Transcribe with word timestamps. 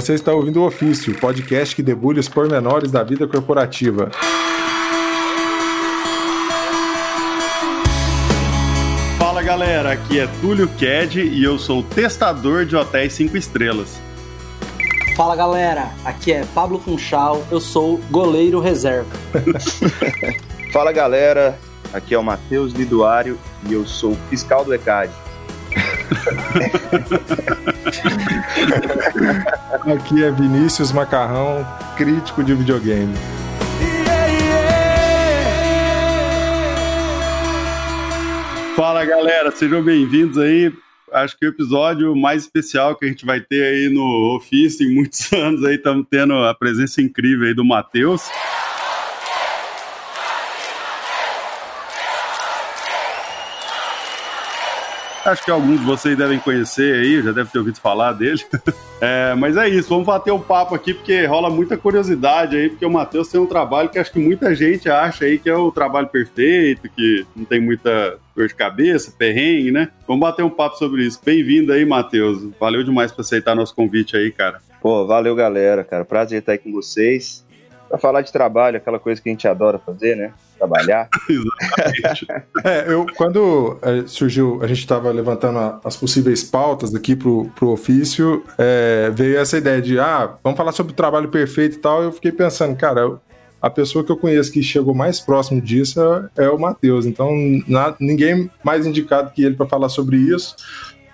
Você 0.00 0.14
está 0.14 0.32
ouvindo 0.32 0.62
o 0.62 0.66
Ofício, 0.66 1.14
podcast 1.20 1.76
que 1.76 1.82
debulha 1.82 2.20
os 2.20 2.26
pormenores 2.26 2.90
da 2.90 3.02
vida 3.02 3.28
corporativa. 3.28 4.10
Fala 9.18 9.42
galera, 9.42 9.92
aqui 9.92 10.18
é 10.18 10.26
Túlio 10.40 10.66
Ked 10.68 11.20
e 11.20 11.44
eu 11.44 11.58
sou 11.58 11.82
testador 11.82 12.64
de 12.64 12.74
hotéis 12.74 13.12
5 13.12 13.36
estrelas. 13.36 14.00
Fala 15.14 15.36
galera, 15.36 15.90
aqui 16.02 16.32
é 16.32 16.46
Pablo 16.54 16.78
Funchal, 16.78 17.44
eu 17.50 17.60
sou 17.60 17.98
goleiro 18.10 18.58
reserva. 18.58 19.10
Fala 20.72 20.92
galera, 20.92 21.58
aqui 21.92 22.14
é 22.14 22.18
o 22.18 22.24
Matheus 22.24 22.72
Liduário 22.72 23.38
e 23.68 23.74
eu 23.74 23.86
sou 23.86 24.16
fiscal 24.30 24.64
do 24.64 24.72
ECAD. 24.72 25.12
Aqui 29.94 30.24
é 30.24 30.30
Vinícius 30.30 30.92
Macarrão, 30.92 31.66
crítico 31.96 32.42
de 32.42 32.54
videogame. 32.54 33.14
Fala 38.76 39.04
galera, 39.04 39.50
sejam 39.50 39.82
bem-vindos 39.82 40.38
aí. 40.38 40.72
Acho 41.12 41.38
que 41.38 41.44
o 41.44 41.48
episódio 41.48 42.14
mais 42.14 42.44
especial 42.44 42.96
que 42.96 43.04
a 43.04 43.08
gente 43.08 43.26
vai 43.26 43.40
ter 43.40 43.62
aí 43.62 43.92
no 43.92 44.36
ofício 44.36 44.86
em 44.86 44.94
muitos 44.94 45.30
anos 45.32 45.64
aí, 45.64 45.74
estamos 45.74 46.06
tendo 46.08 46.34
a 46.34 46.54
presença 46.54 47.02
incrível 47.02 47.46
aí 47.46 47.54
do 47.54 47.64
Matheus. 47.64 48.22
Acho 55.24 55.44
que 55.44 55.50
alguns 55.50 55.80
de 55.80 55.86
vocês 55.86 56.16
devem 56.16 56.38
conhecer 56.38 56.94
aí, 56.94 57.22
já 57.22 57.30
devem 57.30 57.50
ter 57.50 57.58
ouvido 57.58 57.78
falar 57.78 58.12
dele. 58.12 58.40
É, 59.02 59.34
mas 59.34 59.56
é 59.56 59.66
isso, 59.66 59.88
vamos 59.88 60.04
bater 60.04 60.30
um 60.30 60.38
papo 60.38 60.74
aqui, 60.74 60.92
porque 60.92 61.24
rola 61.24 61.48
muita 61.48 61.74
curiosidade 61.74 62.54
aí, 62.54 62.68
porque 62.68 62.84
o 62.84 62.90
Matheus 62.90 63.28
tem 63.28 63.40
um 63.40 63.46
trabalho 63.46 63.88
que 63.88 63.98
acho 63.98 64.12
que 64.12 64.18
muita 64.18 64.54
gente 64.54 64.90
acha 64.90 65.24
aí 65.24 65.38
que 65.38 65.48
é 65.48 65.56
o 65.56 65.72
trabalho 65.72 66.06
perfeito, 66.06 66.86
que 66.94 67.24
não 67.34 67.46
tem 67.46 67.62
muita 67.62 68.18
dor 68.36 68.46
de 68.46 68.54
cabeça, 68.54 69.10
perrengue, 69.16 69.72
né? 69.72 69.88
Vamos 70.06 70.20
bater 70.20 70.44
um 70.44 70.50
papo 70.50 70.76
sobre 70.76 71.02
isso. 71.06 71.18
Bem-vindo 71.24 71.72
aí, 71.72 71.86
Matheus. 71.86 72.46
Valeu 72.60 72.84
demais 72.84 73.10
por 73.10 73.22
aceitar 73.22 73.54
nosso 73.54 73.74
convite 73.74 74.18
aí, 74.18 74.30
cara. 74.30 74.60
Pô, 74.82 75.06
valeu, 75.06 75.34
galera, 75.34 75.82
cara. 75.82 76.04
Prazer 76.04 76.40
estar 76.40 76.52
aí 76.52 76.58
com 76.58 76.70
vocês. 76.70 77.42
Pra 77.90 77.98
falar 77.98 78.22
de 78.22 78.32
trabalho, 78.32 78.78
aquela 78.78 78.98
coisa 78.98 79.20
que 79.20 79.28
a 79.28 79.32
gente 79.32 79.46
adora 79.46 79.78
fazer, 79.78 80.16
né? 80.16 80.32
trabalhar. 80.60 81.08
Exatamente. 81.28 82.26
é, 82.64 82.92
eu, 82.92 83.06
quando 83.16 83.78
é, 83.80 84.06
surgiu, 84.06 84.62
a 84.62 84.66
gente 84.66 84.80
estava 84.80 85.10
levantando 85.10 85.58
a, 85.58 85.80
as 85.82 85.96
possíveis 85.96 86.44
pautas 86.44 86.94
aqui 86.94 87.16
pro, 87.16 87.46
pro 87.56 87.70
ofício, 87.70 88.44
é, 88.58 89.10
veio 89.12 89.38
essa 89.38 89.56
ideia 89.56 89.80
de, 89.80 89.98
ah, 89.98 90.34
vamos 90.44 90.56
falar 90.56 90.72
sobre 90.72 90.92
o 90.92 90.96
trabalho 90.96 91.28
perfeito 91.28 91.76
e 91.76 91.80
tal, 91.80 92.02
eu 92.02 92.12
fiquei 92.12 92.30
pensando, 92.30 92.76
cara, 92.76 93.18
a 93.60 93.70
pessoa 93.70 94.04
que 94.04 94.12
eu 94.12 94.16
conheço 94.16 94.52
que 94.52 94.62
chegou 94.62 94.94
mais 94.94 95.20
próximo 95.20 95.60
disso 95.60 96.00
é, 96.36 96.44
é 96.44 96.50
o 96.50 96.58
Matheus, 96.58 97.06
então 97.06 97.30
na, 97.66 97.94
ninguém 97.98 98.50
mais 98.62 98.86
indicado 98.86 99.30
que 99.32 99.42
ele 99.42 99.56
para 99.56 99.66
falar 99.66 99.88
sobre 99.88 100.16
isso, 100.16 100.56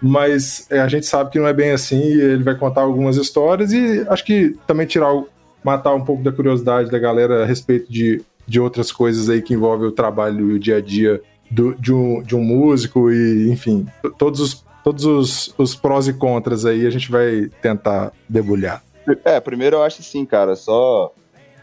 mas 0.03 0.67
é, 0.71 0.81
a 0.81 0.89
gente 0.89 1.07
sabe 1.07 1.31
que 1.31 1.39
não 1.39 1.47
é 1.47 1.53
bem 1.53 1.71
assim, 1.71 2.03
ele 2.03 2.43
vai 2.43 2.55
contar 2.55 2.83
algumas 2.83 3.17
histórias 3.17 3.73
e 3.73 4.05
acho 4.09 4.25
que 4.25 4.55
também 4.67 4.87
tirar 4.87 5.13
o, 5.13 5.29
matar 5.67 5.95
um 5.95 6.05
pouco 6.05 6.23
da 6.23 6.33
curiosidade 6.33 6.91
da 6.91 6.99
galera 6.99 7.43
a 7.43 7.47
respeito 7.47 7.93
de 7.93 8.25
de 8.47 8.61
outras 8.61 8.93
coisas 8.93 9.29
aí 9.29 9.43
que 9.43 9.55
envolvem 9.55 9.89
o 9.89 9.93
trabalho 9.93 10.51
e 10.51 10.55
o 10.55 10.59
dia 10.59 10.77
a 10.77 10.81
dia 10.81 11.21
do, 11.51 11.75
de, 11.75 11.93
um, 11.93 12.23
de 12.23 12.37
um 12.37 12.43
músico 12.43 13.11
e, 13.11 13.51
enfim, 13.51 13.87
todos 14.17 14.41
os, 14.41 14.65
todos 14.85 15.05
os, 15.05 15.55
os 15.59 15.75
prós 15.75 16.07
e 16.07 16.13
contras 16.13 16.65
aí 16.65 16.87
a 16.87 16.91
gente 16.91 17.11
vai 17.11 17.51
tentar 17.61 18.13
debulhar. 18.29 18.83
É, 19.25 19.41
primeiro 19.41 19.77
eu 19.77 19.83
acho 19.83 20.01
assim, 20.01 20.25
cara, 20.25 20.55
só 20.55 21.13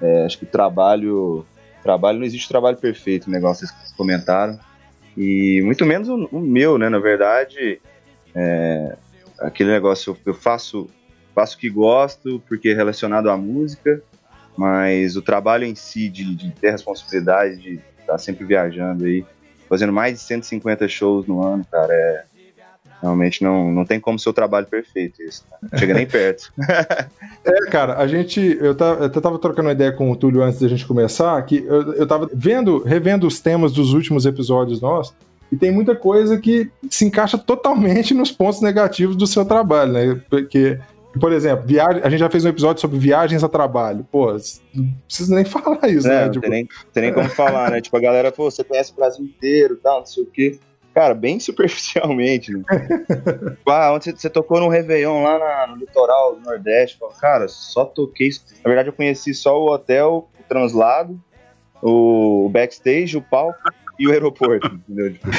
é, 0.02 0.26
acho 0.26 0.38
que 0.38 0.46
trabalho, 0.46 1.46
trabalho 1.82 2.20
não 2.20 2.26
existe 2.26 2.50
trabalho 2.50 2.78
perfeito, 2.78 3.30
negócio 3.30 3.68
que 3.68 3.74
vocês 3.74 3.92
comentaram, 3.94 4.60
e 5.16 5.62
muito 5.64 5.86
menos 5.86 6.10
o, 6.10 6.28
o 6.32 6.40
meu, 6.40 6.78
né, 6.78 6.90
na 6.90 7.00
verdade, 7.00 7.80
é, 8.36 8.98
aquele 9.40 9.72
negócio, 9.72 10.18
eu 10.26 10.34
faço, 10.34 10.90
faço 11.34 11.56
o 11.56 11.60
que 11.60 11.70
gosto 11.70 12.42
porque 12.48 12.70
é 12.70 12.74
relacionado 12.74 13.30
à 13.30 13.38
música, 13.38 14.02
mas 14.58 15.16
o 15.16 15.22
trabalho 15.22 15.66
em 15.66 15.76
si, 15.76 16.10
de, 16.10 16.36
de 16.36 16.52
ter 16.52 16.72
responsabilidade, 16.72 17.60
de 17.60 17.82
estar 18.00 18.18
sempre 18.18 18.46
viajando 18.46 19.06
aí, 19.06 19.26
fazendo 19.68 19.92
mais 19.92 20.14
de 20.14 20.20
150 20.20 20.88
shows 20.88 21.28
no 21.28 21.44
ano, 21.46 21.66
cara, 21.70 21.94
é. 21.94 22.24
Realmente 23.02 23.44
não, 23.44 23.70
não 23.70 23.84
tem 23.84 24.00
como 24.00 24.18
ser 24.18 24.30
o 24.30 24.34
trabalho 24.34 24.66
perfeito 24.66 25.22
isso. 25.22 25.44
Né? 25.52 25.58
Não 25.70 25.78
chega 25.78 25.94
nem 25.94 26.08
perto. 26.08 26.54
é, 27.44 27.66
cara, 27.70 27.98
a 27.98 28.08
gente. 28.08 28.58
Eu, 28.62 28.74
tá, 28.74 28.98
eu 29.02 29.10
tava 29.10 29.38
trocando 29.38 29.68
uma 29.68 29.74
ideia 29.74 29.92
com 29.92 30.10
o 30.10 30.16
Túlio 30.16 30.42
antes 30.42 30.62
da 30.62 30.70
gente 30.70 30.88
começar, 30.88 31.42
que 31.42 31.66
eu, 31.66 31.96
eu 31.96 32.08
tava 32.08 32.30
vendo, 32.34 32.82
revendo 32.82 33.28
os 33.28 33.42
temas 33.42 33.74
dos 33.74 33.92
últimos 33.92 34.26
episódios 34.26 34.80
nossos. 34.80 35.14
E 35.52 35.58
tem 35.58 35.70
muita 35.70 35.98
coisa 35.98 36.38
que 36.38 36.72
se 36.90 37.04
encaixa 37.04 37.38
totalmente 37.38 38.14
nos 38.14 38.32
pontos 38.32 38.62
negativos 38.62 39.18
do 39.18 39.28
seu 39.28 39.44
trabalho, 39.44 39.92
né? 39.92 40.22
Porque 40.30 40.80
por 41.20 41.32
exemplo, 41.32 41.66
viagem, 41.66 42.02
a 42.04 42.10
gente 42.10 42.20
já 42.20 42.30
fez 42.30 42.44
um 42.46 42.50
episódio 42.50 42.82
sobre 42.82 42.98
viagens 42.98 43.44
a 43.44 43.50
trabalho. 43.50 44.06
Pô, 44.12 44.32
não 44.74 44.88
precisa 45.08 45.36
nem 45.36 45.46
falar 45.46 45.88
isso, 45.88 46.08
é, 46.08 46.12
né? 46.12 46.26
Não 46.26 46.32
tipo... 46.32 46.42
tem, 46.42 46.50
nem, 46.50 46.68
tem 46.92 47.04
nem 47.04 47.14
como 47.14 47.30
falar, 47.32 47.72
né? 47.72 47.82
Tipo, 47.82 47.98
a 47.98 48.02
galera, 48.02 48.32
pô, 48.32 48.50
você 48.50 48.64
conhece 48.64 48.92
o 48.92 48.96
Brasil 48.96 49.24
inteiro 49.24 49.80
tal, 49.82 50.00
não 50.00 50.06
sei 50.06 50.24
o 50.24 50.28
quê. 50.28 50.60
Cara, 50.94 51.14
bem 51.14 51.40
superficialmente. 51.42 52.52
Né? 52.52 52.64
ah, 53.68 53.94
onde 53.94 54.12
você, 54.12 54.30
tocou 54.30 54.60
no 54.60 54.70
Réveillon 54.70 55.24
lá 55.24 55.40
na, 55.40 55.68
no 55.68 55.76
litoral 55.78 56.36
do 56.36 56.42
Nordeste. 56.42 56.98
cara, 57.20 57.48
só 57.48 57.86
toquei. 57.86 58.30
Na 58.64 58.70
verdade, 58.70 58.90
eu 58.90 58.94
conheci 58.94 59.34
só 59.34 59.60
o 59.60 59.72
hotel, 59.72 60.30
o 60.40 60.44
translado, 60.44 61.20
o 61.82 62.50
backstage, 62.52 63.18
o 63.18 63.22
palco 63.22 63.60
e 64.00 64.08
o 64.08 64.12
aeroporto. 64.12 64.68
Entendeu? 64.88 65.14
Tipo, 65.14 65.30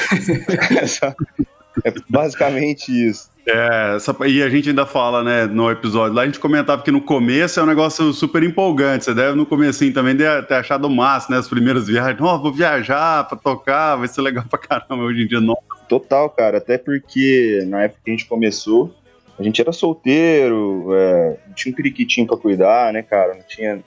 é 1.84 1.93
basicamente 2.09 2.91
isso. 2.91 3.34
É, 3.47 3.97
essa, 3.97 4.16
e 4.27 4.43
a 4.43 4.49
gente 4.49 4.71
ainda 4.71 4.87
fala, 4.87 5.22
né, 5.22 5.47
no 5.47 5.71
episódio, 5.71 6.15
lá 6.15 6.22
a 6.22 6.27
gente 6.27 6.38
comentava 6.38 6.82
que 6.82 6.91
no 6.91 7.00
começo 7.00 7.60
é 7.60 7.62
um 7.62 7.66
negócio 7.66 8.12
super 8.12 8.43
empolgante, 8.43 9.05
você 9.05 9.15
deve 9.15 9.37
no 9.37 9.44
comecinho 9.44 9.93
também 9.93 10.16
ter 10.16 10.55
achado 10.55 10.88
massa, 10.88 11.31
né, 11.31 11.38
as 11.38 11.49
primeiras 11.49 11.87
viagens, 11.87 12.21
ó, 12.22 12.34
oh, 12.34 12.43
vou 12.43 12.53
viajar 12.53 13.28
pra 13.28 13.37
tocar, 13.37 13.97
vai 13.97 14.09
ser 14.09 14.22
legal 14.22 14.44
pra 14.49 14.59
caramba, 14.59 15.04
hoje 15.04 15.22
em 15.22 15.27
dia 15.27 15.41
não. 15.41 15.56
Total, 15.88 16.31
cara, 16.31 16.56
até 16.56 16.78
porque 16.78 17.62
na 17.66 17.83
época 17.83 18.00
que 18.03 18.10
a 18.10 18.15
gente 18.15 18.27
começou, 18.27 18.94
a 19.38 19.43
gente 19.43 19.60
era 19.60 19.72
solteiro, 19.72 20.88
é, 20.94 21.37
não 21.47 21.54
tinha 21.54 21.71
um 21.71 21.77
periquitinho 21.77 22.27
pra 22.27 22.38
cuidar, 22.38 22.94
né, 22.94 23.03
cara, 23.03 23.34
não 23.34 23.43
tinha 23.47 23.78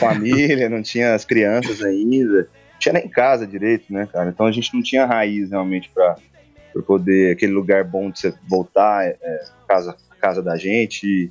família, 0.00 0.68
não 0.68 0.82
tinha 0.82 1.14
as 1.14 1.24
crianças 1.24 1.82
ainda, 1.82 2.38
não 2.72 2.78
tinha 2.80 2.94
nem 2.94 3.08
casa 3.08 3.46
direito, 3.46 3.92
né, 3.92 4.08
cara, 4.12 4.30
então 4.30 4.44
a 4.44 4.50
gente 4.50 4.74
não 4.74 4.82
tinha 4.82 5.06
raiz 5.06 5.50
realmente 5.50 5.88
pra 5.94 6.16
para 6.72 6.82
poder 6.82 7.32
aquele 7.32 7.52
lugar 7.52 7.84
bom 7.84 8.10
de 8.10 8.20
você 8.20 8.34
voltar, 8.48 9.06
é, 9.06 9.16
é, 9.20 9.44
casa 9.66 9.96
casa 10.20 10.42
da 10.42 10.56
gente 10.56 11.06
e, 11.06 11.30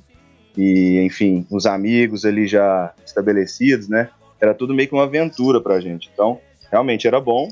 e, 0.56 1.04
enfim 1.04 1.46
os 1.50 1.66
amigos 1.66 2.24
ali 2.24 2.46
já 2.46 2.94
estabelecidos, 3.04 3.88
né? 3.88 4.08
Era 4.40 4.54
tudo 4.54 4.74
meio 4.74 4.88
que 4.88 4.94
uma 4.94 5.04
aventura 5.04 5.60
para 5.60 5.74
a 5.74 5.80
gente. 5.80 6.10
Então 6.12 6.40
realmente 6.70 7.06
era 7.06 7.20
bom. 7.20 7.48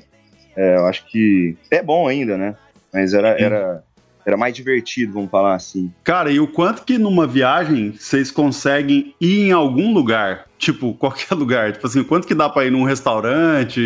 É, 0.57 0.77
eu 0.77 0.87
acho 0.87 1.07
que 1.07 1.57
é 1.71 1.83
bom 1.83 2.09
ainda, 2.09 2.39
né? 2.39 2.57
Mas 2.93 3.13
era, 3.13 3.39
era 3.41 3.85
era 4.27 4.37
mais 4.37 4.53
divertido, 4.53 5.13
vamos 5.13 5.31
falar 5.31 5.55
assim. 5.55 5.93
Cara, 6.03 6.33
e 6.33 6.41
o 6.41 6.49
quanto 6.49 6.83
que 6.85 6.99
numa 6.99 7.29
viagem 7.29 7.93
vocês 7.93 8.29
conseguem 8.29 9.15
ir 9.21 9.47
em 9.47 9.53
algum 9.53 9.95
lugar? 9.95 10.47
Tipo, 10.59 10.93
qualquer 10.95 11.33
lugar. 11.39 11.73
Tipo 11.73 11.87
assim, 11.87 12.03
quanto 12.03 12.27
que 12.27 12.35
dá 12.35 12.49
pra 12.49 12.65
ir 12.65 12.73
num 12.73 12.83
restaurante? 12.83 13.81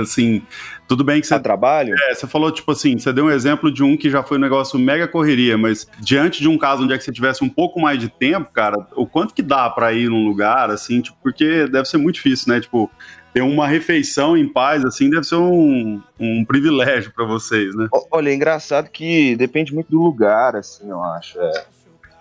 Assim, 0.00 0.42
tudo 0.90 1.04
bem 1.04 1.20
que 1.20 1.26
você. 1.28 1.34
A 1.34 1.38
trabalho? 1.38 1.94
É, 2.08 2.14
você 2.16 2.26
falou, 2.26 2.50
tipo 2.50 2.72
assim, 2.72 2.98
você 2.98 3.12
deu 3.12 3.26
um 3.26 3.30
exemplo 3.30 3.72
de 3.72 3.80
um 3.80 3.96
que 3.96 4.10
já 4.10 4.24
foi 4.24 4.38
um 4.38 4.40
negócio 4.40 4.76
mega 4.76 5.06
correria, 5.06 5.56
mas 5.56 5.86
diante 6.00 6.40
de 6.40 6.48
um 6.48 6.58
caso 6.58 6.82
onde 6.82 6.92
é 6.92 6.98
que 6.98 7.04
você 7.04 7.12
tivesse 7.12 7.44
um 7.44 7.48
pouco 7.48 7.80
mais 7.80 8.00
de 8.00 8.08
tempo, 8.08 8.50
cara, 8.52 8.88
o 8.96 9.06
quanto 9.06 9.32
que 9.32 9.40
dá 9.40 9.70
pra 9.70 9.92
ir 9.92 10.08
num 10.10 10.26
lugar, 10.26 10.68
assim, 10.68 11.00
tipo, 11.00 11.16
porque 11.22 11.68
deve 11.68 11.84
ser 11.84 11.96
muito 11.96 12.16
difícil, 12.16 12.52
né? 12.52 12.60
Tipo, 12.60 12.90
ter 13.32 13.40
uma 13.40 13.68
refeição 13.68 14.36
em 14.36 14.48
paz, 14.48 14.84
assim, 14.84 15.08
deve 15.08 15.22
ser 15.22 15.36
um, 15.36 16.02
um 16.18 16.44
privilégio 16.44 17.12
para 17.14 17.24
vocês, 17.24 17.72
né? 17.76 17.86
Olha, 18.10 18.30
é 18.30 18.34
engraçado 18.34 18.90
que 18.90 19.36
depende 19.36 19.72
muito 19.72 19.92
do 19.92 20.02
lugar, 20.02 20.56
assim, 20.56 20.90
eu 20.90 21.00
acho. 21.04 21.40
É. 21.40 21.64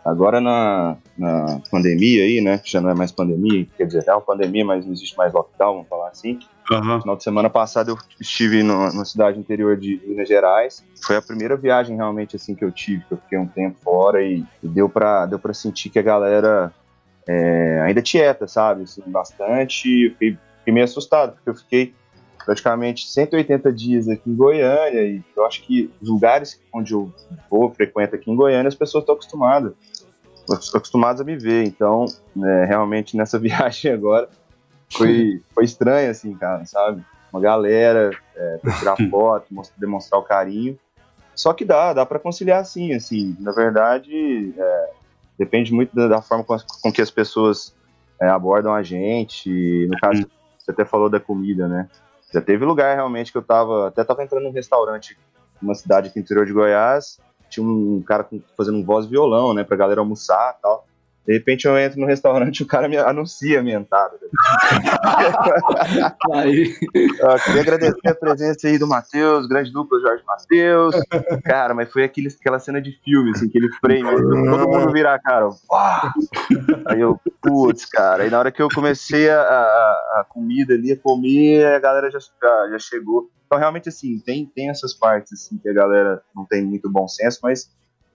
Agora 0.05 0.39
na, 0.39 0.95
na 1.17 1.59
pandemia 1.71 2.23
aí, 2.23 2.39
né, 2.39 2.59
que 2.59 2.71
já 2.71 2.79
não 2.79 2.89
é 2.89 2.93
mais 2.93 3.11
pandemia, 3.11 3.67
quer 3.75 3.85
dizer, 3.85 4.03
é 4.07 4.13
uma 4.13 4.21
pandemia, 4.21 4.63
mas 4.63 4.85
não 4.85 4.93
existe 4.93 5.17
mais 5.17 5.33
lockdown, 5.33 5.73
vamos 5.73 5.89
falar 5.89 6.09
assim. 6.09 6.39
Uhum. 6.71 7.01
Final 7.01 7.17
de 7.17 7.23
semana 7.23 7.49
passada 7.49 7.89
eu 7.89 7.97
estive 8.19 8.61
na 8.61 9.03
cidade 9.03 9.39
interior 9.39 9.75
de 9.75 9.99
Minas 10.05 10.27
Gerais. 10.27 10.83
Foi 11.01 11.15
a 11.15 11.21
primeira 11.21 11.57
viagem 11.57 11.95
realmente 11.95 12.35
assim 12.35 12.53
que 12.53 12.63
eu 12.63 12.71
tive, 12.71 13.03
que 13.05 13.13
eu 13.13 13.17
fiquei 13.17 13.39
um 13.39 13.47
tempo 13.47 13.79
fora 13.81 14.21
e, 14.21 14.45
e 14.61 14.67
deu 14.67 14.87
para 14.87 15.25
deu 15.25 15.39
pra 15.39 15.53
sentir 15.53 15.89
que 15.89 15.97
a 15.97 16.03
galera 16.03 16.71
é, 17.27 17.81
ainda 17.81 18.01
tieta, 18.01 18.47
sabe? 18.47 18.83
Assim, 18.83 19.01
bastante. 19.07 20.09
Fiquei 20.11 20.37
fiquei 20.59 20.73
meio 20.73 20.83
assustado, 20.83 21.33
porque 21.33 21.49
eu 21.49 21.55
fiquei 21.55 21.93
praticamente 22.45 23.07
180 23.07 23.73
dias 23.73 24.07
aqui 24.07 24.29
em 24.29 24.35
Goiânia 24.35 25.01
e 25.03 25.23
eu 25.35 25.45
acho 25.45 25.63
que 25.63 25.91
os 26.01 26.09
lugares 26.09 26.59
onde 26.73 26.93
eu 26.93 27.11
vou, 27.49 27.71
frequento 27.71 28.15
aqui 28.15 28.31
em 28.31 28.35
Goiânia, 28.35 28.67
as 28.67 28.75
pessoas 28.75 29.01
estão 29.01 29.15
acostumadas. 29.15 29.73
acostumados 30.73 31.21
a 31.21 31.23
me 31.23 31.35
ver. 31.35 31.65
Então, 31.65 32.05
é, 32.43 32.65
realmente 32.65 33.17
nessa 33.17 33.37
viagem 33.39 33.91
agora 33.91 34.29
foi, 34.91 35.41
foi 35.53 35.65
estranho, 35.65 36.11
assim, 36.11 36.33
cara, 36.35 36.65
sabe? 36.65 37.03
Uma 37.31 37.41
galera 37.41 38.11
é, 38.35 38.57
pra 38.57 38.73
tirar 38.73 38.97
foto, 39.09 39.45
demonstrar 39.77 40.19
o 40.19 40.23
carinho. 40.23 40.77
Só 41.35 41.53
que 41.53 41.63
dá, 41.63 41.93
dá 41.93 42.05
para 42.05 42.19
conciliar 42.19 42.65
sim, 42.65 42.93
assim. 42.93 43.35
Na 43.39 43.51
verdade, 43.51 44.53
é, 44.57 44.89
depende 45.37 45.73
muito 45.73 45.95
da, 45.95 46.07
da 46.07 46.21
forma 46.21 46.43
com, 46.43 46.53
as, 46.53 46.63
com, 46.63 46.91
que 46.91 47.01
as 47.01 47.11
pessoas 47.11 47.73
é, 48.19 48.27
abordam 48.27 48.73
a 48.73 48.83
gente. 48.83 49.87
No 49.89 49.97
caso, 49.99 50.29
você 50.57 50.71
até 50.71 50.83
falou 50.83 51.09
da 51.09 51.19
comida, 51.19 51.67
né? 51.67 51.87
Já 52.33 52.41
teve 52.41 52.65
lugar 52.65 52.95
realmente 52.95 53.31
que 53.31 53.37
eu 53.37 53.41
tava, 53.41 53.87
até 53.87 54.03
tava 54.03 54.23
entrando 54.23 54.43
num 54.43 54.51
restaurante 54.51 55.17
numa 55.61 55.75
cidade 55.75 56.07
aqui 56.07 56.19
no 56.19 56.23
interior 56.23 56.45
de 56.45 56.53
Goiás, 56.53 57.19
tinha 57.49 57.65
um 57.65 58.01
cara 58.01 58.27
fazendo 58.55 58.77
um 58.77 58.83
voz 58.83 59.05
violão, 59.05 59.53
né, 59.53 59.63
pra 59.63 59.75
galera 59.75 59.99
almoçar 59.99 60.55
e 60.57 60.61
tal. 60.61 60.87
De 61.29 61.35
repente 61.35 61.67
eu 61.67 61.77
entro 61.77 61.99
no 61.99 62.07
restaurante 62.07 62.61
e 62.61 62.63
o 62.65 62.65
cara 62.65 62.89
me 62.89 62.97
anuncia 62.97 63.59
a 63.59 63.63
minha 63.63 63.77
entrada. 63.77 64.17
aí. 66.33 66.75
Eu 66.91 67.39
queria 67.45 67.61
agradecer 67.61 68.07
a 68.07 68.15
presença 68.15 68.67
aí 68.67 68.79
do 68.79 68.87
Matheus, 68.87 69.45
grande 69.45 69.71
dupla 69.71 69.99
Jorge 69.99 70.23
Matheus. 70.25 70.95
Cara, 71.45 71.75
mas 71.75 71.91
foi 71.91 72.03
aquele, 72.03 72.29
aquela 72.29 72.57
cena 72.57 72.81
de 72.81 72.99
filme, 73.03 73.29
assim, 73.29 73.45
aquele 73.45 73.71
frame, 73.73 74.09
todo 74.09 74.67
mundo 74.67 74.91
virar 74.91 75.13
a 75.13 75.19
cara. 75.19 75.49
Aí 76.87 76.99
eu, 76.99 77.21
putz, 77.43 77.85
cara. 77.85 78.23
Aí 78.23 78.31
na 78.31 78.39
hora 78.39 78.51
que 78.51 78.63
eu 78.63 78.67
comecei 78.67 79.29
a, 79.29 79.39
a, 79.39 80.21
a 80.21 80.25
comida 80.27 80.73
ali, 80.73 80.93
a 80.93 80.97
comer, 80.97 81.63
a 81.63 81.79
galera 81.79 82.09
já, 82.09 82.17
já, 82.17 82.69
já 82.71 82.79
chegou. 82.79 83.29
Então, 83.45 83.59
realmente, 83.59 83.87
assim, 83.87 84.19
tem, 84.25 84.47
tem 84.47 84.71
essas 84.71 84.95
partes, 84.95 85.33
assim, 85.33 85.59
que 85.59 85.69
a 85.69 85.73
galera 85.73 86.23
não 86.35 86.43
tem 86.45 86.65
muito 86.65 86.89
bom 86.89 87.07
senso, 87.07 87.37
mas 87.43 87.69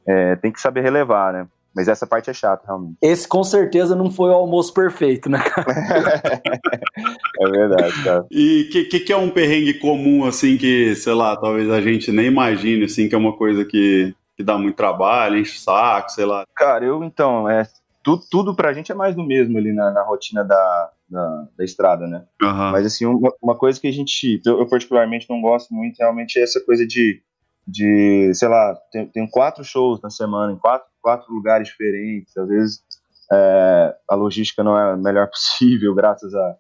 é, 0.05 0.35
tem 0.35 0.51
que 0.51 0.61
saber 0.61 0.81
relevar, 0.81 1.33
né? 1.33 1.47
Mas 1.75 1.89
essa 1.89 2.07
parte 2.07 2.31
é 2.31 2.33
chata, 2.33 2.65
realmente. 2.67 2.97
Esse 3.03 3.27
com 3.27 3.43
certeza 3.43 3.97
não 3.97 4.11
foi 4.11 4.31
o 4.31 4.35
almoço 4.35 4.73
perfeito, 4.73 5.29
né, 5.29 5.39
cara? 5.39 5.67
é 7.41 7.49
verdade, 7.49 8.05
cara. 8.05 8.27
E 8.31 8.63
o 8.63 8.71
que, 8.71 8.85
que, 8.85 9.01
que, 9.01 9.13
é 9.13 9.17
um 9.17 9.29
perrengue 9.29 9.75
comum, 9.75 10.25
assim, 10.25 10.57
que, 10.57 10.95
sei 10.95 11.15
lá, 11.15 11.37
talvez 11.37 11.69
a 11.69 11.81
gente 11.81 12.13
nem 12.13 12.27
imagine, 12.27 12.85
assim, 12.85 13.09
que 13.09 13.15
é 13.15 13.19
uma 13.19 13.37
coisa 13.37 13.65
que, 13.65 14.15
que 14.37 14.45
dá 14.45 14.57
muito 14.57 14.77
trabalho, 14.77 15.37
enche 15.37 15.57
o 15.57 15.61
saco, 15.61 16.11
sei 16.11 16.25
lá. 16.25 16.45
Cara, 16.55 16.85
eu, 16.85 17.03
então, 17.03 17.49
é, 17.49 17.67
tudo, 18.05 18.23
tudo 18.31 18.55
pra 18.55 18.73
gente 18.73 18.93
é 18.93 18.95
mais 18.95 19.17
do 19.17 19.25
mesmo 19.25 19.59
ali 19.59 19.73
na, 19.73 19.91
na 19.91 20.03
rotina 20.05 20.45
da, 20.45 20.91
da, 21.09 21.49
da, 21.59 21.65
estrada, 21.65 22.07
né? 22.07 22.25
Uhum. 22.41 22.71
Mas, 22.71 22.87
assim, 22.87 23.05
uma, 23.05 23.33
uma, 23.43 23.57
coisa 23.57 23.81
que 23.81 23.89
a 23.89 23.93
gente, 23.93 24.41
eu, 24.47 24.61
eu 24.61 24.69
particularmente 24.69 25.27
não 25.29 25.41
gosto 25.41 25.75
muito, 25.75 25.99
realmente, 25.99 26.39
é 26.39 26.43
essa 26.43 26.61
coisa 26.61 26.87
de 26.87 27.21
de, 27.67 28.31
sei 28.35 28.49
lá, 28.49 28.77
tem, 28.93 29.07
tem 29.07 29.27
quatro 29.27 29.65
shows 29.65 30.01
na 30.03 30.11
semana, 30.11 30.53
em 30.53 30.59
quatro, 30.59 30.87
quatro 31.05 31.31
lugares 31.31 31.69
diferentes. 31.69 32.35
Às 32.35 32.49
vezes 32.49 32.83
é, 33.31 33.95
a 34.09 34.15
logística 34.15 34.65
não 34.65 34.79
é 34.79 34.93
a 34.93 34.97
melhor 34.97 35.29
possível, 35.29 35.95
graças 35.95 36.35
a, 36.35 36.57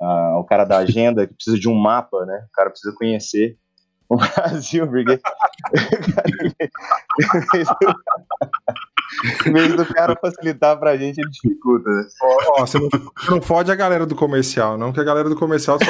a, 0.00 0.06
ao 0.34 0.44
cara 0.44 0.64
da 0.64 0.76
agenda, 0.76 1.26
que 1.26 1.32
precisa 1.32 1.58
de 1.58 1.68
um 1.68 1.74
mapa, 1.74 2.26
né? 2.26 2.44
O 2.46 2.52
cara 2.52 2.68
precisa 2.68 2.94
conhecer 2.94 3.56
o 4.08 4.16
Brasil, 4.36 4.86
porque. 4.86 5.18
em 9.46 9.52
vez 9.52 9.76
do 9.76 9.86
cara 9.86 10.16
facilitar 10.20 10.78
pra 10.78 10.96
gente, 10.96 11.20
ele 11.20 11.30
dificulta, 11.30 11.88
né? 11.88 12.06
Ó, 12.50 12.60
você, 12.60 12.78
não, 12.78 12.90
você 12.90 13.30
não 13.30 13.40
fode 13.40 13.72
a 13.72 13.74
galera 13.74 14.04
do 14.04 14.14
comercial, 14.14 14.76
não, 14.76 14.92
que 14.92 15.00
a 15.00 15.04
galera 15.04 15.28
do 15.28 15.36
comercial 15.36 15.78
só 15.78 15.86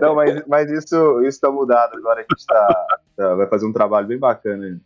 Não, 0.00 0.14
mas, 0.14 0.46
mas 0.46 0.70
isso, 0.70 1.22
isso 1.22 1.40
tá 1.40 1.50
mudado. 1.50 1.96
Agora 1.96 2.20
a 2.20 2.22
gente 2.22 2.46
tá, 2.46 2.86
tá, 3.16 3.34
vai 3.34 3.48
fazer 3.48 3.66
um 3.66 3.72
trabalho 3.72 4.06
bem 4.06 4.18
bacana 4.18 4.78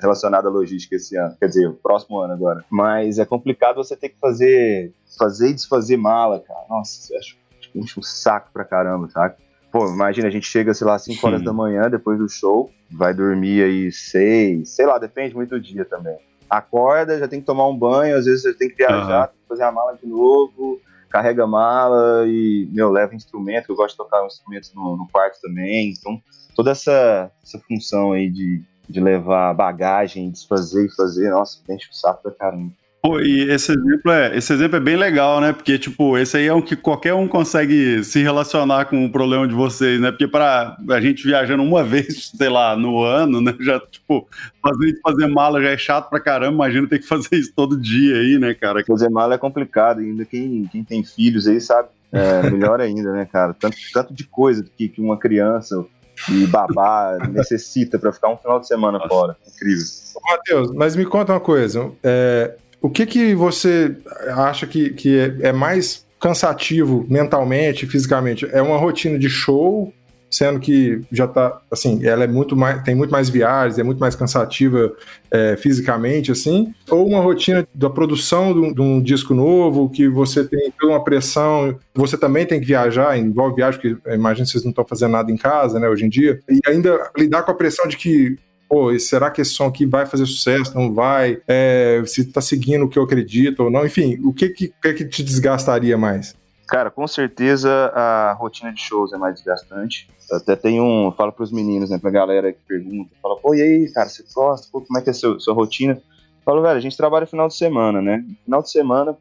relacionado 0.00 0.46
à 0.46 0.50
logística 0.50 0.96
esse 0.96 1.16
ano. 1.16 1.36
Quer 1.38 1.48
dizer, 1.48 1.66
o 1.68 1.74
próximo 1.74 2.18
ano 2.20 2.32
agora. 2.34 2.64
Mas 2.70 3.18
é 3.18 3.24
complicado 3.24 3.76
você 3.76 3.96
ter 3.96 4.10
que 4.10 4.18
fazer, 4.20 4.92
fazer 5.18 5.50
e 5.50 5.54
desfazer 5.54 5.96
mala, 5.96 6.40
cara. 6.40 6.64
Nossa, 6.68 7.16
acho 7.16 7.36
enche 7.74 7.98
um 7.98 8.02
saco 8.02 8.50
pra 8.52 8.64
caramba, 8.64 9.08
sabe? 9.08 9.34
Pô, 9.70 9.88
imagina, 9.88 10.28
a 10.28 10.30
gente 10.30 10.46
chega, 10.46 10.72
sei 10.72 10.86
lá, 10.86 10.98
5 10.98 11.26
horas 11.26 11.42
da 11.42 11.52
manhã 11.52 11.90
depois 11.90 12.18
do 12.18 12.28
show, 12.28 12.70
vai 12.90 13.12
dormir 13.12 13.64
aí 13.64 13.90
6, 13.90 14.68
sei 14.68 14.86
lá, 14.86 14.98
depende 14.98 15.34
muito 15.34 15.50
do 15.50 15.60
dia 15.60 15.84
também. 15.84 16.16
Acorda, 16.48 17.18
já 17.18 17.26
tem 17.26 17.40
que 17.40 17.46
tomar 17.46 17.66
um 17.68 17.76
banho, 17.76 18.16
às 18.16 18.26
vezes 18.26 18.42
você 18.42 18.54
tem 18.54 18.68
que 18.68 18.76
viajar, 18.76 19.22
uhum. 19.22 19.26
tem 19.26 19.42
que 19.42 19.48
fazer 19.48 19.64
a 19.64 19.72
mala 19.72 19.98
de 20.00 20.06
novo, 20.06 20.80
carrega 21.10 21.42
a 21.42 21.46
mala 21.46 22.24
e, 22.26 22.68
meu, 22.72 22.90
leva 22.90 23.16
instrumento, 23.16 23.70
eu 23.70 23.74
gosto 23.74 23.92
de 23.92 23.96
tocar 23.96 24.24
instrumentos 24.24 24.72
no, 24.74 24.96
no 24.96 25.08
quarto 25.08 25.40
também, 25.40 25.90
então 25.90 26.22
toda 26.54 26.70
essa, 26.70 27.30
essa 27.42 27.58
função 27.66 28.12
aí 28.12 28.30
de, 28.30 28.62
de 28.88 29.00
levar 29.00 29.54
bagagem, 29.54 30.30
desfazer 30.30 30.86
e 30.86 30.94
fazer, 30.94 31.30
nossa, 31.30 31.58
enche 31.68 31.88
o 31.90 31.94
saco 31.94 32.22
pra 32.22 32.32
caramba. 32.32 32.72
Pô, 33.04 33.20
e 33.20 33.50
esse 33.50 33.70
exemplo, 33.70 34.10
é, 34.10 34.34
esse 34.34 34.50
exemplo 34.50 34.78
é 34.78 34.80
bem 34.80 34.96
legal, 34.96 35.38
né? 35.38 35.52
Porque, 35.52 35.78
tipo, 35.78 36.16
esse 36.16 36.38
aí 36.38 36.46
é 36.46 36.54
um 36.54 36.62
que 36.62 36.74
qualquer 36.74 37.12
um 37.12 37.28
consegue 37.28 38.02
se 38.02 38.22
relacionar 38.22 38.86
com 38.86 39.04
o 39.04 39.12
problema 39.12 39.46
de 39.46 39.54
vocês, 39.54 40.00
né? 40.00 40.10
Porque 40.10 40.26
para 40.26 40.74
a 40.88 41.00
gente 41.02 41.22
viajando 41.22 41.62
uma 41.62 41.84
vez, 41.84 42.32
sei 42.34 42.48
lá, 42.48 42.74
no 42.74 43.02
ano, 43.02 43.42
né? 43.42 43.54
Já, 43.60 43.78
tipo, 43.78 44.26
fazer, 44.62 44.98
fazer 45.02 45.26
mala 45.26 45.60
já 45.60 45.68
é 45.68 45.76
chato 45.76 46.08
pra 46.08 46.18
caramba, 46.18 46.54
imagina 46.54 46.88
ter 46.88 46.98
que 46.98 47.06
fazer 47.06 47.36
isso 47.36 47.52
todo 47.54 47.78
dia 47.78 48.16
aí, 48.16 48.38
né, 48.38 48.54
cara? 48.54 48.82
Fazer 48.86 49.10
mala 49.10 49.34
é 49.34 49.38
complicado, 49.38 50.00
ainda 50.00 50.24
quem, 50.24 50.66
quem 50.72 50.82
tem 50.82 51.04
filhos 51.04 51.46
aí 51.46 51.60
sabe, 51.60 51.90
é 52.10 52.48
melhor 52.48 52.80
ainda, 52.80 53.12
né, 53.12 53.28
cara? 53.30 53.52
Tanto, 53.52 53.76
tanto 53.92 54.14
de 54.14 54.24
coisa 54.24 54.64
que, 54.78 54.88
que 54.88 55.02
uma 55.02 55.18
criança 55.18 55.84
e 56.30 56.46
babá 56.46 57.18
necessita 57.30 57.98
para 57.98 58.12
ficar 58.12 58.30
um 58.30 58.36
final 58.36 58.60
de 58.60 58.66
semana 58.66 58.98
Nossa. 58.98 59.08
fora. 59.08 59.36
Incrível. 59.46 59.84
Matheus, 60.30 60.72
mas 60.74 60.96
me 60.96 61.04
conta 61.04 61.32
uma 61.32 61.40
coisa. 61.40 61.90
É, 62.02 62.54
o 62.80 62.90
que, 62.90 63.06
que 63.06 63.34
você 63.34 63.96
acha 64.36 64.66
que, 64.66 64.90
que 64.90 65.18
é, 65.18 65.48
é 65.48 65.52
mais 65.52 66.04
cansativo 66.20 67.06
mentalmente, 67.08 67.86
fisicamente? 67.86 68.48
É 68.52 68.62
uma 68.62 68.78
rotina 68.78 69.18
de 69.18 69.28
show, 69.28 69.92
sendo 70.34 70.58
que 70.58 71.00
já 71.12 71.28
tá, 71.28 71.60
assim, 71.70 72.04
ela 72.04 72.24
é 72.24 72.26
muito 72.26 72.56
mais, 72.56 72.82
tem 72.82 72.94
muito 72.94 73.10
mais 73.10 73.28
viagens, 73.28 73.78
é 73.78 73.82
muito 73.82 73.98
mais 73.98 74.16
cansativa 74.16 74.92
é, 75.30 75.56
fisicamente, 75.56 76.32
assim, 76.32 76.74
ou 76.90 77.06
uma 77.06 77.20
rotina 77.20 77.66
da 77.72 77.88
produção 77.88 78.52
de 78.52 78.58
um, 78.58 78.72
de 78.72 78.80
um, 78.80 79.00
disco 79.00 79.32
novo, 79.32 79.88
que 79.88 80.08
você 80.08 80.42
tem 80.44 80.72
toda 80.78 80.92
uma 80.92 81.04
pressão, 81.04 81.78
você 81.94 82.18
também 82.18 82.44
tem 82.44 82.58
que 82.58 82.66
viajar, 82.66 83.16
envolve 83.16 83.56
viagem, 83.56 83.80
porque 83.80 84.12
imagino 84.12 84.44
que 84.44 84.52
vocês 84.52 84.64
não 84.64 84.70
estão 84.70 84.84
fazendo 84.84 85.12
nada 85.12 85.30
em 85.30 85.36
casa, 85.36 85.78
né, 85.78 85.88
hoje 85.88 86.04
em 86.04 86.08
dia, 86.08 86.40
e 86.48 86.60
ainda 86.66 87.10
lidar 87.16 87.42
com 87.42 87.52
a 87.52 87.54
pressão 87.54 87.86
de 87.86 87.96
que 87.96 88.36
pô, 88.68 88.98
será 88.98 89.30
que 89.30 89.40
esse 89.40 89.52
som 89.52 89.66
aqui 89.66 89.86
vai 89.86 90.04
fazer 90.04 90.26
sucesso, 90.26 90.74
não 90.74 90.92
vai? 90.92 91.38
É, 91.46 92.02
se 92.06 92.24
tá 92.24 92.40
seguindo 92.40 92.86
o 92.86 92.88
que 92.88 92.98
eu 92.98 93.04
acredito 93.04 93.62
ou 93.62 93.70
não? 93.70 93.86
Enfim, 93.86 94.18
o 94.24 94.32
que 94.32 94.48
que, 94.48 94.72
que, 94.82 94.94
que 94.94 95.04
te 95.04 95.22
desgastaria 95.22 95.96
mais? 95.96 96.34
Cara, 96.66 96.90
com 96.90 97.06
certeza 97.06 97.70
a 97.94 98.32
rotina 98.32 98.72
de 98.72 98.80
shows 98.80 99.12
é 99.12 99.18
mais 99.18 99.34
desgastante. 99.34 100.08
Até 100.32 100.56
tem 100.56 100.80
um, 100.80 101.12
falo 101.12 101.32
pros 101.32 101.52
meninos, 101.52 101.90
né, 101.90 101.98
pra 101.98 102.10
galera 102.10 102.52
que 102.52 102.60
pergunta, 102.66 103.10
fala, 103.22 103.36
pô, 103.36 103.54
e 103.54 103.60
aí, 103.60 103.92
cara, 103.92 104.08
você 104.08 104.24
gosta? 104.34 104.68
Pô, 104.72 104.80
como 104.80 104.98
é 104.98 105.02
que 105.02 105.10
é 105.10 105.12
a 105.12 105.14
sua, 105.14 105.38
sua 105.38 105.54
rotina? 105.54 106.00
Falo, 106.44 106.62
velho, 106.62 106.76
a 106.76 106.80
gente 106.80 106.96
trabalha 106.96 107.26
final 107.26 107.48
de 107.48 107.56
semana, 107.56 108.00
né? 108.00 108.24
Final 108.44 108.62
de 108.62 108.70
semana, 108.70 109.16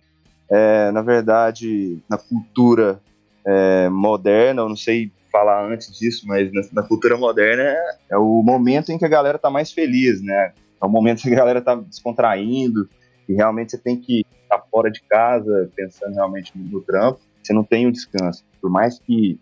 é, 0.49 0.91
na 0.91 1.01
verdade, 1.01 1.99
na 2.09 2.17
cultura 2.17 3.01
é, 3.45 3.89
moderna, 3.89 4.61
eu 4.61 4.69
não 4.69 4.75
sei 4.75 5.11
falar 5.31 5.65
antes 5.65 5.97
disso, 5.97 6.27
mas 6.27 6.51
na, 6.53 6.61
na 6.71 6.83
cultura 6.83 7.17
moderna 7.17 7.63
é, 7.63 7.97
é, 8.11 8.17
o 8.17 8.43
momento 8.43 8.91
em 8.91 8.97
que 8.97 9.05
a 9.05 9.09
galera 9.09 9.39
tá 9.39 9.49
mais 9.49 9.71
feliz, 9.71 10.21
né? 10.21 10.53
É 10.81 10.85
o 10.85 10.89
momento 10.89 11.21
em 11.21 11.29
que 11.29 11.33
a 11.33 11.37
galera 11.37 11.61
tá 11.61 11.75
descontraindo 11.75 12.87
e 13.27 13.33
realmente 13.33 13.71
você 13.71 13.77
tem 13.77 13.99
que 13.99 14.25
estar 14.43 14.59
tá 14.59 14.65
fora 14.69 14.91
de 14.91 15.01
casa 15.03 15.71
pensando 15.75 16.13
realmente 16.13 16.51
no 16.55 16.81
trampo. 16.81 17.19
Você 17.43 17.53
não 17.53 17.63
tem 17.63 17.87
um 17.87 17.91
descanso. 17.91 18.43
Por 18.61 18.69
mais 18.69 18.97
que, 18.99 19.39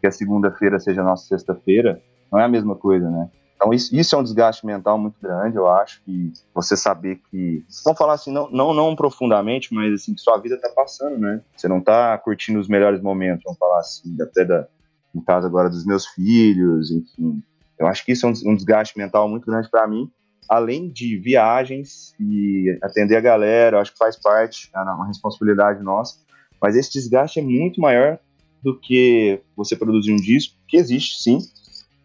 que 0.00 0.06
a 0.06 0.10
segunda-feira 0.10 0.78
seja 0.78 1.00
a 1.00 1.04
nossa 1.04 1.26
sexta-feira, 1.26 2.00
não 2.30 2.38
é 2.38 2.44
a 2.44 2.48
mesma 2.48 2.74
coisa, 2.74 3.08
né? 3.08 3.30
Então 3.56 3.72
isso, 3.72 3.94
isso, 3.94 4.14
é 4.14 4.18
um 4.18 4.22
desgaste 4.22 4.66
mental 4.66 4.98
muito 4.98 5.16
grande, 5.22 5.56
eu 5.56 5.68
acho, 5.68 6.02
que 6.02 6.32
você 6.52 6.76
saber 6.76 7.20
que, 7.30 7.64
vamos 7.84 7.96
falar 7.96 8.14
assim, 8.14 8.32
não, 8.32 8.50
não, 8.50 8.74
não 8.74 8.96
profundamente, 8.96 9.72
mas 9.72 9.94
assim, 9.94 10.14
que 10.14 10.20
sua 10.20 10.36
vida 10.38 10.58
tá 10.60 10.68
passando, 10.74 11.16
né? 11.18 11.40
Você 11.56 11.68
não 11.68 11.80
tá 11.80 12.18
curtindo 12.18 12.58
os 12.58 12.68
melhores 12.68 13.00
momentos, 13.00 13.44
vamos 13.44 13.58
falar 13.58 13.78
assim, 13.78 14.20
até 14.20 14.44
da, 14.44 14.66
no 15.14 15.22
caso 15.22 15.46
agora 15.46 15.70
dos 15.70 15.86
meus 15.86 16.06
filhos, 16.06 16.90
enfim. 16.90 17.42
Eu 17.78 17.86
acho 17.86 18.04
que 18.04 18.12
isso 18.12 18.26
é 18.26 18.28
um 18.28 18.54
desgaste 18.54 18.98
mental 18.98 19.28
muito 19.28 19.46
grande 19.46 19.70
para 19.70 19.86
mim, 19.86 20.10
além 20.48 20.90
de 20.90 21.16
viagens 21.16 22.14
e 22.20 22.78
atender 22.82 23.16
a 23.16 23.20
galera, 23.20 23.76
eu 23.76 23.80
acho 23.80 23.92
que 23.92 23.98
faz 23.98 24.16
parte, 24.16 24.70
é 24.74 24.80
uma 24.80 25.06
responsabilidade 25.06 25.82
nossa, 25.82 26.18
mas 26.60 26.76
esse 26.76 26.92
desgaste 26.92 27.38
é 27.38 27.42
muito 27.42 27.80
maior 27.80 28.18
do 28.62 28.78
que 28.78 29.40
você 29.56 29.76
produzir 29.76 30.12
um 30.12 30.16
disco, 30.16 30.54
que 30.66 30.76
existe 30.76 31.22
sim, 31.22 31.38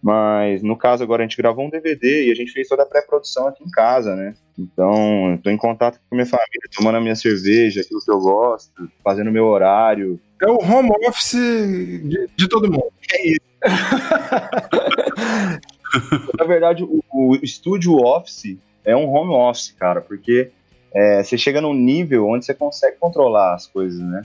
mas 0.02 0.64
no 0.64 0.78
caso 0.78 1.04
agora 1.04 1.24
a 1.24 1.28
gente 1.28 1.38
gravou 1.38 1.66
um 1.66 1.70
DVD 1.70 2.28
e 2.28 2.32
a 2.32 2.36
gente 2.36 2.52
fez 2.52 2.68
toda 2.68 2.84
a 2.84 2.86
pré-produção 2.86 3.48
aqui 3.48 3.64
em 3.64 3.70
casa, 3.70 4.16
né? 4.16 4.34
Então, 4.58 5.36
estou 5.36 5.52
em 5.52 5.58
contato 5.58 5.98
com 5.98 6.02
a 6.12 6.16
minha 6.16 6.26
família, 6.26 6.70
tomando 6.76 6.98
a 6.98 7.02
minha 7.02 7.16
cerveja, 7.16 7.82
aquilo 7.82 8.02
que 8.02 8.12
eu 8.12 8.20
gosto, 8.20 8.90
fazendo 9.04 9.30
o 9.30 9.34
meu 9.34 9.46
horário. 9.46 10.20
É 10.42 10.50
o 10.50 10.58
home 10.58 10.92
office 11.08 11.34
de, 11.34 12.30
de 12.36 12.48
todo 12.48 12.72
mundo. 12.72 12.92
É 13.12 13.28
isso. 13.28 13.40
Na 16.38 16.46
verdade, 16.46 16.84
o, 16.84 17.04
o 17.12 17.36
estúdio 17.36 17.96
office 17.96 18.58
é 18.86 18.96
um 18.96 19.10
home 19.10 19.34
office, 19.34 19.72
cara, 19.72 20.02
porque 20.02 20.52
é, 20.94 21.24
você 21.24 21.38
chega 21.38 21.62
num 21.62 21.74
nível 21.74 22.28
onde 22.28 22.46
você 22.46 22.54
consegue 22.54 22.98
controlar 22.98 23.56
as 23.56 23.66
coisas, 23.68 24.00
né? 24.00 24.24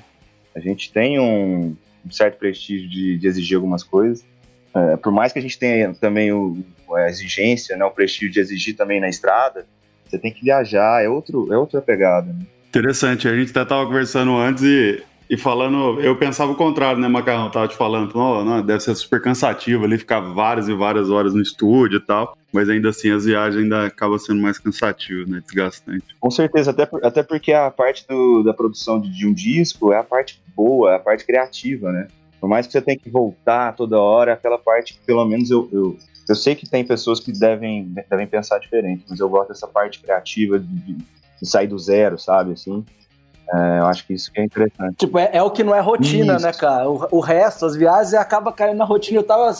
A 0.55 0.61
gente 0.61 0.93
tem 0.93 1.19
um, 1.19 1.77
um 2.05 2.11
certo 2.11 2.39
prestígio 2.39 2.89
de, 2.89 3.19
de, 3.19 3.27
exigir 3.27 3.57
algumas 3.57 3.83
coisas. 3.83 4.25
É, 4.75 4.97
por 4.97 5.13
mais 5.13 5.33
que 5.33 5.39
a 5.39 5.43
gente 5.43 5.59
tenha 5.59 5.95
também 5.95 6.33
o, 6.33 6.59
a 6.95 7.09
exigência, 7.09 7.77
né, 7.77 7.85
o 7.85 7.91
prestígio 7.91 8.31
de 8.31 8.41
exigir 8.41 8.77
também 8.77 9.01
na 9.01 9.09
estrada, 9.09 9.67
você 10.07 10.19
tem 10.19 10.33
que 10.33 10.43
viajar, 10.43 11.03
é, 11.03 11.09
outro, 11.09 11.53
é 11.53 11.57
outra 11.57 11.81
pegada. 11.81 12.33
Né? 12.33 12.47
Interessante, 12.69 13.29
a 13.29 13.37
gente 13.37 13.51
até 13.51 13.63
estava 13.63 13.87
conversando 13.87 14.37
antes 14.37 14.63
e 14.63 15.03
e 15.29 15.37
falando, 15.37 16.01
eu 16.01 16.17
pensava 16.17 16.53
o 16.53 16.55
contrário, 16.55 17.01
né, 17.01 17.09
Macarrão? 17.09 17.51
Tava 17.51 17.67
te 17.67 17.77
falando, 17.77 18.13
oh, 18.15 18.45
não, 18.45 18.61
deve 18.63 18.81
ser 18.81 18.95
super 18.95 19.21
cansativo 19.23 19.85
ali, 19.85 19.97
ficar 19.97 20.21
várias 20.21 20.69
e 20.69 20.75
várias 20.75 21.11
horas 21.11 21.35
no 21.35 21.41
estúdio 21.41 21.99
e 21.99 22.01
tal. 22.01 22.37
Mas 22.55 22.69
ainda 22.69 22.91
assim, 22.91 23.11
as 23.11 23.25
viagens 23.25 23.65
ainda 23.65 23.85
acabam 23.85 24.17
sendo 24.17 24.41
mais 24.41 24.61
cansativas, 24.61 25.29
né? 25.29 25.43
Desgastante. 25.45 26.15
Com 26.21 26.31
certeza, 26.31 26.71
até, 26.71 26.89
até 27.03 27.21
porque 27.25 27.53
a 27.53 27.69
parte 27.69 28.07
do, 28.07 28.45
da 28.45 28.55
produção 28.55 29.01
de, 29.01 29.11
de 29.11 29.27
um 29.27 29.35
disco 29.35 29.93
é 29.93 29.99
a 29.99 30.05
parte 30.05 30.41
boa, 30.55 30.93
é 30.93 30.95
a 30.95 31.01
parte 31.01 31.27
criativa, 31.27 31.91
né? 31.91 32.07
Por 32.41 32.49
mais 32.49 32.65
que 32.65 32.73
você 32.73 32.81
tenha 32.81 32.97
que 32.97 33.11
voltar 33.11 33.75
toda 33.75 33.99
hora, 33.99 34.35
aquela 34.35 34.57
parte 34.57 34.95
que 34.95 35.01
pelo 35.01 35.25
menos 35.25 35.51
eu, 35.51 35.69
eu, 35.73 35.99
eu 36.29 36.35
sei 36.37 36.55
que 36.55 36.71
tem 36.71 36.87
pessoas 36.87 37.19
que 37.19 37.33
devem, 37.33 37.93
devem 38.09 38.27
pensar 38.29 38.61
diferente, 38.61 39.05
mas 39.09 39.19
eu 39.19 39.29
gosto 39.29 39.49
dessa 39.49 39.67
parte 39.67 39.99
criativa 39.99 40.57
de, 40.57 40.67
de, 40.67 40.95
de 40.95 41.49
sair 41.49 41.67
do 41.67 41.77
zero, 41.77 42.17
sabe? 42.21 42.53
Assim, 42.53 42.87
é, 43.53 43.79
eu 43.79 43.87
acho 43.87 44.07
que 44.07 44.15
isso 44.15 44.33
que 44.33 44.41
é 44.41 44.45
interessante. 44.45 44.97
Tipo, 44.97 45.19
é, 45.19 45.31
é 45.33 45.43
o 45.43 45.51
que 45.51 45.63
não 45.63 45.75
é 45.75 45.81
rotina, 45.81 46.37
isso. 46.37 46.47
né, 46.47 46.53
cara? 46.53 46.89
O, 46.89 47.07
o, 47.11 47.21
resto, 47.21 47.67
as 47.67 47.77
viagens, 47.77 48.15
acaba 48.15 48.51
caindo 48.53 48.79
na 48.79 48.85
rotina. 48.85 49.19
Eu 49.19 49.23
tava 49.23 49.55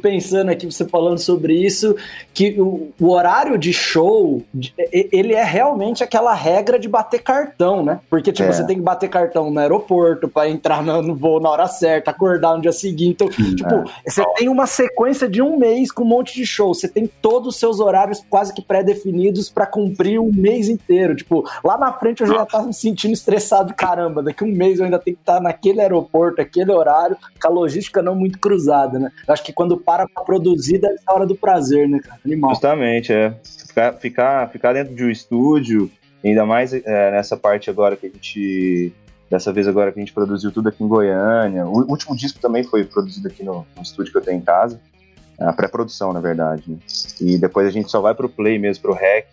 pensando 0.00 0.50
aqui, 0.50 0.66
você 0.66 0.86
falando 0.86 1.18
sobre 1.18 1.54
isso, 1.54 1.96
que 2.32 2.60
o, 2.60 2.92
o, 3.00 3.10
horário 3.10 3.58
de 3.58 3.72
show, 3.72 4.42
ele 4.90 5.34
é 5.34 5.42
realmente 5.42 6.04
aquela 6.04 6.34
regra 6.34 6.78
de 6.78 6.88
bater 6.88 7.22
cartão, 7.22 7.82
né? 7.82 8.00
Porque, 8.08 8.32
tipo, 8.32 8.48
é. 8.48 8.52
você 8.52 8.66
tem 8.66 8.76
que 8.76 8.82
bater 8.82 9.08
cartão 9.08 9.50
no 9.50 9.58
aeroporto 9.58 10.28
para 10.28 10.48
entrar 10.48 10.82
no, 10.82 11.02
no, 11.02 11.14
voo 11.14 11.40
na 11.40 11.50
hora 11.50 11.66
certa, 11.66 12.10
acordar 12.10 12.56
no 12.56 12.62
dia 12.62 12.72
seguinte. 12.72 13.14
Então, 13.14 13.28
tipo, 13.28 13.74
é. 13.74 14.10
você 14.10 14.24
tem 14.36 14.48
uma 14.48 14.66
sequência 14.66 15.28
de 15.28 15.42
um 15.42 15.58
mês 15.58 15.90
com 15.90 16.02
um 16.02 16.08
monte 16.08 16.34
de 16.34 16.46
show. 16.46 16.74
Você 16.74 16.88
tem 16.88 17.10
todos 17.20 17.54
os 17.54 17.56
seus 17.56 17.80
horários 17.80 18.22
quase 18.28 18.52
que 18.52 18.62
pré-definidos 18.62 19.50
para 19.50 19.66
cumprir 19.66 20.18
o 20.18 20.28
um 20.28 20.32
mês 20.32 20.68
inteiro. 20.68 21.16
Tipo, 21.16 21.44
lá 21.62 21.76
na 21.78 21.92
frente 21.92 22.20
eu 22.20 22.26
já 22.26 22.42
estar 22.42 22.62
me 22.62 22.72
sentindo 22.72 23.13
estressado, 23.14 23.74
caramba, 23.74 24.22
daqui 24.22 24.44
um 24.44 24.54
mês 24.54 24.78
eu 24.78 24.84
ainda 24.84 24.98
tenho 24.98 25.16
que 25.16 25.22
estar 25.22 25.40
naquele 25.40 25.80
aeroporto, 25.80 26.40
aquele 26.40 26.70
horário, 26.70 27.16
com 27.40 27.48
a 27.48 27.50
logística 27.50 28.02
não 28.02 28.14
muito 28.14 28.38
cruzada, 28.38 28.98
né? 28.98 29.10
Eu 29.26 29.32
acho 29.32 29.42
que 29.42 29.52
quando 29.52 29.76
para 29.76 30.06
pra 30.06 30.22
produzir 30.22 30.78
deve 30.78 30.98
ser 30.98 31.04
a 31.06 31.14
hora 31.14 31.26
do 31.26 31.34
prazer, 31.34 31.88
né, 31.88 32.00
cara? 32.00 32.20
Animal. 32.24 32.50
Justamente, 32.50 33.12
é. 33.12 33.34
Ficar, 33.66 33.92
ficar, 33.94 34.48
ficar 34.50 34.72
dentro 34.72 34.94
de 34.94 35.04
um 35.04 35.10
estúdio, 35.10 35.90
ainda 36.24 36.44
mais 36.44 36.72
é, 36.72 37.10
nessa 37.10 37.36
parte 37.36 37.70
agora 37.70 37.96
que 37.96 38.06
a 38.06 38.10
gente. 38.10 38.92
Dessa 39.30 39.52
vez 39.52 39.66
agora 39.66 39.90
que 39.90 39.98
a 39.98 40.02
gente 40.02 40.12
produziu 40.12 40.52
tudo 40.52 40.68
aqui 40.68 40.84
em 40.84 40.86
Goiânia. 40.86 41.66
O 41.66 41.90
último 41.90 42.14
disco 42.14 42.38
também 42.38 42.62
foi 42.62 42.84
produzido 42.84 43.26
aqui 43.26 43.42
no, 43.42 43.66
no 43.74 43.82
estúdio 43.82 44.12
que 44.12 44.18
eu 44.18 44.22
tenho 44.22 44.38
em 44.38 44.42
casa. 44.42 44.78
A 45.40 45.52
pré-produção, 45.52 46.12
na 46.12 46.20
verdade. 46.20 46.62
Né? 46.68 46.76
E 47.20 47.38
depois 47.38 47.66
a 47.66 47.70
gente 47.70 47.90
só 47.90 48.00
vai 48.00 48.14
pro 48.14 48.28
play 48.28 48.58
mesmo, 48.58 48.82
pro 48.82 48.92
rec, 48.92 49.26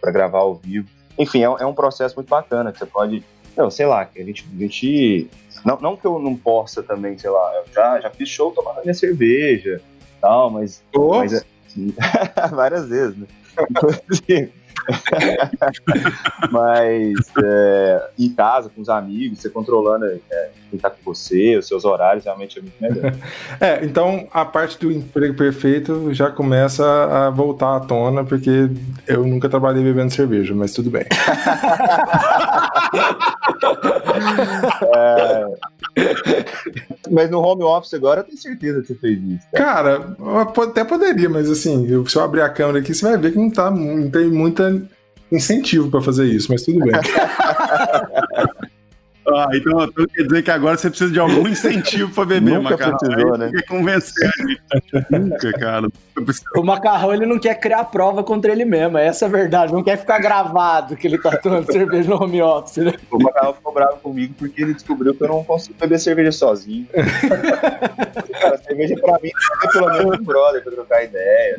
para 0.00 0.12
gravar 0.12 0.40
ao 0.40 0.54
vivo. 0.54 0.88
Enfim, 1.18 1.40
é, 1.40 1.44
é, 1.44 1.66
um 1.66 1.74
processo 1.74 2.14
muito 2.16 2.28
bacana, 2.28 2.72
que 2.72 2.78
você 2.78 2.86
pode. 2.86 3.24
Não, 3.56 3.70
sei 3.70 3.86
lá, 3.86 4.04
que 4.04 4.20
a 4.20 4.24
gente, 4.24 4.46
a 4.54 4.60
gente 4.60 5.28
não, 5.64 5.78
não 5.80 5.96
que 5.96 6.06
eu 6.06 6.18
não 6.18 6.36
possa 6.36 6.82
também, 6.82 7.18
sei 7.18 7.30
lá, 7.30 7.54
eu 7.56 7.72
já, 7.72 8.00
já 8.00 8.10
fiz 8.10 8.28
show 8.28 8.52
tomando 8.52 8.82
minha 8.82 8.94
cerveja 8.94 9.80
tal, 10.20 10.50
mas. 10.50 10.82
Oh. 10.94 11.18
mas 11.18 11.44
várias 12.52 12.88
vezes, 12.88 13.16
né? 13.16 13.26
Mas 16.50 17.14
é, 17.42 18.08
em 18.18 18.30
casa, 18.30 18.70
com 18.74 18.80
os 18.80 18.88
amigos, 18.88 19.40
você 19.40 19.50
controlando 19.50 20.06
é, 20.06 20.50
quem 20.70 20.78
tá 20.78 20.88
com 20.90 20.96
você, 21.04 21.56
os 21.56 21.66
seus 21.66 21.84
horários, 21.84 22.24
realmente 22.24 22.58
é 22.58 22.62
muito 22.62 22.80
melhor. 22.80 23.14
É, 23.60 23.84
então 23.84 24.28
a 24.32 24.44
parte 24.44 24.78
do 24.78 24.92
emprego 24.92 25.34
perfeito 25.34 26.14
já 26.14 26.30
começa 26.30 26.84
a 26.84 27.30
voltar 27.30 27.76
à 27.76 27.80
tona, 27.80 28.24
porque 28.24 28.70
eu 29.06 29.26
nunca 29.26 29.48
trabalhei 29.48 29.82
bebendo 29.82 30.12
cerveja, 30.12 30.54
mas 30.54 30.72
tudo 30.72 30.90
bem. 30.90 31.04
é... 34.94 35.54
Mas 37.10 37.30
no 37.30 37.40
home 37.40 37.62
office 37.62 37.94
agora 37.94 38.20
eu 38.20 38.24
tenho 38.24 38.38
certeza 38.38 38.80
que 38.80 38.88
você 38.88 38.94
fez 38.94 39.22
isso. 39.22 39.46
Cara, 39.54 40.00
cara 40.00 40.64
até 40.64 40.84
poderia, 40.84 41.28
mas 41.28 41.50
assim, 41.50 41.86
se 42.06 42.16
eu 42.16 42.22
abrir 42.22 42.42
a 42.42 42.48
câmera 42.48 42.78
aqui, 42.78 42.94
você 42.94 43.06
vai 43.06 43.18
ver 43.18 43.32
que 43.32 43.38
não, 43.38 43.50
tá, 43.50 43.70
não 43.70 44.10
tem 44.10 44.28
muita 44.28 44.82
incentivo 45.30 45.90
para 45.90 46.00
fazer 46.00 46.26
isso, 46.26 46.48
mas 46.50 46.62
tudo 46.62 46.80
bem. 46.80 46.92
Ah, 49.30 49.48
então, 49.52 50.06
quer 50.14 50.22
dizer 50.22 50.42
que 50.42 50.50
agora 50.50 50.76
você 50.76 50.88
precisa 50.88 51.12
de 51.12 51.20
algum 51.20 51.46
incentivo 51.46 52.10
para 52.14 52.24
beber, 52.24 52.54
Nunca 52.54 52.70
macarrão. 52.70 52.96
Precisou, 52.96 53.36
né? 53.36 53.50
Convencer 53.68 54.30
gente. 54.38 54.57
Nunca, 55.10 55.52
cara. 55.52 55.88
O 56.56 56.62
macarrão 56.62 57.14
ele 57.14 57.26
não 57.26 57.38
quer 57.38 57.54
criar 57.54 57.84
prova 57.84 58.22
contra 58.22 58.52
ele 58.52 58.64
mesmo, 58.64 58.98
essa 58.98 59.24
é 59.24 59.28
a 59.28 59.30
verdade. 59.30 59.72
Não 59.72 59.82
quer 59.82 59.96
ficar 59.96 60.18
gravado 60.18 60.96
que 60.96 61.06
ele 61.06 61.18
tá 61.18 61.36
tomando 61.36 61.66
cerveja 61.72 62.08
no 62.08 62.22
home 62.22 62.42
office. 62.42 62.78
Né? 62.78 62.94
O 63.10 63.22
macarrão 63.22 63.54
ficou 63.54 63.72
bravo 63.72 63.96
comigo 63.98 64.34
porque 64.38 64.62
ele 64.62 64.74
descobriu 64.74 65.14
que 65.14 65.22
eu 65.22 65.28
não 65.28 65.44
consigo 65.44 65.76
beber 65.78 65.98
cerveja 65.98 66.32
sozinho. 66.32 66.86
cara, 68.40 68.58
cerveja 68.58 68.94
pra 68.96 69.18
mim 69.22 69.30
é 69.64 69.68
pelo 69.68 69.90
menos 69.90 70.20
um 70.20 70.24
brother 70.24 70.62
pra 70.62 70.72
trocar 70.72 71.04
ideia. 71.04 71.56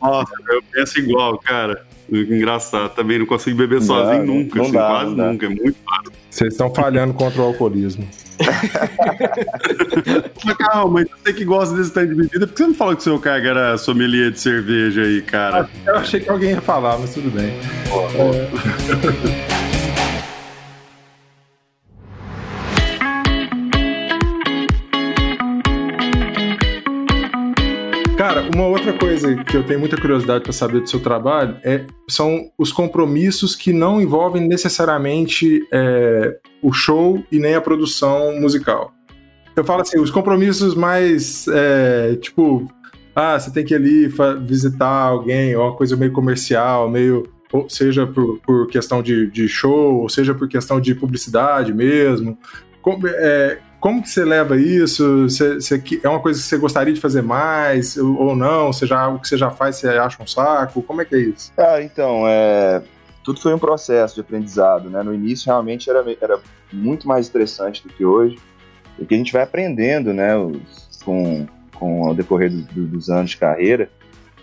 Nossa, 0.00 0.32
eu 0.48 0.62
penso 0.72 0.98
igual, 0.98 1.38
cara. 1.38 1.84
Engraçado, 2.10 2.94
também 2.94 3.18
não 3.18 3.26
consigo 3.26 3.56
beber 3.56 3.80
não, 3.80 3.86
sozinho 3.86 4.26
nunca, 4.26 4.56
não 4.56 4.64
assim, 4.64 4.72
dá, 4.72 4.88
quase 4.88 5.14
nunca, 5.14 5.46
é 5.46 5.48
muito 5.48 5.76
fácil. 5.84 6.12
Vocês 6.30 6.52
estão 6.52 6.74
falhando 6.74 7.14
contra 7.14 7.42
o 7.42 7.46
alcoolismo. 7.46 8.06
mas 10.44 10.56
calma, 10.56 11.00
mas 11.00 11.08
você 11.10 11.32
que 11.32 11.44
gosta 11.44 11.76
desse 11.76 11.92
tanto 11.92 12.08
de 12.08 12.14
bebida, 12.14 12.46
por 12.46 12.54
que 12.54 12.62
você 12.62 12.66
não 12.66 12.74
falou 12.74 12.94
que 12.94 13.00
o 13.00 13.04
seu 13.04 13.18
cargo 13.18 13.46
era 13.46 13.76
sommelier 13.76 14.30
de 14.30 14.40
cerveja 14.40 15.02
aí, 15.02 15.20
cara? 15.22 15.68
Eu 15.86 15.96
achei 15.96 16.20
que 16.20 16.30
alguém 16.30 16.50
ia 16.50 16.60
falar, 16.60 16.98
mas 16.98 17.12
tudo 17.12 17.30
bem. 17.30 17.52
É... 19.66 19.69
Cara, 28.20 28.46
uma 28.54 28.66
outra 28.66 28.92
coisa 28.92 29.34
que 29.44 29.56
eu 29.56 29.64
tenho 29.64 29.80
muita 29.80 29.98
curiosidade 29.98 30.44
para 30.44 30.52
saber 30.52 30.82
do 30.82 30.86
seu 30.86 31.00
trabalho 31.00 31.56
é, 31.64 31.86
são 32.06 32.50
os 32.58 32.70
compromissos 32.70 33.56
que 33.56 33.72
não 33.72 33.98
envolvem 33.98 34.46
necessariamente 34.46 35.66
é, 35.72 36.36
o 36.60 36.70
show 36.70 37.24
e 37.32 37.38
nem 37.38 37.54
a 37.54 37.62
produção 37.62 38.38
musical. 38.38 38.92
Eu 39.56 39.64
falo 39.64 39.80
assim, 39.80 39.98
os 39.98 40.10
compromissos 40.10 40.74
mais, 40.74 41.48
é, 41.48 42.14
tipo, 42.16 42.70
ah, 43.16 43.40
você 43.40 43.50
tem 43.50 43.64
que 43.64 43.72
ir 43.72 43.76
ali 43.76 44.14
visitar 44.46 44.86
alguém, 44.86 45.56
ou 45.56 45.64
uma 45.64 45.74
coisa 45.74 45.96
meio 45.96 46.12
comercial, 46.12 46.90
meio, 46.90 47.22
ou 47.50 47.70
seja 47.70 48.06
por, 48.06 48.38
por 48.40 48.66
questão 48.66 49.02
de, 49.02 49.30
de 49.30 49.48
show, 49.48 49.96
ou 49.96 50.10
seja 50.10 50.34
por 50.34 50.46
questão 50.46 50.78
de 50.78 50.94
publicidade 50.94 51.72
mesmo. 51.72 52.36
Como, 52.82 53.08
é, 53.08 53.60
como 53.80 54.02
que 54.02 54.10
você 54.10 54.24
leva 54.24 54.56
isso? 54.60 55.22
Você, 55.22 55.54
você, 55.54 55.82
é 56.02 56.08
uma 56.08 56.20
coisa 56.20 56.38
que 56.38 56.46
você 56.46 56.58
gostaria 56.58 56.92
de 56.92 57.00
fazer 57.00 57.22
mais 57.22 57.96
ou 57.96 58.36
não? 58.36 58.72
Você 58.72 58.86
já, 58.86 59.08
o 59.08 59.18
que 59.18 59.26
você 59.26 59.38
já 59.38 59.50
faz, 59.50 59.76
você 59.76 59.88
acha 59.88 60.22
um 60.22 60.26
saco? 60.26 60.82
Como 60.82 61.00
é 61.00 61.04
que 61.04 61.14
é 61.14 61.18
isso? 61.18 61.50
Ah, 61.56 61.82
então, 61.82 62.24
é, 62.28 62.82
tudo 63.24 63.40
foi 63.40 63.54
um 63.54 63.58
processo 63.58 64.14
de 64.14 64.20
aprendizado, 64.20 64.90
né? 64.90 65.02
No 65.02 65.14
início, 65.14 65.46
realmente, 65.46 65.88
era, 65.88 66.04
era 66.20 66.38
muito 66.70 67.08
mais 67.08 67.26
estressante 67.26 67.82
do 67.82 67.92
que 67.92 68.04
hoje, 68.04 68.38
porque 68.96 69.14
a 69.14 69.16
gente 69.16 69.32
vai 69.32 69.42
aprendendo, 69.42 70.12
né, 70.12 70.36
os, 70.36 71.00
com, 71.02 71.46
com 71.74 72.10
o 72.10 72.14
decorrer 72.14 72.50
do, 72.50 72.62
do, 72.62 72.86
dos 72.86 73.08
anos 73.08 73.30
de 73.30 73.38
carreira, 73.38 73.90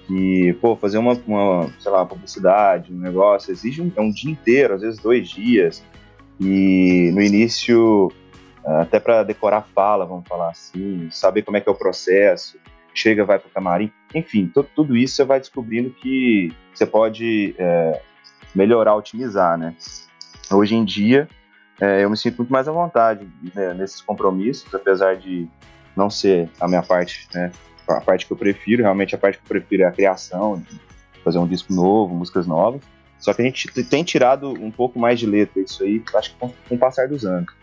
que, 0.08 0.54
pô, 0.62 0.76
fazer 0.76 0.98
uma, 0.98 1.14
uma 1.28 1.70
sei 1.80 1.92
lá, 1.92 2.06
publicidade, 2.06 2.92
um 2.92 2.98
negócio, 2.98 3.52
exige 3.52 3.82
um, 3.82 3.92
é 3.96 4.02
um 4.02 4.12
dia 4.12 4.32
inteiro, 4.32 4.74
às 4.74 4.82
vezes 4.82 5.00
dois 5.00 5.30
dias, 5.30 5.84
e 6.40 7.12
no 7.14 7.22
início 7.22 8.12
até 8.82 9.00
para 9.00 9.24
decorar 9.24 9.62
fala, 9.74 10.06
vamos 10.06 10.28
falar 10.28 10.50
assim, 10.50 11.10
saber 11.12 11.42
como 11.44 11.58
é 11.58 11.62
que 11.62 11.70
é 11.70 11.72
o 11.72 11.76
processo, 11.76 12.60
chega, 12.94 13.24
vai 13.24 13.40
para 13.40 13.48
o 13.48 13.52
camarim, 13.52 13.92
enfim, 14.14 14.52
tudo 14.76 14.96
isso 14.98 15.16
você 15.16 15.24
vai 15.24 15.40
descobrindo 15.40 15.90
que 15.92 16.52
você 16.74 16.86
pode 16.86 17.56
é, 17.58 18.02
melhorar, 18.54 18.96
otimizar, 18.96 19.58
né? 19.58 19.76
Hoje 20.52 20.76
em 20.76 20.84
dia, 20.84 21.28
é, 21.80 22.04
eu 22.04 22.10
me 22.10 22.18
sinto 22.18 22.38
muito 22.38 22.52
mais 22.52 22.68
à 22.68 22.72
vontade 22.72 23.28
né, 23.54 23.74
nesses 23.74 24.02
compromissos, 24.02 24.74
apesar 24.74 25.16
de 25.16 25.48
não 25.96 26.10
ser 26.10 26.50
a 26.60 26.68
minha 26.68 26.84
parte, 26.84 27.28
né? 27.34 27.52
A 27.88 28.02
parte 28.02 28.26
que 28.26 28.34
eu 28.34 28.38
prefiro, 28.38 28.84
realmente 28.84 29.16
a 29.16 29.18
parte 29.18 29.38
que 29.38 29.44
eu 29.46 29.48
prefiro 29.48 29.84
é 29.84 29.86
a 29.86 29.92
criação, 29.92 30.62
fazer 31.24 31.38
um 31.38 31.48
disco 31.48 31.74
novo, 31.74 32.14
músicas 32.14 32.46
novas. 32.46 32.82
Só 33.18 33.34
que 33.34 33.42
a 33.42 33.46
gente 33.46 33.68
tem 33.86 34.04
tirado 34.04 34.52
um 34.52 34.70
pouco 34.70 35.00
mais 35.00 35.20
de 35.20 35.26
letra 35.26 35.62
isso 35.62 35.84
aí, 35.84 36.04
acho 36.16 36.32
que 36.32 36.38
com, 36.38 36.50
com 36.68 36.76
o 36.76 36.78
passar 36.78 37.08
dos 37.08 37.26
anos. 37.26 37.54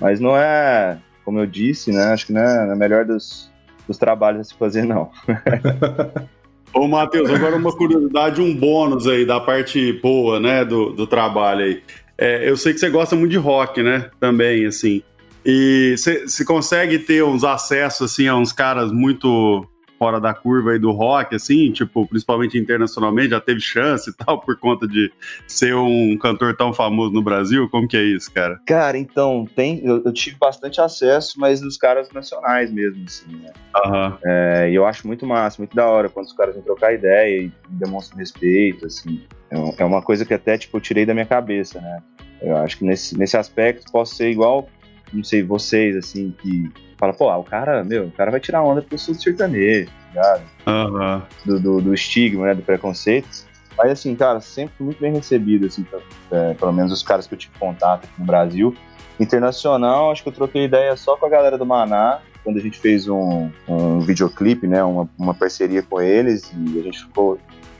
Mas 0.00 0.20
não 0.20 0.36
é, 0.36 0.98
como 1.24 1.38
eu 1.38 1.46
disse, 1.46 1.92
né? 1.92 2.12
Acho 2.12 2.26
que 2.26 2.32
não 2.32 2.40
é, 2.40 2.66
não 2.66 2.72
é 2.72 2.76
melhor 2.76 3.04
dos, 3.04 3.50
dos 3.86 3.98
trabalhos 3.98 4.40
a 4.40 4.44
se 4.44 4.54
fazer, 4.54 4.84
não. 4.84 5.10
Ô, 6.74 6.88
Matheus, 6.88 7.30
agora 7.30 7.56
uma 7.56 7.72
curiosidade, 7.76 8.40
um 8.40 8.54
bônus 8.54 9.06
aí 9.06 9.26
da 9.26 9.38
parte 9.38 9.92
boa, 10.00 10.40
né, 10.40 10.64
do, 10.64 10.90
do 10.90 11.06
trabalho 11.06 11.64
aí. 11.64 11.82
É, 12.16 12.48
eu 12.48 12.56
sei 12.56 12.72
que 12.72 12.78
você 12.80 12.88
gosta 12.88 13.14
muito 13.14 13.30
de 13.30 13.36
rock, 13.36 13.82
né, 13.82 14.10
também, 14.18 14.64
assim. 14.64 15.02
E 15.44 15.94
você 15.96 16.44
consegue 16.44 16.98
ter 16.98 17.22
uns 17.22 17.44
acessos, 17.44 18.12
assim, 18.12 18.26
a 18.26 18.36
uns 18.36 18.52
caras 18.52 18.90
muito 18.90 19.66
fora 20.02 20.20
da 20.20 20.34
curva 20.34 20.72
aí 20.72 20.80
do 20.80 20.90
rock, 20.90 21.36
assim, 21.36 21.70
tipo, 21.70 22.04
principalmente 22.08 22.58
internacionalmente, 22.58 23.28
já 23.30 23.40
teve 23.40 23.60
chance 23.60 24.10
e 24.10 24.12
tal, 24.12 24.40
por 24.40 24.58
conta 24.58 24.84
de 24.84 25.12
ser 25.46 25.76
um 25.76 26.18
cantor 26.18 26.56
tão 26.56 26.72
famoso 26.72 27.12
no 27.12 27.22
Brasil? 27.22 27.68
Como 27.68 27.86
que 27.86 27.96
é 27.96 28.02
isso, 28.02 28.28
cara? 28.32 28.60
Cara, 28.66 28.98
então, 28.98 29.46
tem, 29.54 29.80
eu, 29.84 30.02
eu 30.04 30.12
tive 30.12 30.36
bastante 30.40 30.80
acesso, 30.80 31.38
mas 31.38 31.60
dos 31.60 31.76
caras 31.76 32.10
nacionais 32.10 32.72
mesmo, 32.72 33.04
assim, 33.04 33.30
né? 33.36 33.52
Uhum. 33.76 34.18
É, 34.24 34.70
e 34.72 34.74
eu 34.74 34.84
acho 34.84 35.06
muito 35.06 35.24
massa, 35.24 35.62
muito 35.62 35.76
da 35.76 35.88
hora 35.88 36.08
quando 36.08 36.26
os 36.26 36.32
caras 36.32 36.56
vêm 36.56 36.64
trocar 36.64 36.92
ideia 36.92 37.44
e 37.44 37.52
demonstram 37.68 38.18
respeito, 38.18 38.86
assim. 38.86 39.22
É, 39.52 39.82
é 39.82 39.84
uma 39.84 40.02
coisa 40.02 40.24
que 40.24 40.34
até, 40.34 40.58
tipo, 40.58 40.78
eu 40.78 40.80
tirei 40.80 41.06
da 41.06 41.14
minha 41.14 41.26
cabeça, 41.26 41.80
né? 41.80 42.02
Eu 42.40 42.56
acho 42.56 42.76
que 42.78 42.84
nesse, 42.84 43.16
nesse 43.16 43.36
aspecto 43.36 43.92
posso 43.92 44.16
ser 44.16 44.32
igual, 44.32 44.68
não 45.12 45.22
sei, 45.22 45.44
vocês, 45.44 45.94
assim, 45.94 46.34
que 46.42 46.72
fala, 47.02 47.12
pô, 47.12 47.28
ah, 47.28 47.36
o 47.36 47.42
cara, 47.42 47.82
meu, 47.82 48.04
o 48.04 48.12
cara 48.12 48.30
vai 48.30 48.38
tirar 48.38 48.62
onda 48.62 48.80
porque 48.80 48.94
eu 48.94 48.98
sou 48.98 49.12
do 49.12 49.20
sertanejo, 49.20 49.90
tá 49.90 50.08
ligado? 50.08 50.42
Uhum. 50.68 51.22
Do, 51.44 51.60
do, 51.60 51.80
do, 51.80 51.94
estigma, 51.94 52.46
né, 52.46 52.54
do 52.54 52.62
preconceito. 52.62 53.28
Mas 53.76 53.90
assim, 53.90 54.14
cara, 54.14 54.40
sempre 54.40 54.84
muito 54.84 55.00
bem 55.00 55.12
recebido, 55.12 55.66
assim, 55.66 55.82
pra, 55.82 55.98
é, 56.30 56.54
pelo 56.54 56.72
menos 56.72 56.92
os 56.92 57.02
caras 57.02 57.26
que 57.26 57.34
eu 57.34 57.38
tive 57.38 57.58
contato 57.58 58.04
aqui 58.04 58.20
no 58.20 58.24
Brasil. 58.24 58.76
Internacional, 59.18 60.12
acho 60.12 60.22
que 60.22 60.28
eu 60.28 60.32
troquei 60.32 60.64
ideia 60.64 60.96
só 60.96 61.16
com 61.16 61.26
a 61.26 61.28
galera 61.28 61.58
do 61.58 61.66
Maná, 61.66 62.20
quando 62.44 62.58
a 62.58 62.60
gente 62.60 62.78
fez 62.78 63.08
um, 63.08 63.50
um 63.66 64.00
videoclipe, 64.00 64.68
né, 64.68 64.84
uma, 64.84 65.08
uma 65.18 65.34
parceria 65.34 65.82
com 65.82 66.00
eles, 66.00 66.52
e 66.56 66.78
a 66.78 66.82
gente 66.84 67.00
ficou 67.00 67.36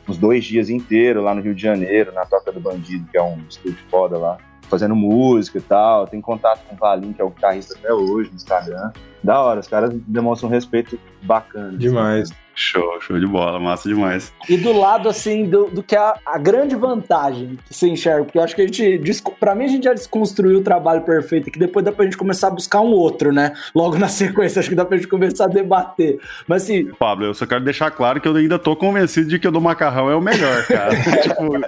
uns 0.09 0.19
dois 0.19 0.45
dias 0.45 0.69
inteiros 0.69 1.23
lá 1.23 1.33
no 1.33 1.41
Rio 1.41 1.55
de 1.55 1.63
Janeiro, 1.63 2.11
na 2.13 2.27
Toca 2.27 2.51
do 2.51 2.59
Bandido, 2.59 3.07
que 3.09 3.17
é 3.17 3.23
um 3.23 3.39
estúdio 3.49 3.79
foda 3.89 4.19
lá, 4.19 4.39
fazendo 4.63 4.95
música 4.95 5.59
e 5.59 5.63
tal. 5.63 6.07
Tem 6.07 6.21
contato 6.21 6.65
com 6.67 6.75
o 6.75 6.79
Valim, 6.79 7.13
que 7.13 7.21
é 7.21 7.25
o 7.25 7.31
guitarrista 7.31 7.75
até 7.75 7.93
hoje 7.93 8.31
no 8.31 8.37
Instagram 8.37 8.93
da 9.23 9.41
hora, 9.41 9.61
os 9.61 9.69
caras 9.69 9.93
demonstram 10.07 10.49
um 10.49 10.53
respeito 10.53 10.99
bacana. 11.23 11.77
Demais. 11.79 12.31
Assim. 12.31 12.43
Show, 12.55 13.01
show 13.01 13.19
de 13.19 13.27
bola, 13.27 13.59
massa 13.59 13.89
demais. 13.89 14.31
E 14.47 14.59
do 14.59 14.79
lado, 14.79 15.09
assim, 15.09 15.47
do, 15.47 15.71
do 15.71 15.83
que 15.83 15.97
é 15.97 16.15
a, 16.27 16.37
grande 16.37 16.77
vantagem 16.77 17.59
que 17.67 17.75
você 17.75 17.89
enxerga, 17.89 18.25
porque 18.25 18.37
eu 18.37 18.43
acho 18.43 18.55
que 18.55 18.61
a 18.61 18.67
gente, 18.67 19.01
pra 19.41 19.55
mim, 19.55 19.65
a 19.65 19.69
gente 19.69 19.85
já 19.85 19.95
desconstruiu 19.95 20.59
o 20.59 20.63
trabalho 20.63 21.01
perfeito, 21.01 21.51
que 21.51 21.59
depois 21.59 21.83
dá 21.83 21.91
pra 21.91 22.05
gente 22.05 22.17
começar 22.19 22.49
a 22.49 22.51
buscar 22.51 22.83
um 22.83 22.91
outro, 22.91 23.33
né? 23.33 23.55
Logo 23.75 23.97
na 23.97 24.07
sequência, 24.09 24.61
acho 24.61 24.69
que 24.69 24.75
dá 24.75 24.85
pra 24.85 24.99
gente 24.99 25.09
começar 25.09 25.45
a 25.45 25.49
debater. 25.49 26.21
Mas 26.47 26.65
assim. 26.65 26.85
Pablo, 26.99 27.25
eu 27.25 27.33
só 27.33 27.47
quero 27.47 27.65
deixar 27.65 27.91
claro 27.91 28.21
que 28.21 28.29
eu 28.29 28.37
ainda 28.37 28.59
tô 28.59 28.77
convencido 28.77 29.31
de 29.31 29.39
que 29.39 29.49
o 29.49 29.51
do 29.51 29.61
macarrão 29.61 30.11
é 30.11 30.15
o 30.15 30.21
melhor, 30.21 30.67
cara. 30.67 30.95
tipo, 31.23 31.59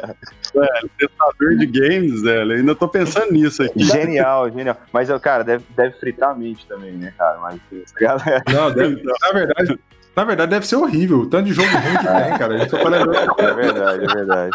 velho, 0.55 0.91
testador 0.99 1.57
de 1.57 1.67
games, 1.67 2.23
velho, 2.23 2.53
eu 2.53 2.59
ainda 2.59 2.75
tô 2.75 2.89
pensando 2.89 3.33
nisso 3.33 3.63
aqui. 3.63 3.85
Genial, 3.85 4.51
genial. 4.51 4.77
Mas, 4.93 5.09
cara, 5.21 5.43
deve, 5.43 5.65
deve 5.77 5.99
fritar 5.99 6.31
a 6.31 6.35
mente 6.35 6.67
também, 6.67 6.93
né, 6.93 7.13
cara? 7.17 7.39
Mas, 7.41 7.61
galera. 8.01 8.43
Não, 8.53 8.71
deve, 8.71 9.03
na 9.03 9.33
verdade. 9.33 9.81
Na 10.17 10.25
verdade, 10.25 10.51
deve 10.51 10.67
ser 10.67 10.77
horrível. 10.77 11.29
Tanto 11.29 11.47
de 11.47 11.53
jogo 11.53 11.69
ruim 11.69 11.97
que 11.97 12.07
tem, 12.07 12.39
cara. 12.39 12.55
A 12.55 12.59
gente 12.59 12.71
só 12.71 12.79
tá. 12.79 12.85
É 13.45 13.53
verdade, 13.53 14.05
é 14.05 14.15
verdade. 14.15 14.51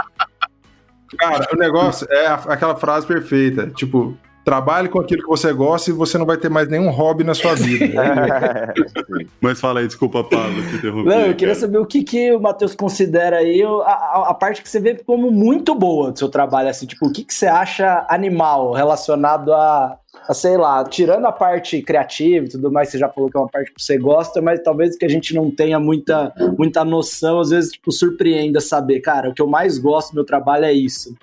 Cara, 1.18 1.48
o 1.52 1.58
negócio 1.58 2.08
é 2.10 2.28
aquela 2.28 2.76
frase 2.76 3.06
perfeita. 3.06 3.68
Tipo, 3.68 4.18
trabalhe 4.50 4.90
com 4.90 5.00
aquilo 5.00 5.22
que 5.22 5.28
você 5.28 5.54
gosta 5.54 5.92
e 5.92 5.94
você 5.94 6.18
não 6.18 6.26
vai 6.26 6.36
ter 6.36 6.50
mais 6.50 6.68
nenhum 6.68 6.90
hobby 6.90 7.24
na 7.24 7.36
sua 7.36 7.54
vida. 7.54 8.02
Mas 9.40 9.60
fala 9.60 9.80
aí, 9.80 9.86
desculpa, 9.86 10.24
Pablo, 10.24 10.60
te 10.68 10.76
interrompi. 10.76 11.08
Não, 11.08 11.20
eu 11.20 11.36
queria 11.36 11.54
cara. 11.54 11.68
saber 11.68 11.78
o 11.78 11.86
que, 11.86 12.04
que 12.04 12.32
o 12.32 12.40
Matheus 12.40 12.74
considera 12.74 13.38
aí 13.38 13.62
a, 13.62 13.68
a, 13.68 14.30
a, 14.30 14.34
parte 14.34 14.64
que 14.64 14.68
você 14.68 14.80
vê 14.80 14.96
como 14.96 15.30
muito 15.30 15.76
boa 15.76 16.12
do 16.12 16.18
seu 16.18 16.30
trabalho, 16.30 16.68
assim, 16.68 16.88
tipo, 16.88 17.06
o 17.08 17.14
que, 17.14 17.24
que 17.24 17.34
você 17.34 17.46
acha 17.46 18.08
animal 18.10 18.74
relacionado 18.74 19.54
a, 19.54 20.00
sei 20.34 20.58
lá, 20.58 20.84
tirando 20.84 21.26
a 21.26 21.32
parte 21.32 21.80
criativa 21.84 22.48
e 22.48 22.50
tudo 22.50 22.72
mais, 22.72 22.90
você 22.90 22.98
já 22.98 23.08
falou 23.08 23.30
que 23.30 23.38
é 23.38 23.40
uma 23.40 23.50
parte 23.50 23.72
que 23.72 23.80
você 23.80 24.00
gosta, 24.00 24.42
mas 24.42 24.64
talvez 24.64 24.98
que 24.98 25.06
a 25.06 25.10
gente 25.10 25.36
não 25.36 25.52
tenha 25.52 25.80
muita, 25.80 26.34
muita 26.58 26.84
noção, 26.84 27.40
às 27.40 27.52
vezes, 27.52 27.74
tipo, 27.74 27.92
surpreenda 27.92 28.60
saber, 28.60 29.00
cara, 29.02 29.30
o 29.30 29.34
que 29.34 29.42
eu 29.44 29.48
mais 29.48 29.78
gosto 29.78 30.10
do 30.10 30.16
meu 30.16 30.26
trabalho 30.26 30.66
é 30.66 30.74
isso. 30.74 31.16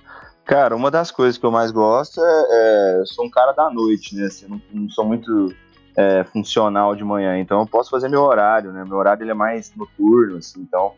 Cara, 0.47 0.75
uma 0.75 0.89
das 0.89 1.11
coisas 1.11 1.37
que 1.37 1.45
eu 1.45 1.51
mais 1.51 1.71
gosto 1.71 2.21
é, 2.23 2.45
é 2.49 2.99
eu 3.01 3.05
sou 3.05 3.25
um 3.25 3.29
cara 3.29 3.51
da 3.51 3.69
noite, 3.69 4.15
né, 4.15 4.25
assim, 4.25 4.47
não, 4.47 4.61
não 4.71 4.89
sou 4.89 5.05
muito 5.05 5.53
é, 5.95 6.23
funcional 6.23 6.95
de 6.95 7.03
manhã, 7.03 7.37
então 7.37 7.59
eu 7.59 7.67
posso 7.67 7.89
fazer 7.89 8.07
meu 8.07 8.21
horário, 8.21 8.71
né, 8.71 8.85
meu 8.87 8.97
horário 8.97 9.23
ele 9.23 9.31
é 9.31 9.35
mais 9.35 9.73
noturno, 9.75 10.37
assim, 10.37 10.61
então 10.61 10.93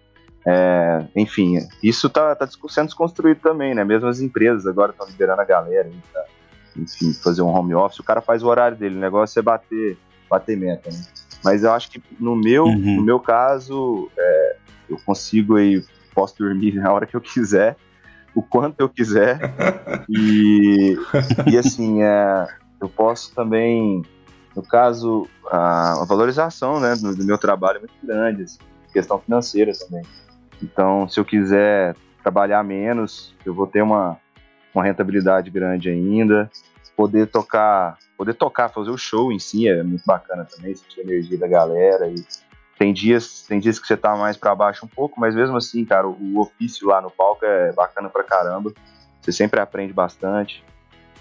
é, 0.45 1.05
enfim, 1.15 1.57
isso 1.83 2.09
tá, 2.09 2.35
tá 2.35 2.47
sendo 2.69 2.85
desconstruído 2.85 3.41
também, 3.41 3.75
né? 3.75 3.83
Mesmo 3.83 4.07
as 4.07 4.19
empresas 4.19 4.65
agora 4.65 4.91
estão 4.91 5.07
liberando 5.07 5.41
a 5.41 5.45
galera, 5.45 5.89
tá, 6.13 6.25
enfim, 6.77 7.13
fazer 7.13 7.41
um 7.41 7.53
home 7.53 7.75
office, 7.75 7.99
o 7.99 8.03
cara 8.03 8.21
faz 8.21 8.41
o 8.41 8.47
horário 8.47 8.77
dele, 8.77 8.95
o 8.95 8.99
negócio 8.99 9.37
é 9.39 9.41
bater, 9.41 9.97
bater 10.29 10.57
meta, 10.57 10.89
né? 10.89 11.03
Mas 11.43 11.63
eu 11.63 11.71
acho 11.71 11.91
que 11.91 12.01
no 12.19 12.35
meu, 12.35 12.65
uhum. 12.65 12.97
no 12.97 13.01
meu 13.01 13.19
caso, 13.19 14.09
é, 14.17 14.55
eu 14.89 14.97
consigo 15.05 15.57
aí, 15.57 15.83
posso 16.13 16.37
dormir 16.37 16.75
na 16.79 16.91
hora 16.91 17.05
que 17.05 17.15
eu 17.15 17.21
quiser, 17.21 17.75
o 18.35 18.41
quanto 18.41 18.79
eu 18.79 18.89
quiser, 18.89 19.39
e, 20.09 20.97
e 21.51 21.57
assim, 21.57 22.03
é, 22.03 22.47
eu 22.81 22.89
posso 22.89 23.33
também, 23.33 24.03
no 24.55 24.63
caso, 24.63 25.27
a, 25.49 26.01
a 26.01 26.05
valorização 26.05 26.79
né, 26.79 26.95
do, 26.95 27.15
do, 27.15 27.25
meu 27.25 27.37
trabalho 27.37 27.77
é 27.77 27.79
muito 27.79 27.93
grande, 28.03 28.43
assim, 28.43 28.59
questão 28.93 29.19
financeira 29.19 29.71
também. 29.73 30.03
Então, 30.61 31.07
se 31.07 31.19
eu 31.19 31.25
quiser 31.25 31.95
trabalhar 32.21 32.63
menos, 32.63 33.35
eu 33.45 33.53
vou 33.53 33.65
ter 33.65 33.81
uma, 33.81 34.17
uma 34.73 34.83
rentabilidade 34.83 35.49
grande 35.49 35.89
ainda 35.89 36.49
poder 36.99 37.27
tocar, 37.27 37.97
poder 38.17 38.33
tocar, 38.33 38.67
fazer 38.67 38.89
o 38.89 38.97
show 38.97 39.31
em 39.31 39.39
si 39.39 39.69
é 39.69 39.81
muito 39.81 40.03
bacana 40.05 40.43
também, 40.43 40.75
sentir 40.75 40.99
a 40.99 41.03
energia 41.03 41.37
da 41.37 41.47
galera 41.47 42.09
e 42.09 42.15
tem 42.79 42.93
dias, 42.93 43.45
tem 43.45 43.59
dias 43.59 43.77
que 43.77 43.85
você 43.85 43.97
tá 43.97 44.15
mais 44.15 44.37
para 44.37 44.55
baixo 44.55 44.85
um 44.85 44.87
pouco, 44.87 45.19
mas 45.19 45.35
mesmo 45.35 45.57
assim, 45.57 45.83
cara, 45.83 46.07
o, 46.07 46.15
o, 46.33 46.39
ofício 46.39 46.87
lá 46.87 47.01
no 47.01 47.11
palco 47.11 47.45
é 47.45 47.73
bacana 47.73 48.09
pra 48.09 48.23
caramba. 48.23 48.71
Você 49.21 49.33
sempre 49.33 49.59
aprende 49.59 49.91
bastante. 49.91 50.63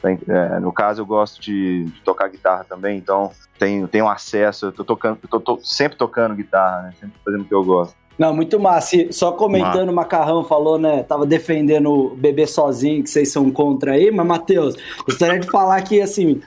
Tem, 0.00 0.16
é, 0.28 0.60
no 0.60 0.72
caso, 0.72 1.02
eu 1.02 1.06
gosto 1.06 1.40
de, 1.40 1.86
de, 1.86 2.00
tocar 2.02 2.28
guitarra 2.28 2.62
também, 2.62 2.96
então 2.96 3.32
tenho, 3.58 3.88
tenho 3.88 4.08
acesso, 4.08 4.66
eu 4.66 4.72
tô 4.72 4.84
tocando, 4.84 5.18
eu 5.20 5.28
tô, 5.28 5.40
tô 5.40 5.58
sempre 5.64 5.98
tocando 5.98 6.36
guitarra, 6.36 6.82
né? 6.82 6.92
Sempre 7.00 7.18
fazendo 7.24 7.40
o 7.40 7.44
que 7.44 7.54
eu 7.54 7.64
gosto. 7.64 7.96
Não, 8.16 8.32
muito 8.32 8.60
massa. 8.60 8.96
Só 9.10 9.32
comentando, 9.32 9.88
o 9.88 9.92
Macarrão 9.92 10.44
falou, 10.44 10.78
né? 10.78 11.02
Tava 11.02 11.26
defendendo 11.26 11.90
o 11.90 12.14
bebê 12.14 12.46
sozinho, 12.46 13.02
que 13.02 13.10
vocês 13.10 13.32
são 13.32 13.50
contra 13.50 13.92
aí, 13.92 14.12
mas, 14.12 14.24
Matheus, 14.24 14.76
gostaria 15.04 15.40
de 15.40 15.50
falar 15.50 15.82
que, 15.82 16.00
assim, 16.00 16.40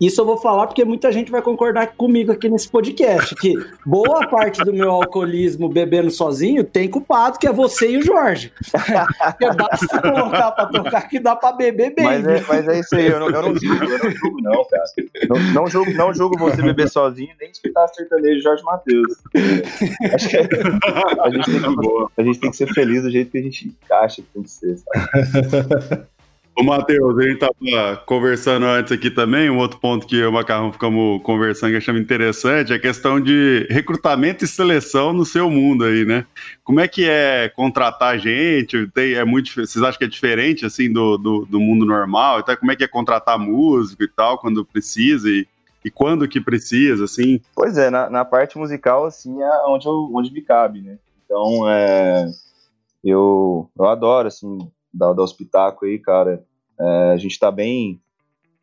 isso 0.00 0.20
eu 0.20 0.24
vou 0.24 0.36
falar 0.36 0.66
porque 0.66 0.84
muita 0.84 1.12
gente 1.12 1.30
vai 1.30 1.42
concordar 1.42 1.88
comigo 1.88 2.32
aqui 2.32 2.48
nesse 2.48 2.68
podcast, 2.68 3.34
que 3.34 3.54
boa 3.84 4.26
parte 4.28 4.62
do 4.64 4.72
meu 4.72 4.90
alcoolismo 4.90 5.68
bebendo 5.68 6.10
sozinho 6.10 6.64
tem 6.64 6.88
culpado, 6.88 7.38
que 7.38 7.46
é 7.46 7.52
você 7.52 7.90
e 7.90 7.98
o 7.98 8.02
Jorge. 8.02 8.52
Porque 8.70 9.50
basta 9.52 10.00
colocar 10.00 10.52
pra 10.52 10.66
tocar 10.66 11.02
que 11.08 11.20
dá 11.20 11.36
pra 11.36 11.52
beber 11.52 11.94
bem. 11.94 12.04
Mas 12.04 12.26
é, 12.26 12.44
mas 12.48 12.68
é 12.68 12.80
isso 12.80 12.94
aí, 12.96 13.06
eu 13.06 13.20
não, 13.20 13.30
eu 13.30 13.42
não 13.42 13.56
julgo, 13.56 13.84
eu 13.84 13.98
não 13.98 14.10
julgo 14.10 14.42
não, 14.42 14.64
cara. 14.64 14.84
Não, 15.28 15.52
não, 15.52 15.66
julgo, 15.66 15.92
não 15.92 16.14
julgo 16.14 16.38
você 16.38 16.62
beber 16.62 16.88
sozinho, 16.88 17.34
nem 17.40 17.50
escutar 17.50 17.88
sertanejo 17.88 18.42
Jorge 18.42 18.62
Matheus. 18.62 19.12
Acho 20.14 20.28
que 20.28 20.36
a 20.36 21.30
gente, 21.30 21.50
tem 21.50 21.60
que, 21.60 22.06
a 22.20 22.22
gente 22.22 22.40
tem 22.40 22.50
que 22.50 22.56
ser 22.56 22.72
feliz 22.72 23.02
do 23.02 23.10
jeito 23.10 23.30
que 23.30 23.38
a 23.38 23.42
gente 23.42 23.74
acha 23.90 24.22
que 24.22 24.28
tem 24.28 24.42
que 24.42 24.50
ser, 24.50 24.78
sabe? 24.78 26.06
Ô, 26.56 26.62
Matheus, 26.62 27.18
a 27.18 27.22
gente 27.22 27.42
estava 27.42 27.96
conversando 28.06 28.64
antes 28.66 28.92
aqui 28.92 29.10
também, 29.10 29.50
um 29.50 29.58
outro 29.58 29.80
ponto 29.80 30.06
que 30.06 30.14
eu 30.14 30.22
e 30.22 30.26
o 30.26 30.32
Macarrão 30.32 30.72
ficamos 30.72 31.20
conversando 31.24 31.72
que 31.72 31.78
achamos 31.78 32.00
interessante 32.00 32.72
é 32.72 32.76
a 32.76 32.80
questão 32.80 33.20
de 33.20 33.66
recrutamento 33.68 34.44
e 34.44 34.46
seleção 34.48 35.12
no 35.12 35.24
seu 35.24 35.50
mundo 35.50 35.84
aí, 35.84 36.04
né? 36.04 36.24
Como 36.62 36.78
é 36.78 36.86
que 36.86 37.08
é 37.08 37.48
contratar 37.48 38.20
gente? 38.20 38.86
Tem, 38.94 39.14
é 39.14 39.24
muito, 39.24 39.52
vocês 39.52 39.82
acham 39.82 39.98
que 39.98 40.04
é 40.04 40.08
diferente, 40.08 40.64
assim, 40.64 40.92
do, 40.92 41.18
do, 41.18 41.44
do 41.44 41.58
mundo 41.58 41.84
normal? 41.84 42.38
Então, 42.38 42.56
como 42.56 42.70
é 42.70 42.76
que 42.76 42.84
é 42.84 42.88
contratar 42.88 43.36
músico 43.36 44.04
e 44.04 44.08
tal, 44.08 44.38
quando 44.38 44.64
precisa 44.64 45.28
e, 45.28 45.48
e 45.84 45.90
quando 45.90 46.28
que 46.28 46.40
precisa, 46.40 47.04
assim? 47.04 47.40
Pois 47.52 47.76
é, 47.76 47.90
na, 47.90 48.08
na 48.08 48.24
parte 48.24 48.56
musical, 48.56 49.06
assim, 49.06 49.42
é 49.42 49.66
onde, 49.66 49.86
eu, 49.86 50.08
onde 50.14 50.32
me 50.32 50.40
cabe, 50.40 50.82
né? 50.82 50.98
Então, 51.24 51.68
é, 51.68 52.30
eu, 53.02 53.68
eu 53.76 53.88
adoro, 53.88 54.28
assim, 54.28 54.70
dar, 54.94 55.12
dar 55.12 55.24
espetáculo 55.24 55.90
aí, 55.90 55.98
cara. 55.98 56.44
É, 56.78 57.12
a 57.12 57.16
gente 57.16 57.38
tá 57.38 57.50
bem, 57.50 58.00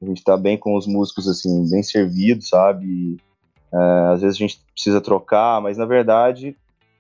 a 0.02 0.06
gente 0.06 0.24
tá 0.24 0.38
bem 0.38 0.58
com 0.58 0.76
os 0.76 0.88
músicos, 0.88 1.28
assim, 1.28 1.70
bem 1.70 1.84
servidos, 1.84 2.50
sabe? 2.50 3.17
É, 3.74 4.13
às 4.13 4.22
vezes 4.22 4.38
a 4.38 4.39
gente 4.39 4.60
precisa 4.74 5.02
trocar, 5.02 5.62
mas 5.62 5.78
na 5.78 5.86
verdade, 5.86 6.56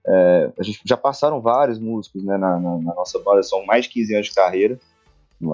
é, 0.05 0.51
a 0.57 0.63
gente 0.63 0.81
já 0.85 0.97
passaram 0.97 1.41
vários 1.41 1.79
músicos, 1.79 2.23
né, 2.23 2.37
na, 2.37 2.59
na, 2.59 2.77
na, 2.77 2.95
nossa 2.95 3.19
banda, 3.19 3.43
são 3.43 3.65
mais 3.65 3.85
de 3.85 3.91
15 3.91 4.13
anos 4.13 4.27
de 4.27 4.33
carreira. 4.33 4.79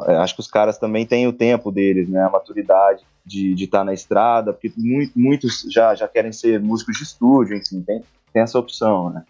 É, 0.08 0.16
acho 0.18 0.36
que 0.36 0.42
os 0.42 0.48
caras 0.48 0.78
também 0.78 1.06
têm 1.06 1.28
o 1.28 1.34
tempo 1.34 1.72
deles, 1.72 2.10
né, 2.10 2.22
a 2.22 2.30
maturidade 2.30 3.04
de 3.26 3.54
estar 3.62 3.80
tá 3.80 3.84
na 3.84 3.94
estrada, 3.94 4.54
porque 4.54 4.72
muito, 4.78 5.12
muitos 5.20 5.66
já, 5.70 5.94
já 5.96 6.08
querem 6.08 6.32
ser 6.32 6.62
músicos 6.62 6.98
de 6.98 7.04
estúdio, 7.04 7.58
enfim, 7.58 7.82
tem, 7.82 8.02
tem 8.32 8.42
essa 8.42 8.58
opção, 8.58 9.10
né. 9.10 9.26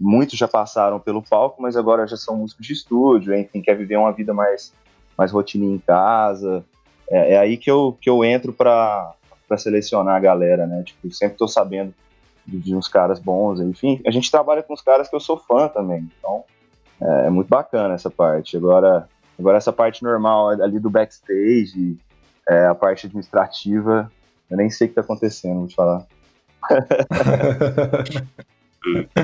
Muitos 0.00 0.38
já 0.38 0.46
passaram 0.46 1.00
pelo 1.00 1.22
palco, 1.22 1.60
mas 1.60 1.76
agora 1.76 2.06
já 2.06 2.16
são 2.16 2.36
músicos 2.36 2.66
de 2.66 2.72
estúdio, 2.72 3.34
enfim, 3.34 3.60
quer 3.60 3.74
viver 3.74 3.96
uma 3.96 4.12
vida 4.12 4.32
mais, 4.32 4.72
mais 5.16 5.32
rotininha 5.32 5.74
em 5.74 5.80
casa. 5.80 6.64
É, 7.10 7.34
é 7.34 7.38
aí 7.38 7.56
que 7.56 7.70
eu, 7.70 7.96
que 8.00 8.08
eu 8.08 8.24
entro 8.24 8.52
para 8.52 9.14
selecionar 9.56 10.16
a 10.16 10.20
galera, 10.20 10.66
né? 10.66 10.82
Tipo, 10.84 11.12
sempre 11.12 11.36
tô 11.36 11.48
sabendo 11.48 11.92
de, 12.46 12.58
de, 12.58 12.76
uns 12.76 12.88
caras 12.88 13.18
bons, 13.18 13.60
enfim. 13.60 14.00
A 14.06 14.10
gente 14.10 14.30
trabalha 14.30 14.62
com 14.62 14.72
os 14.72 14.80
caras 14.80 15.08
que 15.08 15.16
eu 15.16 15.20
sou 15.20 15.36
fã 15.36 15.68
também, 15.68 16.08
então 16.18 16.44
é, 17.00 17.26
é 17.26 17.30
muito 17.30 17.48
bacana 17.48 17.94
essa 17.94 18.10
parte. 18.10 18.56
Agora, 18.56 19.08
agora 19.38 19.58
essa 19.58 19.72
parte 19.72 20.02
normal 20.02 20.50
ali 20.50 20.78
do 20.78 20.90
backstage, 20.90 21.98
é, 22.48 22.66
a 22.66 22.74
parte 22.74 23.06
administrativa, 23.06 24.10
eu 24.48 24.56
nem 24.56 24.70
sei 24.70 24.86
o 24.86 24.90
que 24.90 24.94
tá 24.94 25.00
acontecendo, 25.00 25.58
vou 25.58 25.68
te 25.68 25.74
falar. 25.74 26.06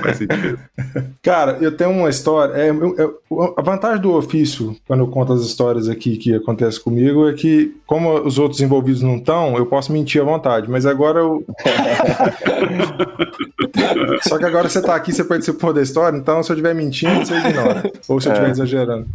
Faz 0.02 0.18
sentido. 0.18 0.58
Cara, 1.22 1.58
eu 1.60 1.76
tenho 1.76 1.90
uma 1.90 2.10
história. 2.10 2.52
É, 2.54 2.70
eu, 2.70 3.20
a 3.56 3.62
vantagem 3.62 4.00
do 4.00 4.12
ofício, 4.12 4.76
quando 4.86 5.00
eu 5.00 5.08
conto 5.08 5.32
as 5.32 5.42
histórias 5.42 5.88
aqui 5.88 6.16
que 6.16 6.34
acontecem 6.34 6.82
comigo, 6.82 7.28
é 7.28 7.32
que, 7.32 7.76
como 7.86 8.20
os 8.20 8.38
outros 8.38 8.60
envolvidos 8.60 9.02
não 9.02 9.16
estão, 9.16 9.56
eu 9.56 9.66
posso 9.66 9.92
mentir 9.92 10.20
à 10.20 10.24
vontade. 10.24 10.68
Mas 10.68 10.86
agora 10.86 11.20
eu. 11.20 11.44
Só 14.22 14.38
que 14.38 14.44
agora 14.44 14.68
você 14.68 14.82
tá 14.82 14.94
aqui, 14.94 15.12
você 15.12 15.24
participou 15.24 15.72
da 15.72 15.82
história, 15.82 16.16
então 16.16 16.42
se 16.42 16.50
eu 16.50 16.54
estiver 16.54 16.74
mentindo, 16.74 17.24
você 17.24 17.34
ignora. 17.34 17.90
Ou 18.08 18.20
se 18.20 18.28
eu 18.28 18.32
estiver 18.32 18.48
é. 18.48 18.50
exagerando. 18.50 19.06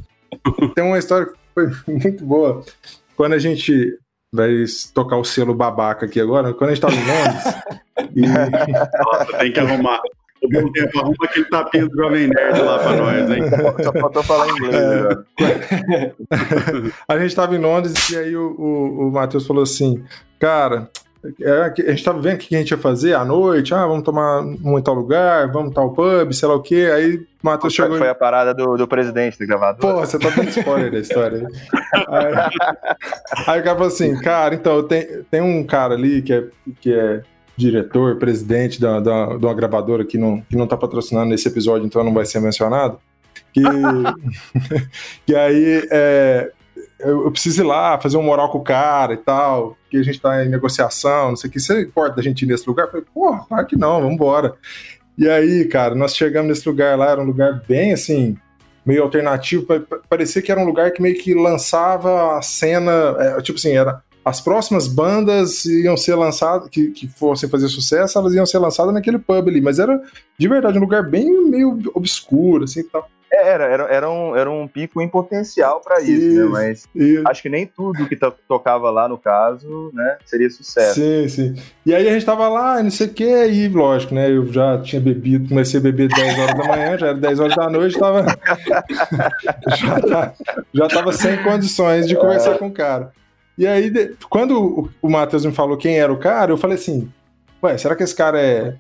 Tem 0.76 0.84
uma 0.84 0.98
história 0.98 1.28
que 1.28 1.34
foi 1.54 1.70
muito 1.88 2.24
boa. 2.24 2.64
Quando 3.16 3.34
a 3.34 3.40
gente 3.40 3.98
vai 4.32 4.64
tocar 4.94 5.18
o 5.18 5.24
selo 5.24 5.54
babaca 5.54 6.06
aqui 6.06 6.20
agora. 6.20 6.54
Quando 6.54 6.70
a 6.70 6.74
gente 6.74 6.82
tava 6.82 6.96
em 6.96 7.06
Londres. 7.06 7.44
e... 8.16 8.22
Nossa, 8.22 9.38
tem 9.40 9.52
que 9.52 9.60
arrumar. 9.60 10.02
Tempo, 10.74 11.00
arruma 11.00 11.16
aquele 11.24 11.46
tapinha 11.46 11.88
do 11.88 11.96
Jovem 11.96 12.28
Nerd 12.28 12.62
lá 12.62 12.80
pra 12.80 12.96
nós, 12.96 13.30
hein? 13.30 13.44
Só 13.84 13.92
faltou 13.92 14.24
falar 14.24 14.48
inglês, 14.56 14.76
é. 14.76 16.12
A 17.08 17.20
gente 17.20 17.36
tava 17.36 17.56
em 17.56 17.60
Londres 17.60 18.10
e 18.10 18.18
aí 18.18 18.36
o, 18.36 18.56
o, 18.58 19.08
o 19.08 19.12
Matheus 19.12 19.46
falou 19.46 19.64
assim, 19.64 20.04
cara, 20.40 20.90
é, 21.42 21.74
a 21.88 21.92
gente 21.92 22.04
tava 22.04 22.22
vendo 22.22 22.36
o 22.36 22.38
que 22.38 22.56
a 22.56 22.60
gente 22.60 22.72
ia 22.72 22.78
fazer 22.78 23.14
à 23.14 23.26
noite, 23.26 23.74
ah, 23.74 23.86
vamos 23.86 24.04
tomar 24.04 24.42
um 24.42 24.80
em 24.80 24.82
tal 24.82 24.96
lugar, 24.96 25.52
vamos 25.52 25.74
tal 25.74 25.92
pub, 25.92 26.32
sei 26.32 26.48
lá 26.48 26.56
o 26.56 26.62
quê. 26.62 26.90
Aí 26.94 27.16
o 27.16 27.28
Matheus 27.44 27.74
chegou. 27.74 27.98
Foi 27.98 28.08
a 28.08 28.16
parada 28.16 28.54
do, 28.54 28.78
do 28.78 28.88
presidente 28.88 29.38
do 29.38 29.46
gravador. 29.46 29.82
Pô, 29.82 30.00
você 30.00 30.18
tá 30.18 30.30
dando 30.30 30.48
spoiler 30.48 30.90
da 30.90 31.00
história. 31.00 31.46
aí, 32.08 32.34
aí 33.48 33.60
o 33.60 33.64
cara 33.64 33.76
falou 33.76 33.88
assim, 33.88 34.18
cara, 34.22 34.56
então, 34.56 34.82
tem, 34.84 35.24
tem 35.30 35.42
um 35.42 35.66
cara 35.66 35.94
ali 35.94 36.22
que 36.22 36.34
é, 36.34 36.44
que 36.80 36.94
é 36.94 37.22
diretor, 37.60 38.16
presidente 38.16 38.80
da, 38.80 39.00
da, 39.00 39.38
de 39.38 39.46
uma 39.46 39.54
gravadora 39.54 40.06
que 40.06 40.18
não, 40.18 40.42
que 40.42 40.56
não 40.56 40.66
tá 40.66 40.78
patrocinando 40.78 41.30
nesse 41.30 41.48
episódio, 41.48 41.86
então 41.86 42.04
não 42.04 42.14
vai 42.14 42.26
ser 42.26 42.40
mencionado. 42.40 43.00
Que, 43.54 43.62
que 45.26 45.36
aí 45.36 45.88
é, 45.92 46.52
eu, 47.00 47.26
eu, 47.26 47.32
preciso 47.32 47.62
ir 47.62 47.66
lá 47.66 48.00
fazer 48.00 48.18
um 48.18 48.24
moral 48.24 48.50
com 48.50 48.60
o 48.60 48.64
cara 48.64 49.14
e 49.14 49.18
tal, 49.18 49.78
que 49.90 49.98
a 49.98 50.04
gente 50.04 50.22
tá 50.22 50.44
em 50.44 50.50
negociação, 50.50 51.30
não 51.30 51.36
sei 51.36 51.50
o 51.50 51.54
que. 51.54 51.60
Você 51.60 51.82
importa 51.82 52.16
da 52.16 52.22
gente 52.22 52.44
ir 52.44 52.48
nesse 52.48 52.68
lugar? 52.68 52.86
Eu 52.86 52.92
falei, 52.92 53.06
porra, 53.14 53.46
claro 53.48 53.68
que 53.68 53.76
não, 53.76 54.00
vamos 54.00 54.14
embora. 54.14 54.56
E 55.18 55.28
aí, 55.28 55.66
cara, 55.66 55.96
nós 55.96 56.16
chegamos 56.16 56.48
nesse 56.48 56.68
lugar 56.68 56.98
lá, 56.98 57.12
era 57.12 57.22
um 57.22 57.26
lugar 57.26 57.62
bem 57.68 57.92
assim, 57.92 58.38
meio 58.86 59.04
alternativo, 59.04 59.68
parecia 60.10 60.42
que 60.42 60.50
era 60.52 60.62
um 60.62 60.66
lugar 60.66 60.92
que 60.92 61.02
meio 61.02 61.18
que 61.18 61.34
lançava 61.34 62.38
a 62.38 62.42
cena, 62.42 63.16
é, 63.20 63.42
tipo 63.42 63.60
assim, 63.60 63.76
era 63.76 64.02
as 64.30 64.40
próximas 64.40 64.88
bandas 64.88 65.66
iam 65.66 65.98
ser 65.98 66.16
lançadas, 66.16 66.70
que, 66.70 66.92
que 66.92 67.08
fossem 67.08 67.50
fazer 67.50 67.68
sucesso, 67.68 68.20
elas 68.20 68.34
iam 68.34 68.46
ser 68.46 68.60
lançadas 68.60 68.94
naquele 68.94 69.18
pub 69.18 69.48
ali, 69.48 69.60
mas 69.60 69.80
era 69.80 70.00
de 70.38 70.48
verdade 70.48 70.78
um 70.78 70.82
lugar 70.82 71.04
bem 71.10 71.50
meio 71.50 71.80
obscuro, 71.96 72.66
assim 72.66 72.84
tal. 72.84 73.10
É, 73.32 73.48
era, 73.48 73.66
era, 73.66 73.84
era, 73.84 74.10
um, 74.10 74.36
era 74.36 74.50
um 74.50 74.68
pico 74.68 75.02
em 75.02 75.08
potencial 75.08 75.82
para 75.82 76.02
isso, 76.02 76.12
isso, 76.12 76.44
né? 76.44 76.46
Mas 76.46 76.88
isso. 76.96 77.24
acho 77.28 77.42
que 77.42 77.50
nem 77.50 77.66
tudo 77.66 78.08
que 78.08 78.16
to 78.16 78.34
tocava 78.48 78.90
lá, 78.90 79.08
no 79.08 79.18
caso, 79.18 79.92
né, 79.94 80.18
seria 80.26 80.50
sucesso. 80.50 80.96
Sim, 80.96 81.28
sim. 81.28 81.56
E 81.86 81.94
aí 81.94 82.08
a 82.08 82.14
gente 82.14 82.26
tava 82.26 82.48
lá, 82.48 82.82
não 82.82 82.90
sei 82.90 83.08
o 83.08 83.14
que, 83.14 83.46
e 83.46 83.68
lógico, 83.68 84.16
né? 84.16 84.32
Eu 84.32 84.46
já 84.52 84.80
tinha 84.80 85.02
bebido, 85.02 85.50
comecei 85.50 85.80
a 85.80 85.84
beber 85.84 86.08
10 86.08 86.40
horas 86.40 86.58
da 86.58 86.68
manhã, 86.68 86.98
já 86.98 87.08
era 87.08 87.18
10 87.18 87.40
horas 87.40 87.56
da 87.56 87.70
noite, 87.70 88.00
tava. 88.00 88.26
já, 89.78 90.02
tá, 90.02 90.34
já 90.74 90.88
tava 90.88 91.14
sem 91.14 91.42
condições 91.44 92.08
de 92.08 92.16
conversar 92.16 92.54
é. 92.54 92.58
com 92.58 92.68
o 92.68 92.72
cara. 92.72 93.12
E 93.60 93.68
aí, 93.68 93.92
quando 94.30 94.90
o 95.02 95.10
Matheus 95.10 95.44
me 95.44 95.52
falou 95.52 95.76
quem 95.76 96.00
era 96.00 96.14
o 96.14 96.18
cara, 96.18 96.50
eu 96.50 96.58
falei 96.58 96.78
assim: 96.78 97.12
Ué, 97.62 97.78
será 97.78 97.94
que 97.94 98.02
esse 98.02 98.16
cara 98.16 98.42
é 98.42 98.76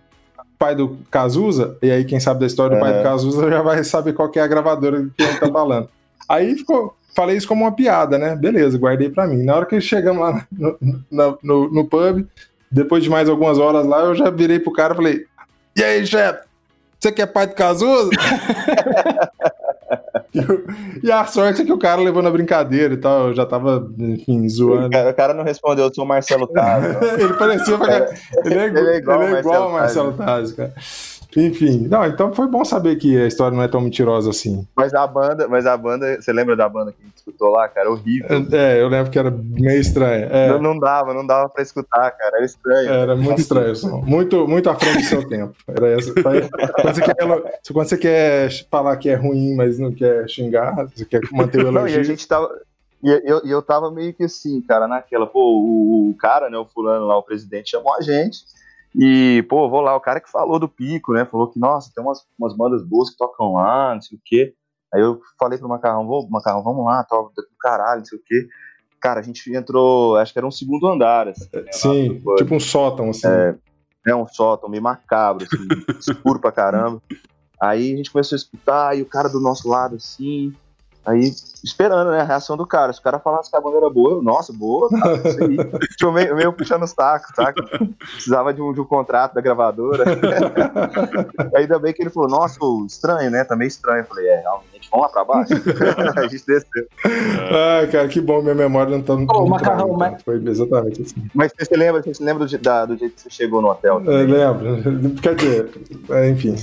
pai 0.57 0.73
do 0.73 0.97
Cazuza? 1.11 1.77
E 1.81 1.91
aí, 1.91 2.05
quem 2.05 2.17
sabe 2.17 2.39
da 2.39 2.45
história 2.45 2.77
do 2.77 2.79
pai 2.79 2.93
do 2.93 2.99
é. 2.99 3.03
Cazuza 3.03 3.49
já 3.49 3.61
vai 3.61 3.83
saber 3.83 4.13
qual 4.13 4.31
é 4.33 4.39
a 4.39 4.47
gravadora 4.47 5.05
que 5.17 5.21
ele 5.21 5.37
tá 5.37 5.51
falando. 5.51 5.89
aí 6.29 6.55
ficou, 6.55 6.95
falei 7.13 7.35
isso 7.35 7.45
como 7.45 7.65
uma 7.65 7.73
piada, 7.73 8.17
né? 8.17 8.37
Beleza, 8.37 8.77
guardei 8.77 9.09
pra 9.09 9.27
mim. 9.27 9.43
Na 9.43 9.57
hora 9.57 9.65
que 9.65 9.81
chegamos 9.81 10.21
lá 10.21 10.47
no, 10.49 10.77
no, 11.11 11.39
no, 11.43 11.69
no 11.69 11.85
pub, 11.85 12.25
depois 12.71 13.03
de 13.03 13.09
mais 13.09 13.27
algumas 13.27 13.57
horas 13.57 13.85
lá, 13.85 13.99
eu 13.99 14.15
já 14.15 14.29
virei 14.29 14.59
pro 14.59 14.71
cara 14.71 14.93
e 14.93 14.95
falei: 14.95 15.25
E 15.75 15.83
aí, 15.83 16.07
chefe? 16.07 16.47
Você 16.97 17.11
que 17.11 17.21
é 17.21 17.25
pai 17.25 17.47
do 17.47 17.53
Cazuza? 17.53 18.11
e 21.03 21.11
a 21.11 21.25
sorte 21.25 21.61
é 21.61 21.65
que 21.65 21.73
o 21.73 21.77
cara 21.77 22.01
levou 22.01 22.21
na 22.21 22.29
brincadeira 22.29 22.93
e 22.93 22.97
tal, 22.97 23.29
eu 23.29 23.33
já 23.33 23.45
tava, 23.45 23.89
enfim, 23.97 24.47
zoando. 24.47 24.87
O 24.87 24.89
cara, 24.89 25.09
o 25.09 25.13
cara 25.13 25.33
não 25.33 25.43
respondeu, 25.43 25.85
eu 25.85 25.93
sou 25.93 26.03
o 26.03 26.07
Marcelo 26.07 26.47
Taz. 26.47 26.85
ele 27.19 27.33
parecia. 27.33 27.75
Ele 28.45 28.53
é, 28.53 28.65
ele 28.67 28.89
é 28.89 28.97
igual, 28.97 29.23
ele 29.23 29.35
é 29.35 29.39
igual 29.39 29.63
ao 29.63 29.71
Marcelo 29.71 30.13
Taz, 30.13 30.53
cara. 30.53 30.73
Enfim, 31.37 31.87
não, 31.87 32.05
então 32.05 32.33
foi 32.33 32.47
bom 32.47 32.65
saber 32.65 32.95
que 32.95 33.15
a 33.15 33.27
história 33.27 33.55
não 33.55 33.63
é 33.63 33.67
tão 33.67 33.81
mentirosa 33.81 34.31
assim. 34.31 34.67
Mas 34.75 34.93
a 34.95 35.05
banda, 35.05 35.47
mas 35.47 35.65
a 35.67 35.77
banda, 35.77 36.19
você 36.19 36.33
lembra 36.33 36.55
da 36.55 36.67
banda 36.67 36.91
que 36.91 36.97
a 37.01 37.05
gente 37.05 37.17
escutou 37.17 37.49
lá, 37.49 37.67
cara? 37.67 37.91
Horrível. 37.91 38.27
É, 38.51 38.81
eu 38.81 38.87
lembro 38.87 39.11
que 39.11 39.19
era 39.19 39.29
meio 39.29 39.79
estranha. 39.79 40.25
É. 40.25 40.49
Não, 40.49 40.59
não, 40.59 40.79
dava, 40.79 41.13
não 41.13 41.25
dava 41.25 41.47
pra 41.49 41.61
escutar, 41.61 42.09
cara. 42.11 42.37
Era 42.37 42.45
estranho. 42.45 42.89
Era 42.89 43.15
muito 43.15 43.41
estranho. 43.41 43.73
muito, 44.03 44.47
muito 44.47 44.69
à 44.69 44.75
frente 44.75 44.97
do 44.97 45.05
seu 45.05 45.27
tempo. 45.27 45.55
Era 45.67 45.87
essa. 45.89 46.13
Quando 46.13 46.95
você, 46.95 47.01
quer, 47.01 47.15
quando 47.15 47.89
você 47.89 47.97
quer 47.97 48.49
falar 48.71 48.97
que 48.97 49.09
é 49.09 49.15
ruim, 49.15 49.55
mas 49.55 49.77
não 49.77 49.93
quer 49.93 50.27
xingar, 50.27 50.87
você 50.87 51.05
quer 51.05 51.21
manter 51.31 51.59
o 51.59 51.67
elogio. 51.67 51.81
Não, 51.81 51.87
e 51.87 51.95
a 51.95 52.03
gente 52.03 52.27
tava. 52.27 52.49
E 53.01 53.09
eu, 53.23 53.39
eu 53.45 53.61
tava 53.61 53.89
meio 53.91 54.13
que 54.13 54.23
assim, 54.23 54.59
cara, 54.61 54.87
naquela, 54.87 55.25
pô, 55.25 55.39
o, 55.39 56.09
o 56.09 56.13
cara, 56.15 56.49
né, 56.49 56.57
o 56.57 56.65
fulano 56.65 57.05
lá, 57.05 57.17
o 57.17 57.23
presidente, 57.23 57.71
chamou 57.71 57.95
a 57.95 58.01
gente. 58.01 58.39
E, 58.95 59.45
pô, 59.47 59.69
vou 59.69 59.81
lá, 59.81 59.95
o 59.95 60.01
cara 60.01 60.19
que 60.19 60.31
falou 60.31 60.59
do 60.59 60.67
pico, 60.67 61.13
né? 61.13 61.25
Falou 61.25 61.49
que, 61.49 61.59
nossa, 61.59 61.91
tem 61.93 62.03
umas, 62.03 62.25
umas 62.37 62.55
bandas 62.55 62.83
boas 62.83 63.09
que 63.09 63.17
tocam 63.17 63.53
lá, 63.53 63.93
não 63.93 64.01
sei 64.01 64.17
o 64.17 64.21
quê. 64.23 64.53
Aí 64.93 65.01
eu 65.01 65.21
falei 65.37 65.59
pro 65.59 65.69
Macarrão, 65.69 66.07
vou, 66.07 66.27
Macarrão, 66.29 66.63
vamos 66.63 66.83
lá, 66.85 67.03
toca 67.03 67.29
do 67.41 67.47
caralho, 67.59 67.99
não 67.99 68.05
sei 68.05 68.17
o 68.17 68.21
quê. 68.25 68.47
Cara, 68.99 69.19
a 69.19 69.23
gente 69.23 69.53
entrou, 69.53 70.17
acho 70.17 70.33
que 70.33 70.39
era 70.39 70.47
um 70.47 70.51
segundo 70.51 70.87
andar, 70.87 71.27
assim. 71.27 71.47
Né, 71.53 71.71
Sim, 71.71 72.21
tipo 72.37 72.55
um 72.55 72.59
sótão, 72.59 73.11
assim. 73.11 73.27
É, 73.27 73.55
é 74.07 74.15
um 74.15 74.27
sótão 74.27 74.67
meio 74.67 74.83
macabro, 74.83 75.45
assim, 75.45 75.67
escuro 75.99 76.39
pra 76.39 76.51
caramba. 76.51 77.01
Aí 77.61 77.93
a 77.93 77.97
gente 77.97 78.11
começou 78.11 78.35
a 78.35 78.39
escutar, 78.39 78.97
e 78.97 79.01
o 79.01 79.05
cara 79.05 79.29
do 79.29 79.39
nosso 79.39 79.69
lado, 79.69 79.95
assim, 79.95 80.53
Aí, 81.05 81.33
esperando, 81.63 82.11
né, 82.11 82.21
a 82.21 82.25
reação 82.25 82.57
do 82.57 82.67
cara. 82.67 82.93
Se 82.93 82.99
o 82.99 83.03
cara 83.03 83.19
falasse 83.19 83.49
que 83.49 83.57
a 83.57 83.61
banda 83.61 83.77
era 83.77 83.89
boa, 83.89 84.11
eu, 84.11 84.21
nossa, 84.21 84.51
boa, 84.51 84.89
tá, 84.89 85.13
isso 85.13 85.43
aí. 85.43 85.57
tipo, 85.97 86.11
meio, 86.11 86.35
meio 86.35 86.53
puxando 86.53 86.83
os 86.83 86.93
tacos, 86.93 87.31
tá? 87.33 87.53
Precisava 87.97 88.53
de 88.53 88.61
um, 88.61 88.73
de 88.73 88.81
um 88.81 88.85
contrato 88.85 89.33
da 89.33 89.41
gravadora. 89.41 90.03
Ainda 91.55 91.79
bem 91.79 91.93
que 91.93 92.03
ele 92.03 92.09
falou, 92.09 92.29
nossa, 92.29 92.59
estranho, 92.85 93.31
né? 93.31 93.43
Também 93.43 93.67
estranho. 93.67 94.01
Eu 94.01 94.05
falei, 94.05 94.27
é, 94.27 94.41
realmente, 94.41 94.89
vamos 94.91 95.05
lá 95.05 95.11
pra 95.11 95.25
baixo. 95.25 95.53
a 96.17 96.21
gente 96.27 96.45
desceu. 96.45 96.87
Ah, 97.05 97.87
cara, 97.91 98.07
que 98.07 98.19
bom, 98.19 98.41
minha 98.41 98.55
memória 98.55 98.91
não 98.91 99.01
tá. 99.01 99.13
Ô, 99.13 99.47
macarrão, 99.47 99.93
mas... 99.93 100.21
Foi 100.21 100.35
exatamente 100.45 101.01
assim. 101.01 101.29
Mas 101.33 101.51
você 101.57 101.65
se 101.65 101.75
lembra, 101.75 102.03
você 102.03 102.13
se 102.13 102.23
lembra 102.23 102.45
do, 102.45 102.57
da, 102.57 102.85
do 102.85 102.97
jeito 102.97 103.15
que 103.15 103.21
você 103.21 103.29
chegou 103.29 103.61
no 103.61 103.69
hotel? 103.69 104.01
Eu 104.05 104.27
lembro. 104.27 105.15
Quer 105.21 105.35
dizer, 105.35 105.69
é, 106.09 106.29
enfim. 106.29 106.55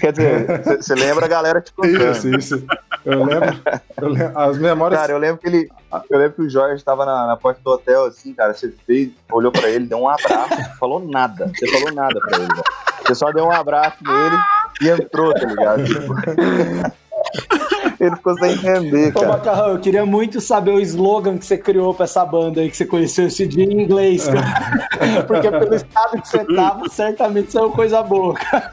Quer 0.00 0.12
dizer, 0.12 0.62
você 0.76 0.94
lembra 0.94 1.24
a 1.24 1.28
galera 1.28 1.60
te 1.60 1.72
contando. 1.72 2.10
Isso, 2.10 2.28
isso. 2.28 2.66
Eu 3.06 3.24
lembro. 3.24 3.62
Eu 3.96 4.08
lembro, 4.08 4.38
as 4.38 4.58
memórias. 4.58 5.00
Cara, 5.00 5.12
eu 5.12 5.18
lembro 5.18 5.38
que 5.38 5.46
ele. 5.46 5.68
Eu 6.10 6.18
lembro 6.18 6.34
que 6.34 6.42
o 6.42 6.50
Jorge 6.50 6.74
estava 6.74 7.06
na, 7.06 7.28
na, 7.28 7.36
porta 7.36 7.60
do 7.62 7.70
hotel, 7.70 8.04
assim, 8.04 8.34
cara. 8.34 8.52
Você 8.52 8.74
fez, 8.84 9.12
olhou 9.30 9.52
pra 9.52 9.68
ele, 9.70 9.86
deu 9.86 9.98
um 9.98 10.08
abraço, 10.08 10.76
falou 10.78 10.98
nada. 10.98 11.50
Você 11.54 11.68
falou 11.68 11.92
nada 11.94 12.18
pra 12.20 12.38
ele, 12.38 12.48
velho. 12.48 12.64
Você 13.06 13.14
só 13.14 13.30
deu 13.30 13.44
um 13.44 13.52
abraço 13.52 13.98
nele 14.02 14.36
e 14.82 14.88
entrou, 14.88 15.32
tá 15.32 15.46
ligado? 15.46 15.84
Ele 17.98 18.16
ficou 18.16 18.36
sem 18.38 18.52
entender, 18.52 19.12
cara. 19.12 19.26
Ô, 19.26 19.28
Macarrão, 19.30 19.68
eu 19.70 19.78
queria 19.78 20.04
muito 20.04 20.40
saber 20.40 20.72
o 20.72 20.80
slogan 20.80 21.38
que 21.38 21.46
você 21.46 21.56
criou 21.56 21.94
pra 21.94 22.04
essa 22.04 22.24
banda 22.24 22.60
aí, 22.60 22.70
que 22.70 22.76
você 22.76 22.84
conheceu 22.84 23.26
esse 23.26 23.46
dia 23.46 23.64
em 23.64 23.82
inglês, 23.82 24.26
cara. 24.26 25.24
Porque 25.26 25.50
pelo 25.50 25.74
estado 25.74 26.20
que 26.20 26.28
você 26.28 26.44
tava, 26.44 26.88
certamente 26.88 27.52
saiu 27.52 27.70
coisa 27.70 28.02
boa, 28.02 28.34
cara. 28.34 28.70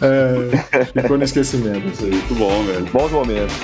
É, 0.00 0.84
ficou 1.00 1.18
no 1.18 1.24
esquecimento 1.24 1.86
isso 1.88 2.04
aí. 2.04 2.10
Muito 2.10 2.34
bom, 2.34 2.62
velho. 2.64 2.86
Bons 2.92 3.10
momentos. 3.10 3.54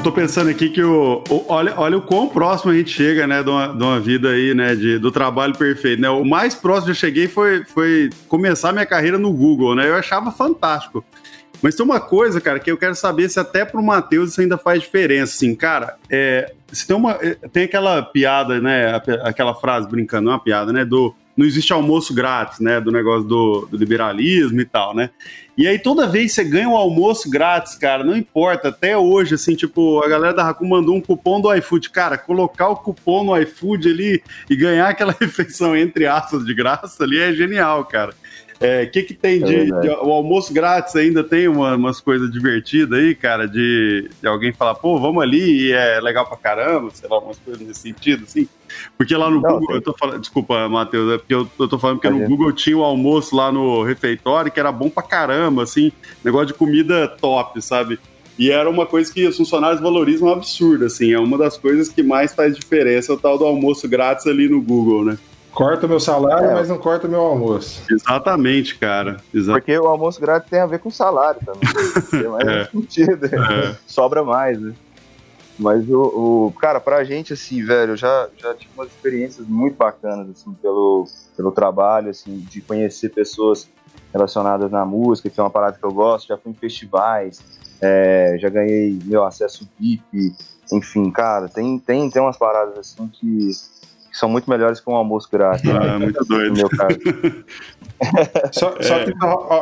Eu 0.00 0.04
tô 0.04 0.12
pensando 0.12 0.48
aqui 0.48 0.70
que 0.70 0.82
o, 0.82 1.22
o, 1.28 1.44
olha, 1.46 1.74
olha 1.76 1.98
o 1.98 2.00
quão 2.00 2.26
próximo 2.26 2.72
a 2.72 2.74
gente 2.74 2.90
chega, 2.90 3.26
né, 3.26 3.42
de 3.42 3.50
uma, 3.50 3.68
de 3.68 3.82
uma 3.82 4.00
vida 4.00 4.30
aí, 4.30 4.54
né, 4.54 4.74
de, 4.74 4.98
do 4.98 5.12
trabalho 5.12 5.54
perfeito, 5.54 6.00
né? 6.00 6.08
O 6.08 6.24
mais 6.24 6.54
próximo 6.54 6.86
que 6.86 6.90
eu 6.92 6.94
cheguei 6.94 7.28
foi, 7.28 7.66
foi 7.66 8.08
começar 8.26 8.72
minha 8.72 8.86
carreira 8.86 9.18
no 9.18 9.30
Google, 9.30 9.74
né? 9.74 9.86
Eu 9.86 9.94
achava 9.96 10.30
fantástico. 10.30 11.04
Mas 11.60 11.74
tem 11.74 11.84
uma 11.84 12.00
coisa, 12.00 12.40
cara, 12.40 12.58
que 12.58 12.70
eu 12.70 12.78
quero 12.78 12.94
saber 12.94 13.28
se 13.28 13.38
até 13.38 13.62
pro 13.62 13.82
Matheus 13.82 14.30
isso 14.30 14.40
ainda 14.40 14.56
faz 14.56 14.80
diferença, 14.80 15.34
assim, 15.34 15.54
cara, 15.54 15.96
é, 16.08 16.50
se 16.72 16.86
tem 16.86 16.96
uma, 16.96 17.18
é, 17.20 17.36
tem 17.52 17.64
aquela 17.64 18.02
piada, 18.02 18.58
né, 18.58 18.98
aquela 19.22 19.54
frase 19.54 19.86
brincando, 19.86 20.24
não 20.24 20.32
é 20.32 20.34
uma 20.36 20.42
piada, 20.42 20.72
né, 20.72 20.82
do 20.82 21.14
não 21.40 21.46
existe 21.46 21.72
almoço 21.72 22.12
grátis, 22.12 22.60
né? 22.60 22.78
Do 22.78 22.92
negócio 22.92 23.26
do, 23.26 23.66
do, 23.70 23.76
liberalismo 23.78 24.60
e 24.60 24.64
tal, 24.66 24.94
né? 24.94 25.08
E 25.56 25.66
aí 25.66 25.78
toda 25.78 26.06
vez 26.06 26.32
você 26.32 26.44
ganha 26.44 26.68
um 26.68 26.76
almoço 26.76 27.30
grátis, 27.30 27.74
cara, 27.74 28.04
não 28.04 28.14
importa, 28.14 28.68
até 28.68 28.96
hoje, 28.96 29.34
assim, 29.34 29.54
tipo, 29.54 30.02
a 30.04 30.08
galera 30.08 30.34
da 30.34 30.44
Raccoon 30.44 30.68
mandou 30.68 30.94
um 30.94 31.00
cupom 31.00 31.40
do 31.40 31.52
iFood. 31.54 31.88
Cara, 31.90 32.18
colocar 32.18 32.68
o 32.68 32.76
cupom 32.76 33.24
no 33.24 33.36
iFood 33.38 33.88
ali 33.88 34.22
e 34.50 34.56
ganhar 34.56 34.88
aquela 34.88 35.16
refeição, 35.18 35.74
entre 35.74 36.06
aspas, 36.06 36.44
de 36.44 36.54
graça 36.54 37.02
ali 37.02 37.18
é 37.18 37.32
genial, 37.32 37.86
cara. 37.86 38.14
O 38.60 38.64
é, 38.64 38.84
que, 38.84 39.02
que 39.02 39.14
tem 39.14 39.42
de, 39.42 39.54
é 39.54 39.64
de, 39.64 39.88
O 39.88 40.12
almoço 40.12 40.52
grátis 40.52 40.94
ainda 40.94 41.24
tem 41.24 41.48
uma, 41.48 41.76
umas 41.76 41.98
coisas 41.98 42.30
divertidas 42.30 42.98
aí, 42.98 43.14
cara, 43.14 43.48
de, 43.48 44.10
de 44.20 44.28
alguém 44.28 44.52
falar, 44.52 44.74
pô, 44.74 45.00
vamos 45.00 45.22
ali 45.22 45.68
e 45.68 45.72
é 45.72 45.98
legal 45.98 46.26
pra 46.26 46.36
caramba, 46.36 46.90
sei 46.92 47.08
lá, 47.08 47.18
umas 47.20 47.38
coisas 47.38 47.66
nesse 47.66 47.80
sentido, 47.80 48.24
assim. 48.24 48.46
Porque 48.98 49.16
lá 49.16 49.30
no 49.30 49.40
Não, 49.40 49.50
Google, 49.50 49.66
tem... 49.66 49.76
eu 49.76 49.82
tô 49.82 49.94
falando, 49.94 50.20
desculpa, 50.20 50.68
Matheus, 50.68 51.10
é 51.10 51.16
porque 51.16 51.34
eu, 51.34 51.50
eu 51.58 51.68
tô 51.68 51.78
falando 51.78 52.00
que 52.00 52.10
no 52.10 52.28
Google 52.28 52.52
tinha 52.52 52.76
o 52.76 52.84
almoço 52.84 53.34
lá 53.34 53.50
no 53.50 53.82
refeitório 53.82 54.52
que 54.52 54.60
era 54.60 54.70
bom 54.70 54.90
pra 54.90 55.02
caramba, 55.02 55.62
assim, 55.62 55.90
negócio 56.22 56.48
de 56.48 56.54
comida 56.54 57.08
top, 57.08 57.62
sabe? 57.62 57.98
E 58.38 58.50
era 58.50 58.68
uma 58.68 58.84
coisa 58.84 59.10
que 59.10 59.26
os 59.26 59.38
funcionários 59.38 59.80
valorizam 59.80 60.28
um 60.28 60.32
absurdo, 60.32 60.84
assim, 60.84 61.12
é 61.12 61.18
uma 61.18 61.38
das 61.38 61.56
coisas 61.56 61.88
que 61.88 62.02
mais 62.02 62.34
faz 62.34 62.54
diferença, 62.54 63.14
o 63.14 63.16
tal 63.16 63.38
do 63.38 63.46
almoço 63.46 63.88
grátis 63.88 64.26
ali 64.26 64.50
no 64.50 64.60
Google, 64.60 65.04
né? 65.04 65.18
Corta 65.52 65.88
meu 65.88 65.98
salário, 65.98 66.50
é. 66.50 66.54
mas 66.54 66.68
não 66.68 66.78
corta 66.78 67.08
meu 67.08 67.20
almoço. 67.20 67.82
Exatamente, 67.90 68.78
cara. 68.78 69.20
Porque 69.32 69.76
o 69.78 69.86
almoço 69.86 70.20
grátis 70.20 70.48
tem 70.48 70.60
a 70.60 70.66
ver 70.66 70.78
com 70.78 70.90
salário 70.90 71.40
também. 71.44 71.68
Tem 72.10 72.28
mais 72.28 72.48
é. 72.48 72.64
sentido. 72.70 73.26
É. 73.26 73.76
Sobra 73.86 74.22
mais, 74.22 74.60
né? 74.60 74.72
Mas 75.58 75.86
o, 75.90 76.00
o, 76.48 76.52
Cara, 76.58 76.80
pra 76.80 77.04
gente, 77.04 77.32
assim, 77.34 77.62
velho, 77.62 77.92
eu 77.92 77.96
já, 77.96 78.28
já 78.38 78.54
tive 78.54 78.70
umas 78.74 78.88
experiências 78.88 79.46
muito 79.46 79.76
bacanas, 79.76 80.30
assim, 80.30 80.52
pelo, 80.54 81.06
pelo 81.36 81.52
trabalho, 81.52 82.10
assim, 82.10 82.38
de 82.38 82.62
conhecer 82.62 83.10
pessoas 83.10 83.68
relacionadas 84.12 84.70
na 84.70 84.86
música, 84.86 85.28
que 85.28 85.38
é 85.38 85.42
uma 85.42 85.50
parada 85.50 85.76
que 85.76 85.84
eu 85.84 85.92
gosto. 85.92 86.28
Já 86.28 86.38
fui 86.38 86.52
em 86.52 86.54
festivais, 86.54 87.42
é, 87.80 88.36
já 88.40 88.48
ganhei 88.48 88.98
meu 89.04 89.24
acesso 89.24 89.68
VIP, 89.78 90.34
enfim, 90.72 91.10
cara, 91.10 91.48
tem, 91.48 91.78
tem, 91.78 92.08
tem 92.08 92.22
umas 92.22 92.38
paradas 92.38 92.78
assim 92.78 93.08
que 93.08 93.50
são 94.20 94.28
muito 94.28 94.48
melhores 94.48 94.78
que 94.78 94.88
um 94.88 94.94
almoço 94.94 95.28
grátis. 95.30 95.68
Ah, 95.68 95.80
né? 95.80 95.98
muito 95.98 96.24
doido. 96.24 96.50
No 96.50 96.56
meu 96.56 96.68
caso. 96.68 96.98
só, 98.52 98.74
só 98.80 98.94
é. 98.96 99.04
que 99.06 99.12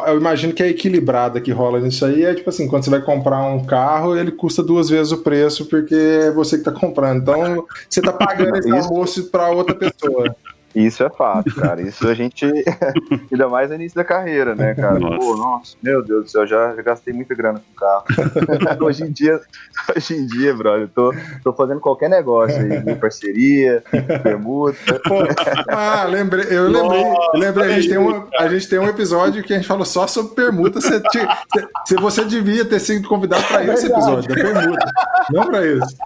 eu 0.08 0.16
imagino 0.18 0.52
que 0.52 0.62
a 0.62 0.68
equilibrada 0.68 1.40
que 1.40 1.50
rola 1.50 1.80
nisso 1.80 2.04
aí 2.04 2.24
é 2.24 2.34
tipo 2.34 2.50
assim, 2.50 2.68
quando 2.68 2.84
você 2.84 2.90
vai 2.90 3.00
comprar 3.00 3.42
um 3.42 3.64
carro, 3.64 4.16
ele 4.16 4.30
custa 4.30 4.62
duas 4.62 4.88
vezes 4.88 5.12
o 5.12 5.18
preço 5.18 5.66
porque 5.66 5.94
é 5.94 6.30
você 6.30 6.58
que 6.58 6.64
tá 6.64 6.72
comprando. 6.72 7.22
Então, 7.22 7.66
você 7.88 8.02
tá 8.02 8.12
pagando 8.12 8.56
esse 8.58 8.70
almoço 8.70 9.24
para 9.30 9.48
outra 9.50 9.74
pessoa. 9.74 10.34
Isso 10.74 11.02
é 11.02 11.08
fato, 11.08 11.54
cara. 11.54 11.80
Isso 11.80 12.06
a 12.06 12.14
gente. 12.14 12.44
Ainda 13.32 13.48
mais 13.48 13.70
no 13.70 13.76
início 13.76 13.96
da 13.96 14.04
carreira, 14.04 14.54
né, 14.54 14.74
cara? 14.74 14.98
Nossa. 14.98 15.18
Pô, 15.18 15.36
nossa, 15.36 15.76
meu 15.82 16.02
Deus 16.02 16.24
do 16.24 16.30
céu, 16.30 16.46
já, 16.46 16.74
já 16.74 16.82
gastei 16.82 17.12
muita 17.12 17.34
grana 17.34 17.60
com 17.60 17.74
carro. 17.74 18.04
hoje 18.84 19.04
em 19.04 19.10
dia, 19.10 19.40
hoje 19.96 20.14
em 20.14 20.26
dia, 20.26 20.54
brother, 20.54 20.82
eu 20.82 20.88
tô, 20.88 21.14
tô 21.42 21.52
fazendo 21.52 21.80
qualquer 21.80 22.10
negócio 22.10 22.56
aí, 22.58 22.94
parceria, 22.96 23.82
permuta. 24.22 25.00
Pô, 25.04 25.24
ah, 25.68 26.04
lembrei, 26.04 26.46
eu 26.50 26.68
lembrei, 26.68 27.04
nossa, 27.04 27.38
lembrei, 27.38 27.66
a 27.66 27.80
gente, 27.80 27.88
tem 27.88 27.98
um, 27.98 28.26
a 28.38 28.48
gente 28.48 28.68
tem 28.68 28.78
um 28.78 28.88
episódio 28.88 29.42
que 29.42 29.52
a 29.52 29.56
gente 29.56 29.68
falou 29.68 29.84
só 29.84 30.06
sobre 30.06 30.34
permuta. 30.34 30.80
Você, 30.80 31.02
se 31.86 31.94
você 31.96 32.24
devia 32.24 32.64
ter 32.64 32.80
sido 32.80 33.08
convidado 33.08 33.44
para 33.44 33.64
esse 33.64 33.86
episódio, 33.86 34.28
da 34.28 34.34
permuta. 34.34 34.86
Não 35.30 35.46
para 35.46 35.66
isso. 35.66 35.96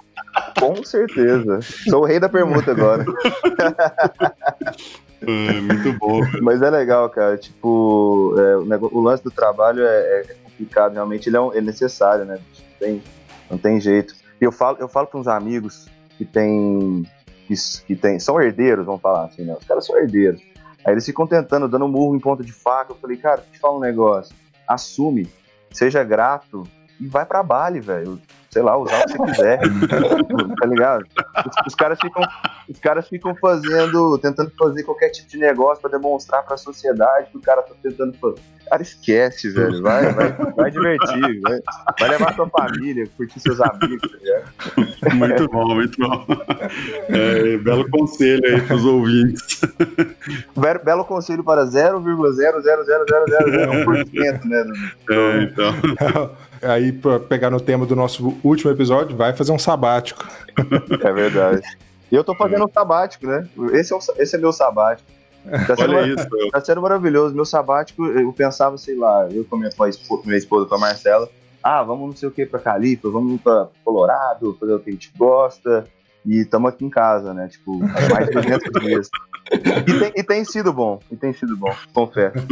Com 0.59 0.83
certeza. 0.85 1.61
Sou 1.89 2.03
o 2.03 2.05
rei 2.05 2.19
da 2.19 2.29
permuta 2.29 2.71
agora. 2.71 3.05
É, 5.25 5.61
muito 5.61 5.93
bom. 5.99 6.21
Mas 6.43 6.61
é 6.63 6.69
legal, 6.69 7.09
cara. 7.09 7.37
Tipo, 7.37 8.35
é, 8.37 8.57
o, 8.57 8.65
negócio, 8.65 8.97
o, 8.97 9.01
lance 9.01 9.23
do 9.23 9.31
trabalho 9.31 9.87
é, 9.87 10.23
é 10.23 10.35
complicado, 10.43 10.95
realmente. 10.95 11.29
Ele 11.29 11.37
é, 11.37 11.41
um, 11.41 11.53
é 11.53 11.61
necessário, 11.61 12.25
né? 12.25 12.41
Não 12.41 12.79
tem, 12.81 13.03
não 13.49 13.57
tem 13.57 13.81
jeito. 13.81 14.17
E 14.41 14.45
eu 14.45 14.51
falo, 14.51 14.79
eu 14.81 14.89
falo 14.89 15.07
para 15.07 15.21
uns 15.21 15.29
amigos 15.29 15.87
que 16.19 16.25
tem, 16.25 17.07
que, 17.47 17.55
que 17.87 17.95
tem. 17.95 18.19
São 18.19 18.41
herdeiros, 18.41 18.85
vamos 18.85 19.01
falar 19.01 19.27
assim, 19.27 19.45
né? 19.45 19.55
Os 19.59 19.65
caras 19.65 19.87
são 19.87 19.97
herdeiros. 19.97 20.43
Aí 20.85 20.93
eles 20.93 21.07
ficam 21.07 21.25
tentando, 21.25 21.69
dando 21.69 21.87
murro 21.87 22.17
em 22.17 22.21
ponta 22.21 22.43
de 22.43 22.53
faca. 22.53 22.93
Eu 22.93 22.97
falei, 22.97 23.17
cara, 23.17 23.45
te 23.53 23.61
fala 23.61 23.77
um 23.77 23.81
negócio. 23.81 24.35
Assume, 24.67 25.31
seja 25.71 26.03
grato 26.03 26.65
e 26.99 27.07
vai 27.07 27.25
pra 27.25 27.45
Bali, 27.45 27.79
velho 27.79 28.21
sei 28.53 28.63
lá, 28.63 28.77
usar 28.77 29.01
o 29.01 29.07
que 29.07 29.17
você 29.17 29.33
quiser. 29.33 29.61
tá 30.61 30.67
ligado? 30.67 31.05
Os, 31.05 31.67
os, 31.69 31.75
caras 31.75 31.99
ficam, 31.99 32.23
os 32.69 32.79
caras 32.79 33.09
ficam 33.09 33.35
fazendo, 33.37 34.19
tentando 34.19 34.53
fazer 34.59 34.83
qualquer 34.85 35.09
tipo 35.09 35.29
de 35.29 35.39
negócio 35.39 35.81
para 35.81 35.99
demonstrar 35.99 36.43
para 36.45 36.55
a 36.55 36.59
sociedade 36.59 37.31
que 37.31 37.39
o 37.39 37.41
cara 37.41 37.63
tá 37.63 37.75
tentando 37.83 38.13
fazer. 38.19 38.43
Cara, 38.69 38.83
esquece, 38.83 39.51
velho. 39.51 39.81
Vai, 39.83 40.13
vai, 40.13 40.33
vai 40.33 40.71
divertir, 40.71 41.41
vai, 41.41 41.61
vai 41.99 42.09
levar 42.09 42.35
sua 42.35 42.49
família, 42.49 43.09
curtir 43.17 43.41
seus 43.41 43.61
amigos, 43.61 44.09
tá 45.01 45.13
Muito 45.15 45.49
bom, 45.49 45.75
muito 45.75 45.99
bom. 45.99 46.25
É, 47.09 47.57
belo 47.59 47.91
conselho 47.91 48.47
aí 48.47 48.61
pros 48.63 48.85
ouvintes. 48.85 49.61
Belo, 50.57 50.85
belo 50.85 51.05
conselho 51.05 51.45
para 51.45 51.67
0,0000001%, 51.67 54.45
né? 54.45 54.65
É, 55.11 55.43
então. 55.43 55.75
Aí, 56.63 56.93
para 56.93 57.19
pegar 57.19 57.51
no 57.51 57.61
tema 57.61 57.85
do 57.85 57.97
nosso 57.97 58.39
último 58.45 58.71
episódio, 58.71 59.17
vai 59.17 59.33
fazer 59.33 59.51
um 59.53 59.59
sabático. 59.59 60.25
É 61.03 61.13
verdade. 61.13 61.63
E 62.11 62.15
eu 62.15 62.23
tô 62.23 62.35
fazendo 62.35 62.67
um 62.67 62.73
sabático, 62.73 63.27
né? 63.27 63.49
Esse 63.73 63.93
é, 63.93 63.97
o, 63.97 64.01
esse 64.19 64.37
é 64.37 64.39
meu 64.39 64.53
sabático. 64.53 65.11
Tá 65.67 65.77
sendo, 65.77 65.95
Olha 65.95 66.15
isso. 66.15 66.27
Tá 66.51 66.61
sendo 66.61 66.83
maravilhoso. 66.83 67.35
Meu 67.35 67.45
sabático, 67.45 68.07
eu 68.07 68.33
pensava, 68.33 68.79
sei 68.79 68.97
lá, 68.97 69.29
eu 69.31 69.45
com 69.45 69.57
a 69.57 69.59
minha, 69.59 69.71
minha 70.25 70.39
esposa, 70.39 70.67
com 70.67 70.75
a 70.75 70.79
Marcela, 70.79 71.29
ah, 71.63 71.83
vamos 71.83 72.09
não 72.09 72.17
sei 72.17 72.29
o 72.29 72.33
que 72.33 72.45
pra 72.45 72.59
Califa, 72.59 73.09
vamos 73.09 73.41
pra 73.41 73.69
Colorado, 73.85 74.57
fazer 74.59 74.75
o 74.75 74.81
que 74.81 74.91
a 74.91 74.93
gente 74.93 75.13
gosta. 75.17 75.85
E 76.25 76.41
estamos 76.41 76.69
aqui 76.71 76.85
em 76.85 76.91
casa, 76.91 77.33
né? 77.35 77.49
Tipo, 77.49 77.79
mais 77.79 78.27
de 78.27 78.33
200 78.33 78.83
dias. 78.83 79.09
E 79.53 79.99
tem, 79.99 80.13
e 80.17 80.23
tem 80.23 80.45
sido 80.45 80.73
bom, 80.73 81.01
e 81.11 81.17
tem 81.17 81.33
sido 81.33 81.57
bom, 81.57 81.73
confesso. 81.93 82.47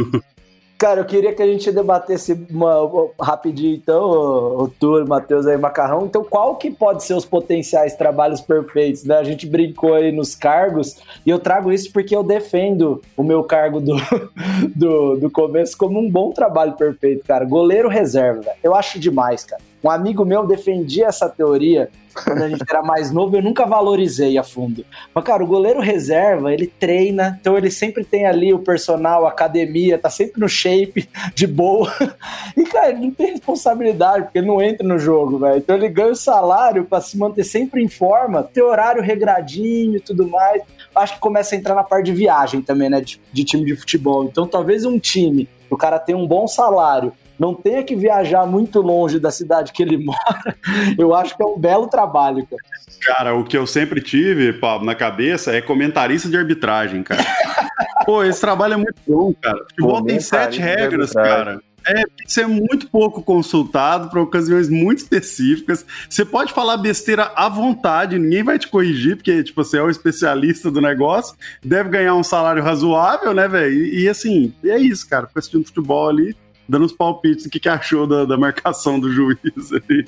Cara, 0.81 0.99
eu 0.99 1.05
queria 1.05 1.31
que 1.31 1.43
a 1.43 1.45
gente 1.45 1.71
debatesse 1.71 2.33
uma, 2.49 2.73
rapidinho, 3.21 3.75
então, 3.75 4.01
o, 4.03 4.63
o 4.63 4.67
Tur, 4.67 5.07
Matheus 5.07 5.45
aí, 5.45 5.55
Macarrão. 5.55 6.07
Então, 6.07 6.23
qual 6.23 6.55
que 6.55 6.71
pode 6.71 7.03
ser 7.03 7.13
os 7.13 7.23
potenciais 7.23 7.95
trabalhos 7.95 8.41
perfeitos, 8.41 9.03
né? 9.03 9.15
A 9.19 9.23
gente 9.23 9.45
brincou 9.45 9.93
aí 9.93 10.11
nos 10.11 10.33
cargos, 10.33 10.97
e 11.23 11.29
eu 11.29 11.37
trago 11.37 11.71
isso 11.71 11.93
porque 11.93 12.15
eu 12.15 12.23
defendo 12.23 12.99
o 13.15 13.21
meu 13.21 13.43
cargo 13.43 13.79
do, 13.79 13.95
do, 14.75 15.17
do 15.17 15.29
começo 15.29 15.77
como 15.77 15.99
um 15.99 16.09
bom 16.09 16.31
trabalho 16.31 16.73
perfeito, 16.73 17.23
cara. 17.27 17.45
Goleiro 17.45 17.87
reserva. 17.87 18.49
Eu 18.63 18.73
acho 18.73 18.97
demais, 18.97 19.43
cara. 19.43 19.61
Um 19.83 19.89
amigo 19.89 20.25
meu 20.25 20.45
defendia 20.45 21.07
essa 21.07 21.27
teoria 21.27 21.89
quando 22.13 22.43
a 22.43 22.49
gente 22.49 22.63
era 22.67 22.81
mais 22.81 23.11
novo, 23.11 23.35
eu 23.35 23.41
nunca 23.41 23.65
valorizei 23.65 24.37
a 24.37 24.43
fundo. 24.43 24.85
Mas, 25.13 25.23
cara, 25.23 25.43
o 25.43 25.47
goleiro 25.47 25.79
reserva, 25.79 26.53
ele 26.53 26.67
treina, 26.67 27.37
então 27.39 27.57
ele 27.57 27.71
sempre 27.71 28.03
tem 28.03 28.25
ali 28.25 28.53
o 28.53 28.59
personal, 28.59 29.25
academia, 29.25 29.97
tá 29.97 30.09
sempre 30.09 30.39
no 30.39 30.49
shape, 30.49 31.09
de 31.33 31.47
boa. 31.47 31.91
E, 32.55 32.63
cara, 32.63 32.89
ele 32.89 32.99
não 32.99 33.11
tem 33.11 33.31
responsabilidade, 33.31 34.25
porque 34.25 34.39
ele 34.39 34.47
não 34.47 34.61
entra 34.61 34.85
no 34.85 34.99
jogo, 34.99 35.39
velho. 35.39 35.57
Então 35.57 35.75
ele 35.75 35.87
ganha 35.87 36.11
o 36.11 36.15
salário 36.15 36.83
para 36.83 36.99
se 36.99 37.17
manter 37.17 37.43
sempre 37.43 37.81
em 37.81 37.87
forma, 37.87 38.43
ter 38.43 38.61
horário 38.61 39.01
regradinho 39.01 39.95
e 39.95 39.99
tudo 39.99 40.27
mais. 40.27 40.61
Acho 40.93 41.13
que 41.13 41.19
começa 41.19 41.55
a 41.55 41.57
entrar 41.57 41.73
na 41.73 41.83
parte 41.83 42.07
de 42.07 42.13
viagem 42.13 42.61
também, 42.61 42.89
né? 42.89 42.99
De, 42.99 43.21
de 43.31 43.43
time 43.45 43.65
de 43.65 43.75
futebol. 43.75 44.25
Então, 44.25 44.45
talvez 44.45 44.85
um 44.85 44.99
time, 44.99 45.47
o 45.69 45.77
cara 45.77 45.97
tem 45.97 46.13
um 46.13 46.27
bom 46.27 46.47
salário, 46.47 47.13
não 47.41 47.55
tenha 47.55 47.83
que 47.83 47.95
viajar 47.95 48.45
muito 48.45 48.79
longe 48.81 49.19
da 49.19 49.31
cidade 49.31 49.73
que 49.73 49.81
ele 49.81 49.97
mora, 49.97 50.55
eu 50.95 51.15
acho 51.15 51.35
que 51.35 51.41
é 51.41 51.45
um 51.45 51.57
belo 51.57 51.87
trabalho, 51.87 52.45
cara. 52.45 52.61
Cara, 53.03 53.33
o 53.33 53.43
que 53.43 53.57
eu 53.57 53.65
sempre 53.65 53.99
tive, 53.99 54.53
Pablo, 54.53 54.85
na 54.85 54.93
cabeça 54.93 55.51
é 55.51 55.59
comentarista 55.59 56.29
de 56.29 56.37
arbitragem, 56.37 57.01
cara. 57.01 57.25
Pô, 58.05 58.23
esse 58.23 58.39
trabalho 58.39 58.75
é 58.75 58.77
muito 58.77 59.01
bom, 59.07 59.33
cara. 59.41 59.57
Futebol 59.69 60.03
tem 60.03 60.19
sete 60.19 60.59
regras, 60.59 61.13
cara. 61.13 61.59
É, 61.83 61.93
tem 61.95 62.27
que 62.27 62.31
ser 62.31 62.47
muito 62.47 62.87
pouco 62.87 63.23
consultado 63.23 64.11
para 64.11 64.21
ocasiões 64.21 64.69
muito 64.69 64.99
específicas. 64.99 65.83
Você 66.07 66.23
pode 66.23 66.53
falar 66.53 66.77
besteira 66.77 67.31
à 67.35 67.49
vontade, 67.49 68.19
ninguém 68.19 68.43
vai 68.43 68.59
te 68.59 68.67
corrigir, 68.67 69.15
porque 69.15 69.43
tipo, 69.43 69.63
você 69.63 69.79
é 69.79 69.81
o 69.81 69.89
especialista 69.89 70.69
do 70.69 70.79
negócio, 70.79 71.35
deve 71.63 71.89
ganhar 71.89 72.13
um 72.13 72.23
salário 72.23 72.61
razoável, 72.61 73.33
né, 73.33 73.47
velho? 73.47 73.73
E, 73.73 74.03
e, 74.03 74.09
assim, 74.09 74.53
é 74.63 74.77
isso, 74.77 75.09
cara. 75.09 75.25
Fica 75.25 75.39
assistindo 75.39 75.65
futebol 75.65 76.07
ali, 76.07 76.35
dando 76.71 76.85
os 76.85 76.93
palpites 76.93 77.43
do 77.43 77.49
que, 77.49 77.59
que 77.59 77.67
achou 77.67 78.07
da, 78.07 78.23
da 78.23 78.37
marcação 78.37 78.97
do 78.97 79.11
juiz 79.11 79.37
ali. 79.73 80.07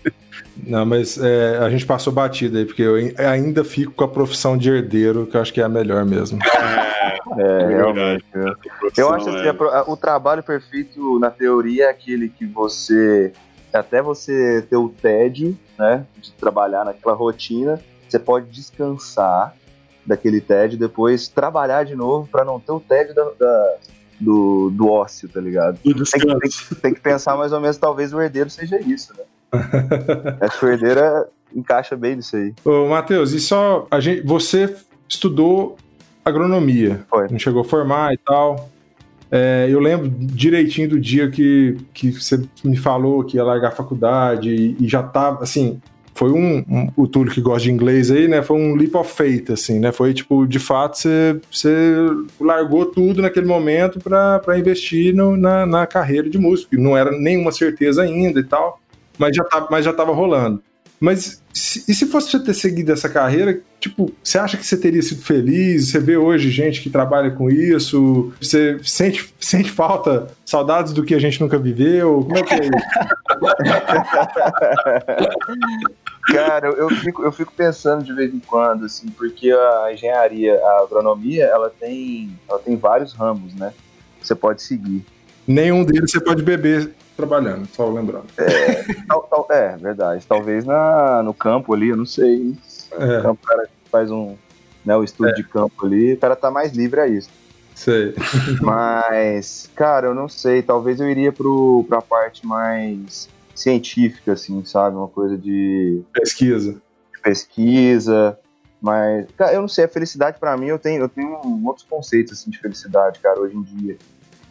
Não, 0.66 0.86
mas 0.86 1.18
é, 1.18 1.58
a 1.58 1.70
gente 1.70 1.86
passou 1.86 2.14
batida 2.14 2.60
aí, 2.60 2.66
porque 2.66 2.82
eu 2.82 2.96
ainda 3.18 3.66
fico 3.66 3.92
com 3.92 4.06
a 4.06 4.08
profissão 4.08 4.58
de 4.58 4.70
herdeiro, 4.70 5.28
que 5.28 5.36
eu 5.36 5.42
acho 5.42 5.54
que 5.54 5.60
é 5.60 5.66
a 5.66 5.70
melhor 5.70 6.06
mesmo. 6.06 6.40
É, 7.38 7.64
é 7.64 7.68
realmente. 7.68 8.26
Eu 8.98 9.14
acho 9.14 9.30
assim, 9.30 9.48
é. 9.48 9.84
o 9.88 9.98
trabalho 9.98 10.42
perfeito, 10.42 11.20
na 11.20 11.30
teoria, 11.30 11.86
é 11.86 11.90
aquele 11.90 12.30
que 12.30 12.46
você. 12.46 13.34
Até 13.74 14.02
você 14.02 14.62
ter 14.70 14.78
o 14.78 14.88
tédio, 14.88 15.58
né? 15.78 16.06
De 16.18 16.32
trabalhar 16.34 16.86
naquela 16.86 17.16
rotina, 17.16 17.82
você 18.08 18.20
pode 18.20 18.46
descansar 18.52 19.56
daquele 20.06 20.40
tédio, 20.40 20.78
depois 20.78 21.28
trabalhar 21.28 21.84
de 21.84 21.96
novo 21.96 22.28
para 22.28 22.46
não 22.46 22.60
ter 22.60 22.72
o 22.72 22.80
tédio 22.80 23.16
da, 23.16 23.24
da, 23.40 23.76
do, 24.20 24.70
do 24.72 24.88
ócio, 24.90 25.28
tá 25.30 25.40
ligado? 25.40 25.78
Tem 25.80 25.94
que, 25.94 26.04
tem, 26.04 26.52
tem 26.82 26.94
que, 26.94 27.00
pensar 27.00 27.36
mais 27.36 27.52
ou 27.52 27.60
menos, 27.60 27.78
talvez 27.78 28.14
o 28.14 28.22
herdeiro 28.22 28.50
seja 28.50 28.80
isso, 28.80 29.14
né? 29.18 29.24
Acho 30.42 30.60
que 30.60 30.66
o 30.66 30.70
herdeiro 30.70 31.00
é, 31.00 31.26
encaixa 31.56 31.96
bem 31.96 32.16
nisso 32.16 32.36
aí. 32.36 32.54
Ô, 32.64 32.88
Matheus, 32.88 33.32
e 33.32 33.40
só 33.40 33.88
a 33.90 34.00
gente, 34.00 34.22
você 34.26 34.76
estudou 35.08 35.78
agronomia, 36.24 37.06
Foi. 37.10 37.28
não 37.30 37.38
chegou 37.38 37.62
a 37.62 37.66
formar 37.66 38.14
e 38.14 38.18
tal. 38.18 38.70
É, 39.30 39.68
eu 39.70 39.80
lembro 39.80 40.10
direitinho 40.10 40.90
do 40.90 41.00
dia 41.00 41.30
que, 41.30 41.78
que 41.94 42.12
você 42.12 42.42
me 42.64 42.78
falou 42.78 43.24
que 43.24 43.38
ia 43.38 43.44
largar 43.44 43.70
a 43.70 43.72
faculdade 43.72 44.50
e, 44.54 44.78
e 44.80 44.88
já 44.88 45.02
tava, 45.02 45.44
assim, 45.44 45.82
foi 46.14 46.32
um, 46.32 46.64
um, 46.70 46.90
o 46.96 47.08
Túlio 47.08 47.32
que 47.32 47.42
gosta 47.42 47.64
de 47.64 47.72
inglês 47.72 48.12
aí, 48.12 48.28
né? 48.28 48.42
Foi 48.42 48.58
um 48.58 48.76
leap 48.76 48.96
of 48.96 49.12
faith, 49.12 49.50
assim, 49.52 49.80
né? 49.80 49.92
Foi 49.92 50.14
tipo, 50.14 50.46
de 50.46 50.60
fato, 50.60 50.98
você, 50.98 52.06
largou 52.40 52.86
tudo 52.86 53.22
naquele 53.22 53.48
momento 53.48 54.00
para 54.00 54.58
investir 54.58 55.14
no, 55.14 55.36
na, 55.36 55.66
na 55.66 55.88
carreira 55.88 56.30
de 56.30 56.38
músico. 56.38 56.76
Não 56.78 56.96
era 56.96 57.12
nenhuma 57.12 57.52
certeza 57.52 58.04
ainda 58.04 58.40
e 58.40 58.44
tal, 58.44 58.80
mas 59.18 59.36
já, 59.36 59.44
tá, 59.44 59.68
mas 59.70 59.86
já 59.86 59.94
tava 59.94 60.14
rolando. 60.14 60.62
Mas 61.00 61.44
se, 61.52 61.84
e 61.90 61.94
se 61.94 62.06
fosse 62.06 62.32
você 62.32 62.40
ter 62.40 62.54
seguido 62.54 62.92
essa 62.94 63.10
carreira, 63.10 63.60
tipo, 63.78 64.14
você 64.24 64.38
acha 64.38 64.56
que 64.56 64.66
você 64.66 64.78
teria 64.78 65.02
sido 65.02 65.22
feliz? 65.22 65.90
Você 65.90 66.00
vê 66.00 66.16
hoje 66.16 66.50
gente 66.50 66.80
que 66.82 66.90
trabalha 66.90 67.32
com 67.32 67.50
isso? 67.50 68.32
Você 68.40 68.80
sente, 68.84 69.34
sente 69.40 69.70
falta, 69.70 70.28
saudades 70.46 70.94
do 70.94 71.04
que 71.04 71.14
a 71.14 71.20
gente 71.20 71.42
nunca 71.42 71.58
viveu? 71.58 72.24
Como 72.24 72.38
é 72.38 72.44
que 72.44 72.54
é 72.54 72.60
isso? 72.64 72.72
Cara, 76.26 76.68
eu 76.68 76.90
fico, 76.90 77.24
eu 77.24 77.32
fico 77.32 77.54
pensando 77.54 78.04
de 78.04 78.14
vez 78.14 78.34
em 78.34 78.40
quando, 78.40 78.86
assim, 78.86 79.08
porque 79.10 79.52
a 79.52 79.94
engenharia, 79.94 80.56
a 80.56 80.82
agronomia, 80.82 81.46
ela 81.46 81.70
tem, 81.70 82.38
ela 82.50 82.60
tem 82.60 82.78
vários 82.78 83.14
ramos, 83.14 83.54
né? 83.56 83.74
Que 84.20 84.28
você 84.28 84.36
pode 84.36 84.62
seguir. 84.62 85.06
Nenhum 85.46 85.84
deles 85.84 86.12
você 86.12 86.22
pode 86.22 86.42
beber 86.42 86.94
trabalhando, 87.18 87.68
só 87.74 87.90
lembrando. 87.90 88.28
É, 88.38 88.84
tal, 89.08 89.24
tal, 89.24 89.48
é 89.52 89.76
verdade. 89.76 90.26
Talvez 90.26 90.64
na, 90.64 91.22
no 91.22 91.34
campo 91.34 91.74
ali, 91.74 91.90
eu 91.90 91.98
não 91.98 92.06
sei. 92.06 92.56
É. 92.94 93.28
O, 93.28 93.36
cara 93.36 93.68
faz 93.92 94.10
um 94.10 94.38
né, 94.86 94.96
o 94.96 95.04
estudo 95.04 95.30
é. 95.30 95.34
de 95.34 95.44
campo 95.44 95.86
ali, 95.86 96.14
o 96.14 96.18
cara 96.18 96.36
tá 96.36 96.50
mais 96.50 96.72
livre 96.74 97.00
a 97.00 97.08
isso. 97.08 97.30
Sei. 97.76 98.14
Mas, 98.62 99.70
cara, 99.76 100.08
eu 100.08 100.14
não 100.14 100.30
sei. 100.30 100.62
Talvez 100.62 101.00
eu 101.00 101.10
iria 101.10 101.32
pro, 101.32 101.86
pra 101.90 102.02
parte 102.02 102.46
mais 102.46 103.28
científica, 103.56 104.34
assim, 104.34 104.64
sabe? 104.66 104.96
Uma 104.96 105.08
coisa 105.08 105.38
de. 105.38 106.02
Pesquisa. 106.14 106.82
Pesquisa. 107.22 108.40
Mas, 108.82 109.28
cara, 109.38 109.54
eu 109.54 109.62
não 109.62 109.68
sei, 109.68 109.86
a 109.86 109.88
felicidade 109.88 110.38
para 110.40 110.58
mim, 110.58 110.66
eu 110.66 110.78
tenho, 110.78 111.02
eu 111.02 111.10
tenho 111.10 111.40
outros 111.66 111.86
conceitos 111.86 112.34
assim, 112.34 112.52
de 112.52 112.60
felicidade, 112.60 113.20
cara, 113.20 113.40
hoje 113.40 113.56
em 113.56 113.62
dia. 113.62 113.98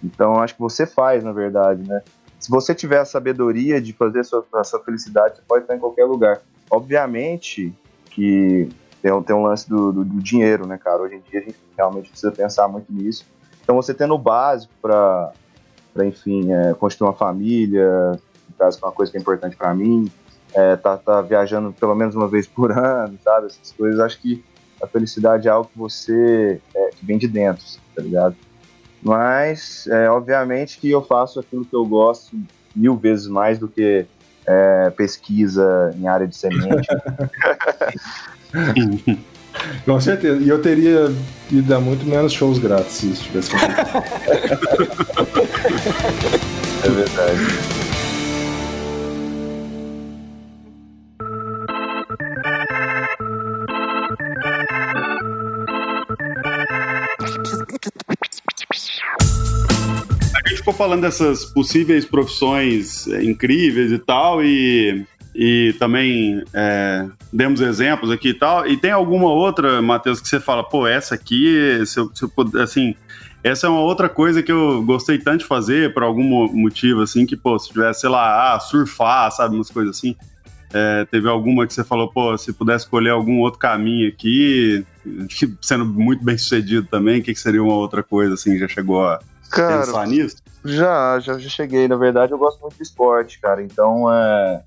Então, 0.03 0.41
acho 0.41 0.55
que 0.55 0.61
você 0.61 0.87
faz, 0.87 1.23
na 1.23 1.33
verdade, 1.33 1.87
né? 1.87 2.03
Se 2.41 2.51
você 2.51 2.75
tiver 2.75 2.99
a 2.99 3.05
sabedoria 3.05 3.81
de 3.81 3.93
fazer 3.93 4.21
a 4.21 4.25
sua, 4.25 4.45
a 4.55 4.65
sua 4.65 4.83
felicidade, 4.83 5.37
você 5.37 5.43
pode 5.47 5.65
estar 5.65 5.77
em 5.77 5.79
qualquer 5.79 6.07
lugar. 6.07 6.41
Obviamente 6.71 7.73
que 8.07 8.69
tem, 9.03 9.23
tem 9.23 9.37
um 9.37 9.43
lance 9.43 9.69
do, 9.69 9.93
do, 9.93 10.05
do, 10.05 10.23
dinheiro, 10.23 10.67
né, 10.67 10.79
cara? 10.79 11.03
Hoje 11.03 11.17
em 11.17 11.21
dia 11.31 11.41
a 11.41 11.43
gente 11.43 11.59
realmente 11.77 12.09
precisa 12.09 12.33
pensar 12.33 12.67
muito 12.69 12.93
nisso. 12.93 13.27
Então, 13.63 13.77
você 13.77 13.93
tendo 13.93 14.15
o 14.15 14.19
básico 14.19 14.73
para, 14.81 15.33
enfim, 16.05 16.53
é, 16.53 16.75
construir 16.75 17.09
uma 17.09 17.15
família, 17.15 18.19
no 18.63 18.67
caso, 18.67 18.79
que 18.79 18.85
é 18.85 18.87
uma 18.87 18.95
coisa 18.95 19.11
que 19.11 19.19
é 19.19 19.21
importante 19.21 19.57
para 19.57 19.75
mim, 19.75 20.11
é, 20.55 20.77
tá, 20.77 20.97
tá 20.97 21.21
viajando 21.21 21.73
pelo 21.73 21.95
menos 21.95 22.15
uma 22.15 22.29
vez 22.29 22.47
por 22.47 22.71
ano, 22.79 23.19
sabe? 23.23 23.47
Essas 23.47 23.73
coisas, 23.73 23.99
acho 24.01 24.21
que 24.21 24.45
a 24.81 24.87
felicidade 24.87 25.49
é 25.49 25.51
algo 25.51 25.69
que 25.73 25.79
você 25.79 26.61
é, 26.75 26.91
que 26.91 27.05
vem 27.05 27.19
de 27.19 27.27
dentro, 27.29 27.65
tá 27.95 28.03
ligado? 28.03 28.37
Mas, 29.03 29.87
é, 29.89 30.09
obviamente, 30.09 30.79
que 30.79 30.91
eu 30.91 31.03
faço 31.03 31.41
aquilo 31.41 31.65
que 31.65 31.75
eu 31.75 31.85
gosto 31.85 32.37
mil 32.75 32.97
vezes 32.97 33.27
mais 33.27 33.59
do 33.59 33.67
que 33.69 34.07
é, 34.47 34.91
pesquisa 34.91 35.93
em 35.99 36.07
área 36.07 36.27
de 36.27 36.37
semente. 36.37 36.89
Com 39.85 40.01
certeza. 40.01 40.43
E 40.43 40.49
eu 40.49 40.61
teria 40.61 41.13
ido 41.51 41.63
dar 41.63 41.81
muito 41.81 42.07
menos 42.07 42.33
shows 42.33 42.59
grátis 42.59 42.93
se 42.93 43.11
isso 43.11 43.25
tivesse 43.25 43.55
É 46.85 46.89
verdade. 46.89 47.82
Ficou 60.63 60.73
falando 60.73 61.03
dessas 61.03 61.45
possíveis 61.45 62.05
profissões 62.05 63.09
é, 63.09 63.25
incríveis 63.25 63.91
e 63.91 63.99
tal, 63.99 64.43
e, 64.45 65.05
e 65.35 65.75
também 65.79 66.43
é, 66.55 67.07
demos 67.33 67.61
exemplos 67.61 68.13
aqui 68.13 68.29
e 68.29 68.35
tal. 68.35 68.67
E 68.67 68.77
tem 68.77 68.93
alguma 68.93 69.29
outra, 69.29 69.83
Matheus, 69.83 70.21
que 70.21 70.29
você 70.29 70.39
fala, 70.39 70.63
pô, 70.63 70.87
essa 70.87 71.17
aqui, 71.17 71.83
se 71.85 71.99
eu, 71.99 72.11
se 72.15 72.23
eu, 72.23 72.33
assim, 72.63 72.95
essa 73.43 73.67
é 73.67 73.71
uma 73.71 73.81
outra 73.81 74.09
coisa 74.09 74.41
que 74.41 74.53
eu 74.53 74.83
gostei 74.85 75.19
tanto 75.19 75.41
de 75.41 75.47
fazer 75.47 75.93
por 75.93 76.05
algum 76.05 76.49
motivo, 76.53 77.03
assim, 77.03 77.27
que, 77.27 77.37
pô, 77.37 77.59
se 77.59 77.69
tivesse, 77.69 78.03
sei 78.03 78.11
lá, 78.11 78.55
ah, 78.55 78.61
surfar, 78.61 79.33
sabe, 79.33 79.57
umas 79.57 79.71
coisas 79.71 79.97
assim. 79.97 80.15
É, 80.73 81.05
teve 81.11 81.29
alguma 81.29 81.67
que 81.67 81.75
você 81.75 81.83
falou, 81.83 82.09
pô, 82.09 82.39
se 82.39 82.53
pudesse 82.53 82.85
escolher 82.85 83.11
algum 83.11 83.41
outro 83.41 83.59
caminho 83.59 84.09
aqui, 84.09 84.87
sendo 85.61 85.85
muito 85.85 86.25
bem 86.25 86.39
sucedido 86.39 86.87
também, 86.89 87.21
o 87.21 87.23
que, 87.23 87.35
que 87.35 87.41
seria 87.41 87.63
uma 87.63 87.75
outra 87.75 88.01
coisa, 88.03 88.35
assim, 88.35 88.57
já 88.57 88.69
chegou 88.69 89.05
a 89.05 89.19
Cara, 89.51 89.85
pensar 89.85 90.07
nisso? 90.07 90.42
Já, 90.65 91.21
já, 91.21 91.39
já 91.39 91.49
cheguei. 91.49 91.89
Na 91.89 91.97
verdade, 91.97 92.33
eu 92.33 92.39
gosto 92.39 92.61
muito 92.61 92.77
de 92.77 92.83
esporte, 92.83 93.41
cara. 93.41 93.63
Então, 93.63 94.13
é, 94.13 94.63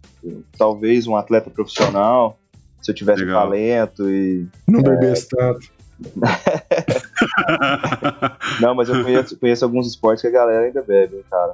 talvez 0.58 1.06
um 1.08 1.16
atleta 1.16 1.50
profissional, 1.50 2.38
se 2.82 2.92
eu 2.92 2.96
tivesse 2.96 3.24
Legal. 3.24 3.44
talento 3.44 4.10
e. 4.10 4.46
Não 4.68 4.82
é... 4.82 4.84
bebesse 4.84 5.30
tanto. 5.30 5.74
Não, 8.62 8.76
mas 8.76 8.90
eu 8.90 9.02
conheço, 9.02 9.40
conheço 9.40 9.64
alguns 9.64 9.88
esportes 9.88 10.22
que 10.22 10.28
a 10.28 10.32
galera 10.32 10.66
ainda 10.66 10.82
bebe, 10.82 11.24
cara. 11.30 11.54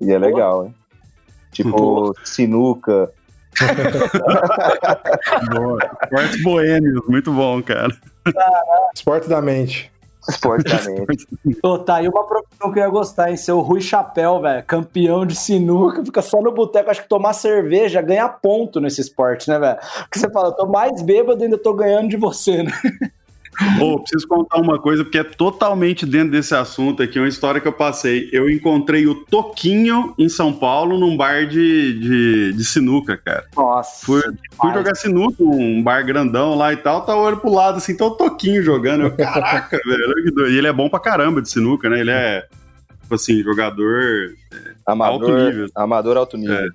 E 0.00 0.10
é 0.10 0.18
legal, 0.18 0.64
hein? 0.66 0.74
Tipo, 1.52 2.14
sinuca. 2.24 3.12
Esportes 6.02 6.42
boêmios, 6.42 7.06
muito 7.06 7.32
bom, 7.32 7.62
cara. 7.62 7.94
Esporte 8.94 9.28
da 9.28 9.40
mente. 9.40 9.93
Esportivamente. 10.28 11.26
Pô, 11.60 11.78
tá 11.80 11.96
aí 11.96 12.08
uma 12.08 12.26
profissão 12.26 12.72
que 12.72 12.78
eu 12.78 12.84
ia 12.84 12.88
gostar, 12.88 13.30
hein? 13.30 13.36
Ser 13.36 13.52
o 13.52 13.60
Rui 13.60 13.80
Chapéu, 13.80 14.40
velho. 14.40 14.62
Campeão 14.64 15.26
de 15.26 15.34
sinuca, 15.34 16.04
fica 16.04 16.22
só 16.22 16.40
no 16.40 16.52
boteco. 16.52 16.90
Acho 16.90 17.02
que 17.02 17.08
tomar 17.08 17.32
cerveja 17.32 18.00
ganha 18.00 18.28
ponto 18.28 18.80
nesse 18.80 19.00
esporte, 19.00 19.48
né, 19.48 19.58
velho? 19.58 19.78
Porque 20.00 20.18
você 20.18 20.30
fala, 20.30 20.48
eu 20.48 20.52
tô 20.52 20.66
mais 20.66 21.02
bêbado 21.02 21.42
e 21.42 21.44
ainda 21.44 21.58
tô 21.58 21.74
ganhando 21.74 22.08
de 22.08 22.16
você, 22.16 22.62
né? 22.62 22.72
oh, 23.80 24.00
preciso 24.00 24.26
contar 24.26 24.58
uma 24.58 24.78
coisa, 24.78 25.04
porque 25.04 25.18
é 25.18 25.24
totalmente 25.24 26.06
dentro 26.06 26.30
desse 26.30 26.54
assunto 26.54 27.02
aqui, 27.02 27.18
uma 27.18 27.28
história 27.28 27.60
que 27.60 27.68
eu 27.68 27.72
passei. 27.72 28.28
Eu 28.32 28.48
encontrei 28.50 29.06
o 29.06 29.14
Toquinho 29.14 30.14
em 30.18 30.28
São 30.28 30.52
Paulo, 30.52 30.98
num 30.98 31.16
bar 31.16 31.46
de, 31.46 31.98
de, 31.98 32.52
de 32.52 32.64
sinuca, 32.64 33.16
cara. 33.16 33.44
Nossa. 33.56 34.04
Fui, 34.04 34.22
fui 34.60 34.72
jogar 34.72 34.94
sinuca, 34.94 35.42
um 35.42 35.82
bar 35.82 36.04
grandão 36.04 36.54
lá 36.54 36.72
e 36.72 36.76
tal, 36.76 37.04
tá 37.04 37.16
olhando 37.16 37.40
pro 37.40 37.52
lado 37.52 37.78
assim, 37.78 37.96
tá 37.96 38.04
o 38.04 38.12
Toquinho 38.12 38.62
jogando. 38.62 39.02
Eu, 39.02 39.16
caraca, 39.16 39.80
velho. 39.84 40.48
E 40.48 40.58
ele 40.58 40.66
é 40.66 40.72
bom 40.72 40.88
pra 40.88 41.00
caramba 41.00 41.40
de 41.40 41.48
sinuca, 41.50 41.88
né? 41.88 42.00
Ele 42.00 42.10
é, 42.10 42.46
tipo 43.02 43.14
assim, 43.14 43.42
jogador 43.42 44.34
é, 44.52 44.74
amador, 44.86 45.30
alto 45.30 45.44
nível. 45.44 45.66
Amador 45.74 46.16
alto 46.16 46.36
nível. 46.36 46.56
É. 46.56 46.68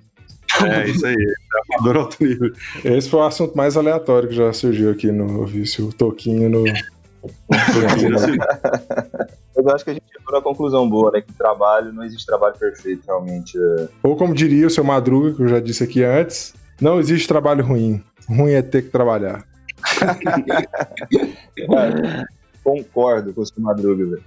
É, 0.66 0.88
isso 0.88 1.06
aí. 1.06 1.14
É 1.14 1.74
amador 1.74 1.96
alto 1.96 2.24
nível. 2.24 2.52
Esse 2.84 3.08
foi 3.08 3.20
o 3.20 3.24
assunto 3.24 3.56
mais 3.56 3.76
aleatório 3.76 4.28
que 4.28 4.34
já 4.34 4.52
surgiu 4.52 4.90
aqui 4.90 5.10
no 5.10 5.44
vício, 5.46 5.88
o 5.88 5.92
Toquinho 5.92 6.48
no. 6.48 6.64
Eu 9.56 9.68
acho 9.74 9.84
que 9.84 9.90
a 9.90 9.94
gente 9.94 10.04
chegou 10.10 10.32
na 10.32 10.40
conclusão 10.40 10.88
boa, 10.88 11.10
né? 11.10 11.20
Que 11.20 11.32
trabalho, 11.34 11.92
não 11.92 12.02
existe 12.02 12.24
trabalho 12.24 12.54
perfeito, 12.58 13.04
realmente. 13.06 13.58
É. 13.58 13.88
Ou 14.02 14.16
como 14.16 14.34
diria 14.34 14.66
o 14.66 14.70
seu 14.70 14.82
Madruga, 14.82 15.34
que 15.34 15.42
eu 15.42 15.48
já 15.48 15.60
disse 15.60 15.84
aqui 15.84 16.02
antes, 16.02 16.54
não 16.80 16.98
existe 16.98 17.28
trabalho 17.28 17.64
ruim. 17.64 18.02
Ruim 18.28 18.52
é 18.52 18.62
ter 18.62 18.82
que 18.82 18.90
trabalhar. 18.90 19.44
concordo 22.62 23.32
com 23.32 23.40
o 23.40 23.46
seu 23.46 23.62
Madruga, 23.62 24.04
velho. 24.04 24.22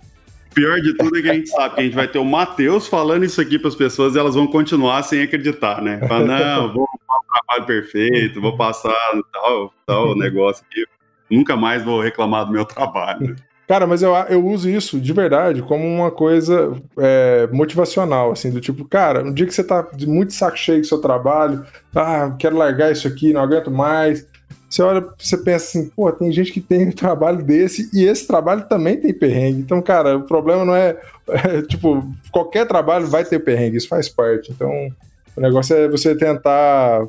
Pior 0.53 0.79
de 0.79 0.95
tudo 0.95 1.17
é 1.17 1.21
que 1.21 1.29
a 1.29 1.33
gente 1.33 1.49
sabe 1.49 1.75
que 1.75 1.81
a 1.81 1.83
gente 1.83 1.95
vai 1.95 2.07
ter 2.07 2.19
o 2.19 2.25
Matheus 2.25 2.87
falando 2.87 3.25
isso 3.25 3.41
aqui 3.41 3.57
para 3.57 3.69
as 3.69 3.75
pessoas 3.75 4.15
e 4.15 4.19
elas 4.19 4.35
vão 4.35 4.47
continuar 4.47 5.03
sem 5.03 5.21
acreditar, 5.21 5.81
né? 5.81 5.99
Falar, 6.07 6.25
não, 6.25 6.71
vou 6.73 6.83
um 6.83 7.33
trabalho 7.33 7.65
perfeito, 7.65 8.41
vou 8.41 8.55
passar 8.55 8.93
tal, 9.31 9.73
tal 9.85 10.15
negócio 10.15 10.63
aqui. 10.69 10.85
Nunca 11.29 11.55
mais 11.55 11.83
vou 11.83 12.01
reclamar 12.01 12.45
do 12.45 12.51
meu 12.51 12.65
trabalho. 12.65 13.35
Cara, 13.67 13.87
mas 13.87 14.03
eu, 14.03 14.13
eu 14.29 14.45
uso 14.45 14.69
isso 14.69 14.99
de 14.99 15.13
verdade 15.13 15.61
como 15.61 15.85
uma 15.87 16.11
coisa 16.11 16.73
é, 16.97 17.47
motivacional, 17.51 18.31
assim, 18.31 18.51
do 18.51 18.59
tipo, 18.59 18.83
cara, 18.85 19.23
um 19.23 19.33
dia 19.33 19.45
que 19.47 19.53
você 19.53 19.63
tá 19.63 19.81
de 19.95 20.05
muito 20.05 20.33
saco 20.33 20.57
cheio 20.57 20.81
do 20.81 20.87
seu 20.87 20.99
trabalho, 20.99 21.65
ah, 21.95 22.35
quero 22.37 22.57
largar 22.57 22.91
isso 22.91 23.07
aqui, 23.07 23.31
não 23.31 23.41
aguento 23.41 23.71
mais. 23.71 24.27
Você 24.73 24.81
olha, 24.81 25.07
você 25.19 25.37
pensa 25.37 25.65
assim, 25.65 25.87
pô, 25.89 26.11
tem 26.11 26.31
gente 26.31 26.51
que 26.51 26.59
tem 26.59 26.87
um 26.87 26.91
trabalho 26.91 27.43
desse 27.43 27.91
e 27.93 28.05
esse 28.05 28.25
trabalho 28.25 28.67
também 28.67 28.97
tem 28.97 29.13
perrengue. 29.13 29.61
Então, 29.61 29.79
cara, 29.83 30.17
o 30.17 30.23
problema 30.23 30.65
não 30.65 30.75
é, 30.75 30.97
é 31.29 31.61
tipo, 31.61 32.03
qualquer 32.31 32.67
trabalho 32.67 33.05
vai 33.05 33.23
ter 33.23 33.37
perrengue, 33.37 33.77
isso 33.77 33.87
faz 33.87 34.09
parte. 34.09 34.51
Então, 34.51 34.91
o 35.37 35.41
negócio 35.41 35.75
é 35.75 35.87
você 35.87 36.15
tentar 36.15 37.07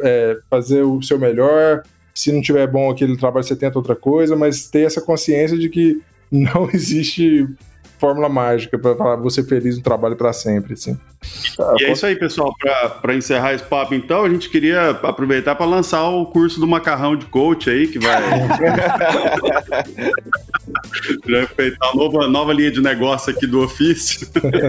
é, 0.00 0.36
fazer 0.50 0.82
o 0.82 1.00
seu 1.00 1.16
melhor, 1.16 1.84
se 2.12 2.32
não 2.32 2.42
tiver 2.42 2.66
bom 2.66 2.90
aquele 2.90 3.16
trabalho, 3.16 3.46
você 3.46 3.54
tenta 3.54 3.78
outra 3.78 3.94
coisa, 3.94 4.34
mas 4.34 4.66
ter 4.66 4.80
essa 4.80 5.00
consciência 5.00 5.56
de 5.56 5.68
que 5.68 6.02
não 6.28 6.68
existe 6.74 7.46
fórmula 7.98 8.28
mágica 8.28 8.78
para 8.78 9.16
você 9.16 9.42
feliz 9.42 9.76
no 9.76 9.82
trabalho 9.82 10.16
para 10.16 10.32
sempre, 10.32 10.74
assim. 10.74 10.98
e 11.78 11.84
é 11.84 11.92
isso 11.92 12.06
aí, 12.06 12.16
pessoal. 12.16 12.54
Para 13.00 13.14
encerrar 13.14 13.54
esse 13.54 13.64
papo, 13.64 13.94
então, 13.94 14.24
a 14.24 14.28
gente 14.28 14.50
queria 14.50 14.90
aproveitar 14.90 15.54
para 15.54 15.66
lançar 15.66 16.08
o 16.08 16.26
curso 16.26 16.60
do 16.60 16.66
macarrão 16.66 17.16
de 17.16 17.26
coach 17.26 17.70
aí, 17.70 17.88
que 17.88 17.98
vai. 17.98 18.22
Já 21.26 21.46
feitar 21.48 21.90
a 21.90 21.96
nova, 21.96 22.28
nova 22.28 22.52
linha 22.52 22.70
de 22.70 22.80
negócio 22.80 23.32
aqui 23.32 23.46
do 23.46 23.62
ofício. 23.62 24.26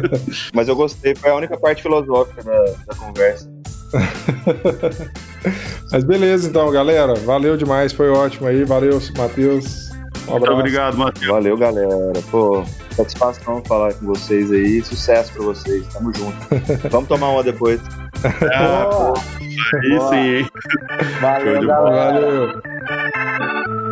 Mas 0.54 0.68
eu 0.68 0.76
gostei, 0.76 1.16
foi 1.16 1.30
a 1.30 1.36
única 1.36 1.58
parte 1.58 1.82
filosófica 1.82 2.44
da, 2.44 2.64
da 2.88 2.96
conversa. 2.96 3.50
Mas 5.92 6.04
beleza, 6.04 6.50
então, 6.50 6.70
galera. 6.72 7.16
Valeu 7.16 7.58
demais, 7.58 7.94
foi 7.94 8.10
ótimo 8.10 8.48
aí. 8.48 8.64
Valeu, 8.64 9.00
Matheus. 9.18 9.87
Um 10.28 10.32
Muito 10.32 10.52
obrigado, 10.52 10.98
Matheus. 10.98 11.28
Valeu, 11.28 11.58
galera. 11.58 11.90
Pô, 12.30 12.64
satisfação 12.92 13.64
falar 13.66 13.94
com 13.94 14.08
vocês 14.08 14.52
aí. 14.52 14.82
Sucesso 14.84 15.32
pra 15.34 15.44
vocês. 15.44 15.88
Tamo 15.88 16.14
junto. 16.14 16.38
Vamos 16.90 17.08
tomar 17.08 17.30
uma 17.30 17.44
depois. 17.44 17.80
Ah, 18.54 19.14
aí 19.76 20.00
sim, 20.10 20.36
hein? 20.38 20.50
Valeu, 21.22 21.68
galera. 21.68 22.62
Valeu. 22.62 23.87